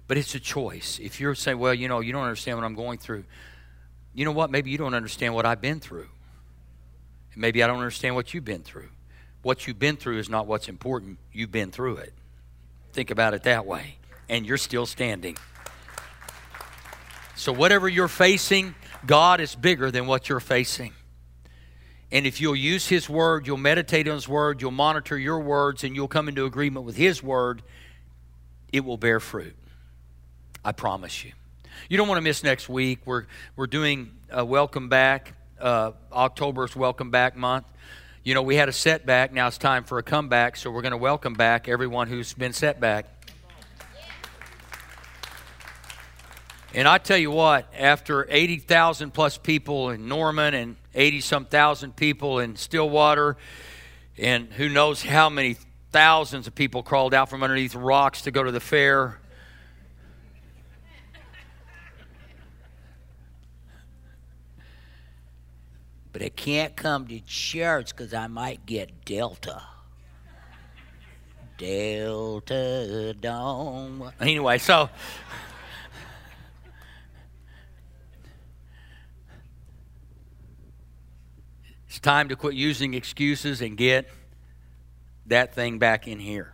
But 0.08 0.16
it's 0.16 0.34
a 0.34 0.40
choice. 0.40 0.98
If 1.00 1.20
you're 1.20 1.34
saying, 1.34 1.58
well, 1.58 1.74
you 1.74 1.86
know, 1.86 2.00
you 2.00 2.12
don't 2.12 2.24
understand 2.24 2.56
what 2.56 2.64
I'm 2.64 2.74
going 2.74 2.98
through, 2.98 3.24
you 4.14 4.24
know 4.24 4.32
what? 4.32 4.50
Maybe 4.50 4.70
you 4.70 4.78
don't 4.78 4.94
understand 4.94 5.34
what 5.34 5.46
I've 5.46 5.60
been 5.60 5.78
through. 5.78 6.08
Maybe 7.36 7.62
I 7.62 7.68
don't 7.68 7.76
understand 7.76 8.16
what 8.16 8.34
you've 8.34 8.44
been 8.44 8.62
through. 8.62 8.88
What 9.42 9.66
you've 9.66 9.78
been 9.78 9.96
through 9.96 10.18
is 10.18 10.28
not 10.28 10.48
what's 10.48 10.68
important. 10.68 11.18
You've 11.32 11.52
been 11.52 11.70
through 11.70 11.98
it. 11.98 12.12
Think 12.92 13.12
about 13.12 13.34
it 13.34 13.44
that 13.44 13.64
way. 13.64 13.96
And 14.28 14.44
you're 14.44 14.56
still 14.56 14.86
standing. 14.86 15.36
So, 17.36 17.52
whatever 17.52 17.88
you're 17.88 18.08
facing, 18.08 18.74
God 19.06 19.40
is 19.40 19.54
bigger 19.54 19.92
than 19.92 20.08
what 20.08 20.28
you're 20.28 20.40
facing. 20.40 20.92
And 22.10 22.26
if 22.26 22.40
you'll 22.40 22.56
use 22.56 22.88
His 22.88 23.08
Word, 23.08 23.46
you'll 23.46 23.56
meditate 23.56 24.08
on 24.08 24.14
His 24.14 24.28
Word, 24.28 24.60
you'll 24.60 24.72
monitor 24.72 25.16
your 25.16 25.38
words, 25.38 25.84
and 25.84 25.94
you'll 25.94 26.08
come 26.08 26.28
into 26.28 26.44
agreement 26.46 26.84
with 26.84 26.96
His 26.96 27.22
Word, 27.22 27.62
it 28.72 28.84
will 28.84 28.96
bear 28.96 29.20
fruit. 29.20 29.54
I 30.64 30.72
promise 30.72 31.24
you. 31.24 31.32
You 31.88 31.96
don't 31.96 32.08
want 32.08 32.18
to 32.18 32.22
miss 32.22 32.42
next 32.42 32.68
week. 32.68 33.00
We're, 33.04 33.26
we're 33.56 33.66
doing 33.66 34.10
a 34.30 34.44
welcome 34.44 34.88
back. 34.88 35.34
Uh, 35.60 35.92
October's 36.12 36.74
welcome 36.74 37.10
back 37.10 37.36
month. 37.36 37.66
You 38.24 38.34
know, 38.34 38.42
we 38.42 38.56
had 38.56 38.68
a 38.68 38.72
setback. 38.72 39.32
Now 39.32 39.46
it's 39.46 39.58
time 39.58 39.84
for 39.84 39.98
a 39.98 40.02
comeback. 40.02 40.56
So 40.56 40.70
we're 40.70 40.82
going 40.82 40.92
to 40.92 40.98
welcome 40.98 41.34
back 41.34 41.68
everyone 41.68 42.08
who's 42.08 42.34
been 42.34 42.52
set 42.52 42.80
back. 42.80 43.06
And 46.74 46.86
I 46.86 46.98
tell 46.98 47.16
you 47.16 47.30
what, 47.30 47.72
after 47.76 48.26
80,000 48.28 49.12
plus 49.12 49.38
people 49.38 49.90
in 49.90 50.06
Norman 50.06 50.52
and 50.52 50.76
80 50.94 51.20
some 51.22 51.44
thousand 51.46 51.96
people 51.96 52.40
in 52.40 52.56
Stillwater, 52.56 53.38
and 54.18 54.52
who 54.52 54.68
knows 54.68 55.02
how 55.02 55.30
many 55.30 55.56
thousands 55.92 56.46
of 56.46 56.54
people 56.54 56.82
crawled 56.82 57.14
out 57.14 57.30
from 57.30 57.42
underneath 57.42 57.74
rocks 57.74 58.22
to 58.22 58.30
go 58.30 58.42
to 58.42 58.52
the 58.52 58.60
fair. 58.60 59.18
But 66.18 66.24
I 66.24 66.30
can't 66.30 66.74
come 66.74 67.06
to 67.06 67.20
church 67.20 67.94
because 67.94 68.12
I 68.12 68.26
might 68.26 68.66
get 68.66 69.04
Delta. 69.04 69.62
Delta 71.56 73.14
Dawn. 73.20 74.12
Anyway, 74.18 74.58
so. 74.58 74.90
It's 81.86 82.00
time 82.00 82.30
to 82.30 82.34
quit 82.34 82.54
using 82.54 82.94
excuses 82.94 83.60
and 83.60 83.76
get 83.76 84.10
that 85.26 85.54
thing 85.54 85.78
back 85.78 86.08
in 86.08 86.18
here. 86.18 86.52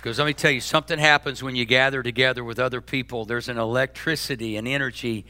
Because 0.00 0.18
let 0.18 0.24
me 0.24 0.32
tell 0.32 0.50
you, 0.50 0.62
something 0.62 0.98
happens 0.98 1.42
when 1.42 1.54
you 1.54 1.66
gather 1.66 2.02
together 2.02 2.42
with 2.42 2.58
other 2.58 2.80
people. 2.80 3.26
There's 3.26 3.50
an 3.50 3.58
electricity, 3.58 4.56
an 4.56 4.66
energy, 4.66 5.26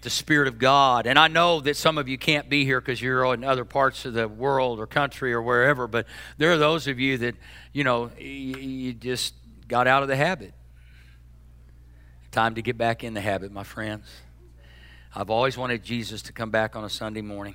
the 0.00 0.08
Spirit 0.08 0.48
of 0.48 0.58
God. 0.58 1.06
And 1.06 1.18
I 1.18 1.28
know 1.28 1.60
that 1.60 1.76
some 1.76 1.98
of 1.98 2.08
you 2.08 2.16
can't 2.16 2.48
be 2.48 2.64
here 2.64 2.80
because 2.80 3.02
you're 3.02 3.34
in 3.34 3.44
other 3.44 3.66
parts 3.66 4.06
of 4.06 4.14
the 4.14 4.26
world 4.26 4.80
or 4.80 4.86
country 4.86 5.34
or 5.34 5.42
wherever, 5.42 5.86
but 5.86 6.06
there 6.38 6.50
are 6.50 6.56
those 6.56 6.86
of 6.86 6.98
you 6.98 7.18
that, 7.18 7.34
you 7.74 7.84
know, 7.84 8.10
you 8.18 8.94
just 8.94 9.34
got 9.68 9.86
out 9.86 10.02
of 10.02 10.08
the 10.08 10.16
habit. 10.16 10.54
Time 12.30 12.54
to 12.54 12.62
get 12.62 12.78
back 12.78 13.04
in 13.04 13.12
the 13.12 13.20
habit, 13.20 13.52
my 13.52 13.64
friends. 13.64 14.08
I've 15.14 15.28
always 15.28 15.58
wanted 15.58 15.84
Jesus 15.84 16.22
to 16.22 16.32
come 16.32 16.50
back 16.50 16.74
on 16.74 16.84
a 16.84 16.90
Sunday 16.90 17.22
morning. 17.22 17.54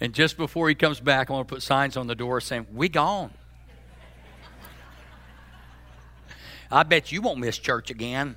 And 0.00 0.12
just 0.12 0.36
before 0.36 0.68
he 0.68 0.74
comes 0.74 1.00
back, 1.00 1.30
I 1.30 1.32
want 1.32 1.48
to 1.48 1.54
put 1.54 1.62
signs 1.62 1.96
on 1.96 2.06
the 2.06 2.14
door 2.14 2.40
saying, 2.40 2.66
We 2.72 2.88
gone. 2.88 3.32
I 6.70 6.82
bet 6.82 7.12
you 7.12 7.22
won't 7.22 7.38
miss 7.38 7.56
church 7.58 7.90
again. 7.90 8.36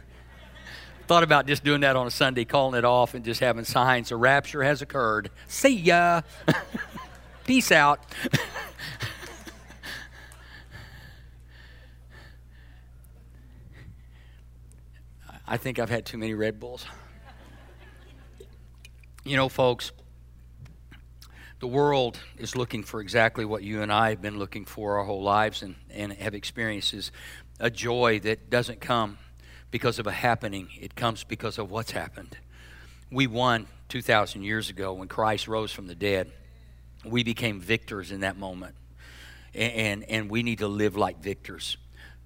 Thought 1.07 1.23
about 1.23 1.47
just 1.47 1.63
doing 1.63 1.81
that 1.81 1.95
on 1.95 2.05
a 2.05 2.11
Sunday, 2.11 2.45
calling 2.45 2.77
it 2.77 2.85
off, 2.85 3.15
and 3.15 3.25
just 3.25 3.39
having 3.39 3.65
signs. 3.65 4.09
The 4.09 4.15
rapture 4.15 4.61
has 4.61 4.83
occurred. 4.83 5.31
See 5.47 5.75
ya. 5.75 6.21
Peace 7.45 7.71
out. 7.71 8.05
I 15.47 15.57
think 15.57 15.79
I've 15.79 15.89
had 15.89 16.05
too 16.05 16.19
many 16.19 16.35
Red 16.35 16.59
Bulls. 16.59 16.85
You 19.25 19.35
know, 19.35 19.49
folks, 19.49 19.91
the 21.59 21.67
world 21.67 22.19
is 22.37 22.55
looking 22.55 22.83
for 22.83 23.01
exactly 23.01 23.43
what 23.45 23.63
you 23.63 23.81
and 23.81 23.91
I 23.91 24.11
have 24.11 24.21
been 24.21 24.39
looking 24.39 24.65
for 24.65 24.97
our 24.97 25.03
whole 25.03 25.21
lives 25.21 25.61
and, 25.61 25.75
and 25.91 26.13
have 26.13 26.33
experienced 26.33 26.93
is 26.93 27.11
a 27.59 27.69
joy 27.69 28.19
that 28.21 28.49
doesn't 28.49 28.79
come 28.79 29.17
because 29.71 29.99
of 29.99 30.07
a 30.07 30.11
happening, 30.11 30.69
it 30.79 30.95
comes 30.95 31.23
because 31.23 31.57
of 31.57 31.69
what's 31.69 31.91
happened. 31.91 32.37
We 33.11 33.27
won 33.27 33.67
2,000 33.89 34.43
years 34.43 34.69
ago 34.69 34.93
when 34.93 35.07
Christ 35.07 35.47
rose 35.47 35.71
from 35.71 35.87
the 35.87 35.95
dead. 35.95 36.31
We 37.03 37.23
became 37.23 37.59
victors 37.59 38.11
in 38.11 38.21
that 38.21 38.37
moment. 38.37 38.75
And, 39.53 39.73
and, 39.73 40.03
and 40.03 40.29
we 40.29 40.43
need 40.43 40.59
to 40.59 40.67
live 40.67 40.95
like 40.95 41.21
victors 41.21 41.77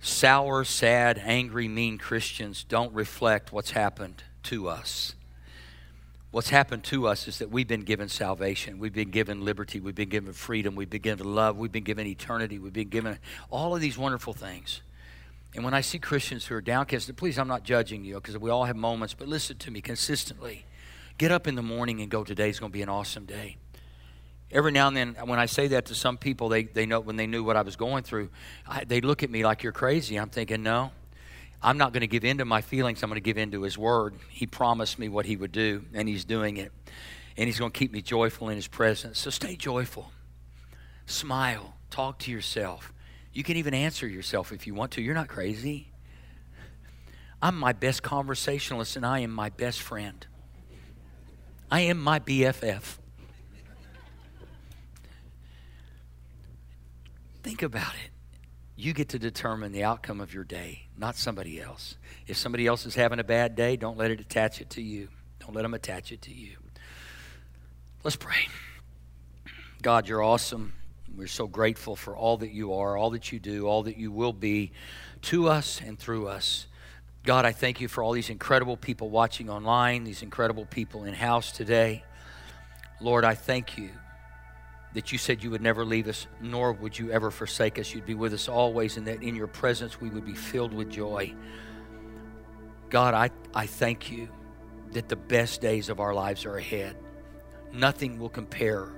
sour, 0.04 0.66
sad, 0.66 1.18
angry, 1.24 1.70
mean 1.70 1.98
Christians 1.98 2.66
don't 2.66 2.94
reflect 2.94 3.54
what's 3.54 3.72
happened 3.72 4.22
to 4.44 4.68
us. 4.68 5.16
What's 6.34 6.50
happened 6.50 6.84
to 6.86 7.08
us 7.08 7.28
is 7.28 7.38
that 7.38 7.52
we've 7.52 7.68
been 7.68 7.84
given 7.84 8.10
salvation. 8.10 8.80
We've 8.80 8.92
been 8.92 9.12
given 9.12 9.46
liberty. 9.46 9.80
We've 9.80 9.94
been 9.94 10.10
given 10.10 10.34
freedom. 10.34 10.74
We've 10.74 10.90
been 10.90 11.04
given 11.04 11.36
love. 11.36 11.58
We've 11.58 11.72
been 11.72 11.84
given 11.84 12.08
eternity. 12.08 12.58
We've 12.58 12.74
been 12.74 12.90
given 12.90 13.20
all 13.52 13.76
of 13.76 13.82
these 13.82 14.00
wonderful 14.00 14.34
things. 14.34 14.82
And 15.54 15.64
when 15.64 15.76
I 15.76 15.82
see 15.82 16.00
Christians 16.00 16.48
who 16.48 16.56
are 16.56 16.62
downcast, 16.62 17.16
please, 17.18 17.38
I'm 17.38 17.48
not 17.48 17.62
judging 17.62 18.04
you 18.04 18.16
because 18.16 18.36
we 18.40 18.50
all 18.50 18.64
have 18.66 18.76
moments, 18.76 19.14
but 19.14 19.28
listen 19.28 19.60
to 19.60 19.70
me 19.70 19.80
consistently. 19.80 20.66
Get 21.20 21.32
up 21.32 21.46
in 21.46 21.54
the 21.54 21.62
morning 21.62 22.02
and 22.02 22.10
go, 22.10 22.24
today's 22.24 22.58
going 22.58 22.72
to 22.72 22.74
be 22.74 22.82
an 22.82 22.90
awesome 22.90 23.26
day 23.26 23.58
every 24.52 24.72
now 24.72 24.88
and 24.88 24.96
then 24.96 25.16
when 25.26 25.40
i 25.40 25.48
say 25.48 25.68
that 25.68 25.86
to 25.86 25.96
some 25.96 26.16
people 26.16 26.48
they, 26.48 26.62
they 26.62 26.86
know 26.86 27.00
when 27.00 27.16
they 27.16 27.26
knew 27.26 27.44
what 27.44 27.58
i 27.58 27.64
was 27.64 27.76
going 27.76 28.04
through 28.04 28.30
I, 28.68 28.84
they 28.84 29.02
look 29.02 29.24
at 29.24 29.32
me 29.32 29.44
like 29.44 29.64
you're 29.64 29.72
crazy 29.72 30.18
i'm 30.18 30.30
thinking 30.30 30.62
no 30.62 30.92
i'm 31.64 31.78
not 31.78 31.94
going 31.94 32.02
to 32.02 32.08
give 32.08 32.26
in 32.26 32.38
to 32.38 32.46
my 32.46 32.62
feelings 32.62 33.02
i'm 33.02 33.10
going 33.10 33.22
to 33.22 33.22
give 33.22 33.38
in 33.38 33.52
to 33.52 33.62
his 33.64 33.78
word. 33.78 34.16
He 34.30 34.46
promised 34.46 35.00
me 35.00 35.10
what 35.10 35.26
he 35.26 35.36
would 35.36 35.52
do 35.52 35.86
and 35.94 36.08
he's 36.08 36.26
doing 36.26 36.58
it. 36.58 36.72
And 37.38 37.48
he's 37.48 37.58
going 37.58 37.72
to 37.72 37.78
keep 37.78 37.92
me 37.92 38.02
joyful 38.02 38.50
in 38.50 38.56
his 38.56 38.68
presence. 38.68 39.20
So 39.20 39.30
stay 39.30 39.56
joyful. 39.56 40.12
Smile. 41.06 41.76
Talk 41.90 42.20
to 42.20 42.32
yourself. 42.32 42.94
You 43.32 43.44
can 43.44 43.58
even 43.58 43.74
answer 43.74 44.08
yourself 44.08 44.52
if 44.52 44.68
you 44.68 44.76
want 44.76 44.92
to. 44.92 45.02
You're 45.02 45.16
not 45.16 45.28
crazy. 45.28 45.88
I'm 47.42 47.58
my 47.58 47.74
best 47.74 48.04
conversationalist 48.04 48.96
and 48.96 49.06
i 49.06 49.20
am 49.20 49.32
my 49.32 49.50
best 49.50 49.82
friend. 49.82 50.26
I 51.72 51.82
am 51.82 52.00
my 52.00 52.20
bff 52.20 52.98
Think 57.42 57.62
about 57.62 57.94
it. 58.06 58.13
You 58.84 58.92
get 58.92 59.08
to 59.10 59.20
determine 59.20 59.72
the 59.72 59.86
outcome 59.86 60.20
of 60.20 60.34
your 60.34 60.44
day, 60.44 60.88
not 60.98 61.16
somebody 61.16 61.62
else. 61.62 61.96
If 62.28 62.36
somebody 62.36 62.68
else 62.68 62.86
is 62.86 62.96
having 62.96 63.18
a 63.18 63.24
bad 63.24 63.56
day, 63.56 63.78
don't 63.78 63.98
let 63.98 64.12
it 64.12 64.20
attach 64.20 64.60
it 64.60 64.72
to 64.72 64.82
you. 64.82 65.08
Don't 65.40 65.56
let 65.56 65.62
them 65.62 65.74
attach 65.74 66.12
it 66.12 66.24
to 66.24 66.34
you. 66.34 66.58
Let's 68.04 68.18
pray. 68.18 68.50
God, 69.82 70.10
you're 70.10 70.22
awesome. 70.22 70.74
We're 71.16 71.28
so 71.28 71.48
grateful 71.48 71.96
for 71.96 72.14
all 72.14 72.36
that 72.40 72.52
you 72.52 72.74
are, 72.74 72.98
all 72.98 73.12
that 73.12 73.32
you 73.32 73.40
do, 73.40 73.68
all 73.68 73.84
that 73.84 73.96
you 73.96 74.12
will 74.12 74.34
be 74.34 74.74
to 75.22 75.48
us 75.48 75.80
and 75.80 75.98
through 75.98 76.28
us. 76.28 76.68
God, 77.24 77.46
I 77.46 77.54
thank 77.54 77.80
you 77.80 77.88
for 77.88 78.04
all 78.04 78.12
these 78.12 78.30
incredible 78.30 78.76
people 78.76 79.10
watching 79.10 79.50
online, 79.50 80.04
these 80.04 80.24
incredible 80.24 80.66
people 80.66 81.06
in 81.06 81.14
house 81.14 81.54
today. 81.54 82.04
Lord, 83.00 83.24
I 83.24 83.36
thank 83.36 83.78
you 83.78 83.92
that 84.94 85.12
you 85.12 85.18
said 85.18 85.44
you 85.44 85.50
would 85.52 85.62
never 85.62 85.84
leave 85.84 86.08
us, 86.08 86.28
nor 86.40 86.72
would 86.74 86.98
you 86.98 87.12
ever 87.12 87.32
forsake 87.32 87.80
us. 87.80 87.94
You'd 87.94 88.06
be 88.06 88.14
with 88.14 88.34
us 88.34 88.48
always, 88.48 88.98
and 88.98 89.08
that 89.08 89.24
in 89.24 89.36
your 89.36 89.48
presence 89.48 90.00
we 90.00 90.10
would 90.10 90.26
be 90.26 90.36
filled 90.36 90.74
with 90.74 90.90
joy. 90.90 91.34
God, 92.90 93.14
I, 93.14 93.32
I 93.56 93.66
thank 93.66 94.12
you 94.12 94.30
that 94.92 95.10
the 95.10 95.16
best 95.16 95.62
days 95.62 95.90
of 95.90 96.00
our 96.00 96.14
lives 96.14 96.46
are 96.46 96.58
ahead. 96.58 96.96
Nothing 97.72 98.20
will 98.20 98.30
compare 98.30 98.90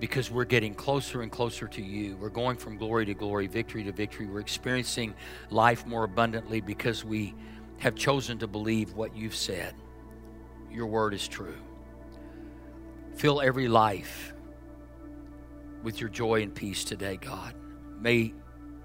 because 0.00 0.30
we're 0.30 0.44
getting 0.44 0.74
closer 0.74 1.22
and 1.22 1.30
closer 1.30 1.68
to 1.68 1.82
you. 1.82 2.16
We're 2.16 2.28
going 2.28 2.56
from 2.56 2.76
glory 2.76 3.06
to 3.06 3.14
glory, 3.14 3.46
victory 3.46 3.84
to 3.84 3.92
victory. 3.92 4.26
We're 4.26 4.40
experiencing 4.40 5.14
life 5.50 5.86
more 5.86 6.02
abundantly 6.02 6.60
because 6.60 7.04
we 7.04 7.34
have 7.78 7.94
chosen 7.94 8.38
to 8.38 8.48
believe 8.48 8.94
what 8.94 9.16
you've 9.16 9.36
said. 9.36 9.74
Your 10.70 10.86
word 10.86 11.14
is 11.14 11.28
true. 11.28 11.56
Fill 13.16 13.40
every 13.40 13.68
life 13.68 14.32
with 15.82 16.00
your 16.00 16.08
joy 16.08 16.42
and 16.42 16.54
peace 16.54 16.84
today, 16.84 17.16
God. 17.16 17.54
May 18.00 18.34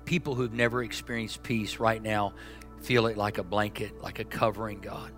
people 0.06 0.36
who've 0.36 0.54
never 0.54 0.84
experienced 0.84 1.44
peace 1.44 1.80
right 1.80 2.02
now 2.02 2.34
feel 2.82 3.08
it 3.08 3.18
like 3.18 3.38
a 3.38 3.44
blanket, 3.44 4.02
like 4.02 4.20
a 4.20 4.24
covering, 4.24 4.82
God. 4.82 5.12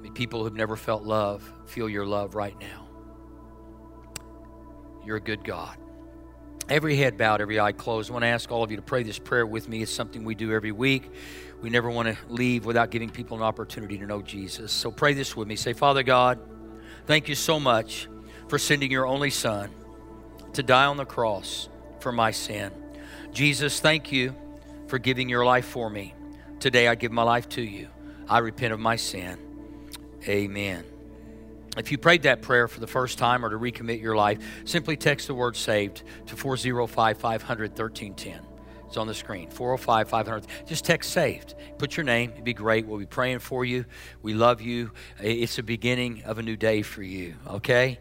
May 0.00 0.10
people 0.10 0.44
who've 0.44 0.54
never 0.54 0.76
felt 0.76 1.02
love 1.02 1.50
feel 1.66 1.88
your 1.88 2.06
love 2.06 2.34
right 2.34 2.58
now. 2.60 2.86
You're 5.04 5.16
a 5.16 5.20
good 5.20 5.42
God. 5.42 5.76
Every 6.68 6.96
head 6.96 7.16
bowed, 7.16 7.40
every 7.40 7.58
eye 7.58 7.72
closed. 7.72 8.10
I 8.10 8.12
want 8.12 8.24
to 8.24 8.28
ask 8.28 8.50
all 8.50 8.62
of 8.62 8.70
you 8.70 8.76
to 8.76 8.82
pray 8.82 9.02
this 9.02 9.18
prayer 9.18 9.46
with 9.46 9.68
me. 9.68 9.80
It's 9.80 9.90
something 9.90 10.22
we 10.22 10.34
do 10.34 10.52
every 10.52 10.72
week. 10.72 11.10
We 11.62 11.70
never 11.70 11.90
want 11.90 12.08
to 12.08 12.16
leave 12.28 12.66
without 12.66 12.90
giving 12.90 13.08
people 13.08 13.38
an 13.38 13.42
opportunity 13.42 13.96
to 13.98 14.06
know 14.06 14.20
Jesus. 14.20 14.70
So 14.70 14.90
pray 14.90 15.14
this 15.14 15.34
with 15.34 15.48
me. 15.48 15.56
Say, 15.56 15.72
Father 15.72 16.02
God, 16.02 16.38
thank 17.08 17.26
you 17.28 17.34
so 17.34 17.58
much 17.58 18.06
for 18.48 18.58
sending 18.58 18.92
your 18.92 19.06
only 19.06 19.30
Son 19.30 19.70
to 20.52 20.62
die 20.62 20.84
on 20.84 20.96
the 20.96 21.04
cross 21.04 21.68
for 22.00 22.12
my 22.12 22.30
sin. 22.30 22.70
Jesus, 23.32 23.80
thank 23.80 24.12
you 24.12 24.36
for 24.86 24.98
giving 24.98 25.28
your 25.28 25.44
life 25.44 25.64
for 25.64 25.88
me. 25.90 26.14
Today 26.60 26.86
I 26.86 26.94
give 26.94 27.10
my 27.10 27.22
life 27.22 27.48
to 27.50 27.62
you. 27.62 27.88
I 28.28 28.38
repent 28.38 28.72
of 28.72 28.80
my 28.80 28.96
sin. 28.96 29.38
Amen. 30.28 30.84
If 31.78 31.92
you 31.92 31.98
prayed 31.98 32.24
that 32.24 32.42
prayer 32.42 32.68
for 32.68 32.80
the 32.80 32.86
first 32.86 33.18
time 33.18 33.44
or 33.44 33.50
to 33.50 33.56
recommit 33.56 34.02
your 34.02 34.16
life, 34.16 34.38
simply 34.64 34.96
text 34.96 35.28
the 35.28 35.34
word 35.34 35.56
saved 35.56 36.02
to 36.26 36.36
405 36.36 37.18
500 37.18 37.70
1310. 37.70 38.47
It's 38.88 38.96
on 38.96 39.06
the 39.06 39.14
screen 39.14 39.50
405 39.50 40.08
500. 40.08 40.46
Just 40.66 40.86
text 40.86 41.10
saved. 41.10 41.54
Put 41.76 41.98
your 41.98 42.04
name. 42.04 42.30
It'd 42.32 42.42
be 42.42 42.54
great. 42.54 42.86
We'll 42.86 42.98
be 42.98 43.04
praying 43.04 43.40
for 43.40 43.62
you. 43.62 43.84
We 44.22 44.32
love 44.32 44.62
you. 44.62 44.92
It's 45.20 45.56
the 45.56 45.62
beginning 45.62 46.22
of 46.24 46.38
a 46.38 46.42
new 46.42 46.56
day 46.56 46.80
for 46.80 47.02
you, 47.02 47.34
okay? 47.46 47.98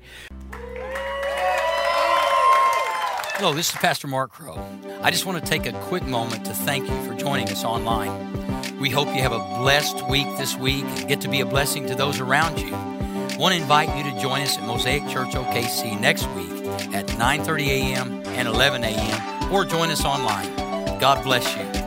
Hello, 3.35 3.53
this 3.53 3.69
is 3.69 3.75
Pastor 3.75 4.07
Mark 4.07 4.31
Crow. 4.31 4.57
I 5.01 5.11
just 5.11 5.25
want 5.25 5.43
to 5.43 5.47
take 5.47 5.65
a 5.65 5.73
quick 5.81 6.03
moment 6.03 6.45
to 6.45 6.53
thank 6.53 6.89
you 6.89 7.03
for 7.03 7.13
joining 7.15 7.49
us 7.49 7.65
online. 7.65 8.79
We 8.79 8.89
hope 8.89 9.09
you 9.09 9.21
have 9.21 9.33
a 9.33 9.39
blessed 9.59 10.07
week 10.09 10.27
this 10.37 10.55
week 10.55 10.85
and 10.85 11.09
get 11.09 11.19
to 11.21 11.27
be 11.27 11.41
a 11.41 11.45
blessing 11.45 11.85
to 11.87 11.95
those 11.95 12.21
around 12.21 12.59
you. 12.59 12.73
I 12.73 13.37
want 13.37 13.53
to 13.53 13.61
invite 13.61 13.95
you 13.97 14.09
to 14.09 14.19
join 14.21 14.41
us 14.41 14.57
at 14.57 14.63
Mosaic 14.65 15.05
Church 15.09 15.33
OKC 15.35 15.99
next 15.99 16.27
week 16.29 16.65
at 16.95 17.07
9:30 17.07 17.67
a.m. 17.67 18.23
and 18.27 18.47
11 18.47 18.85
a.m. 18.85 19.53
or 19.53 19.65
join 19.65 19.89
us 19.89 20.05
online. 20.05 20.66
God 20.99 21.23
bless 21.23 21.55
you. 21.55 21.86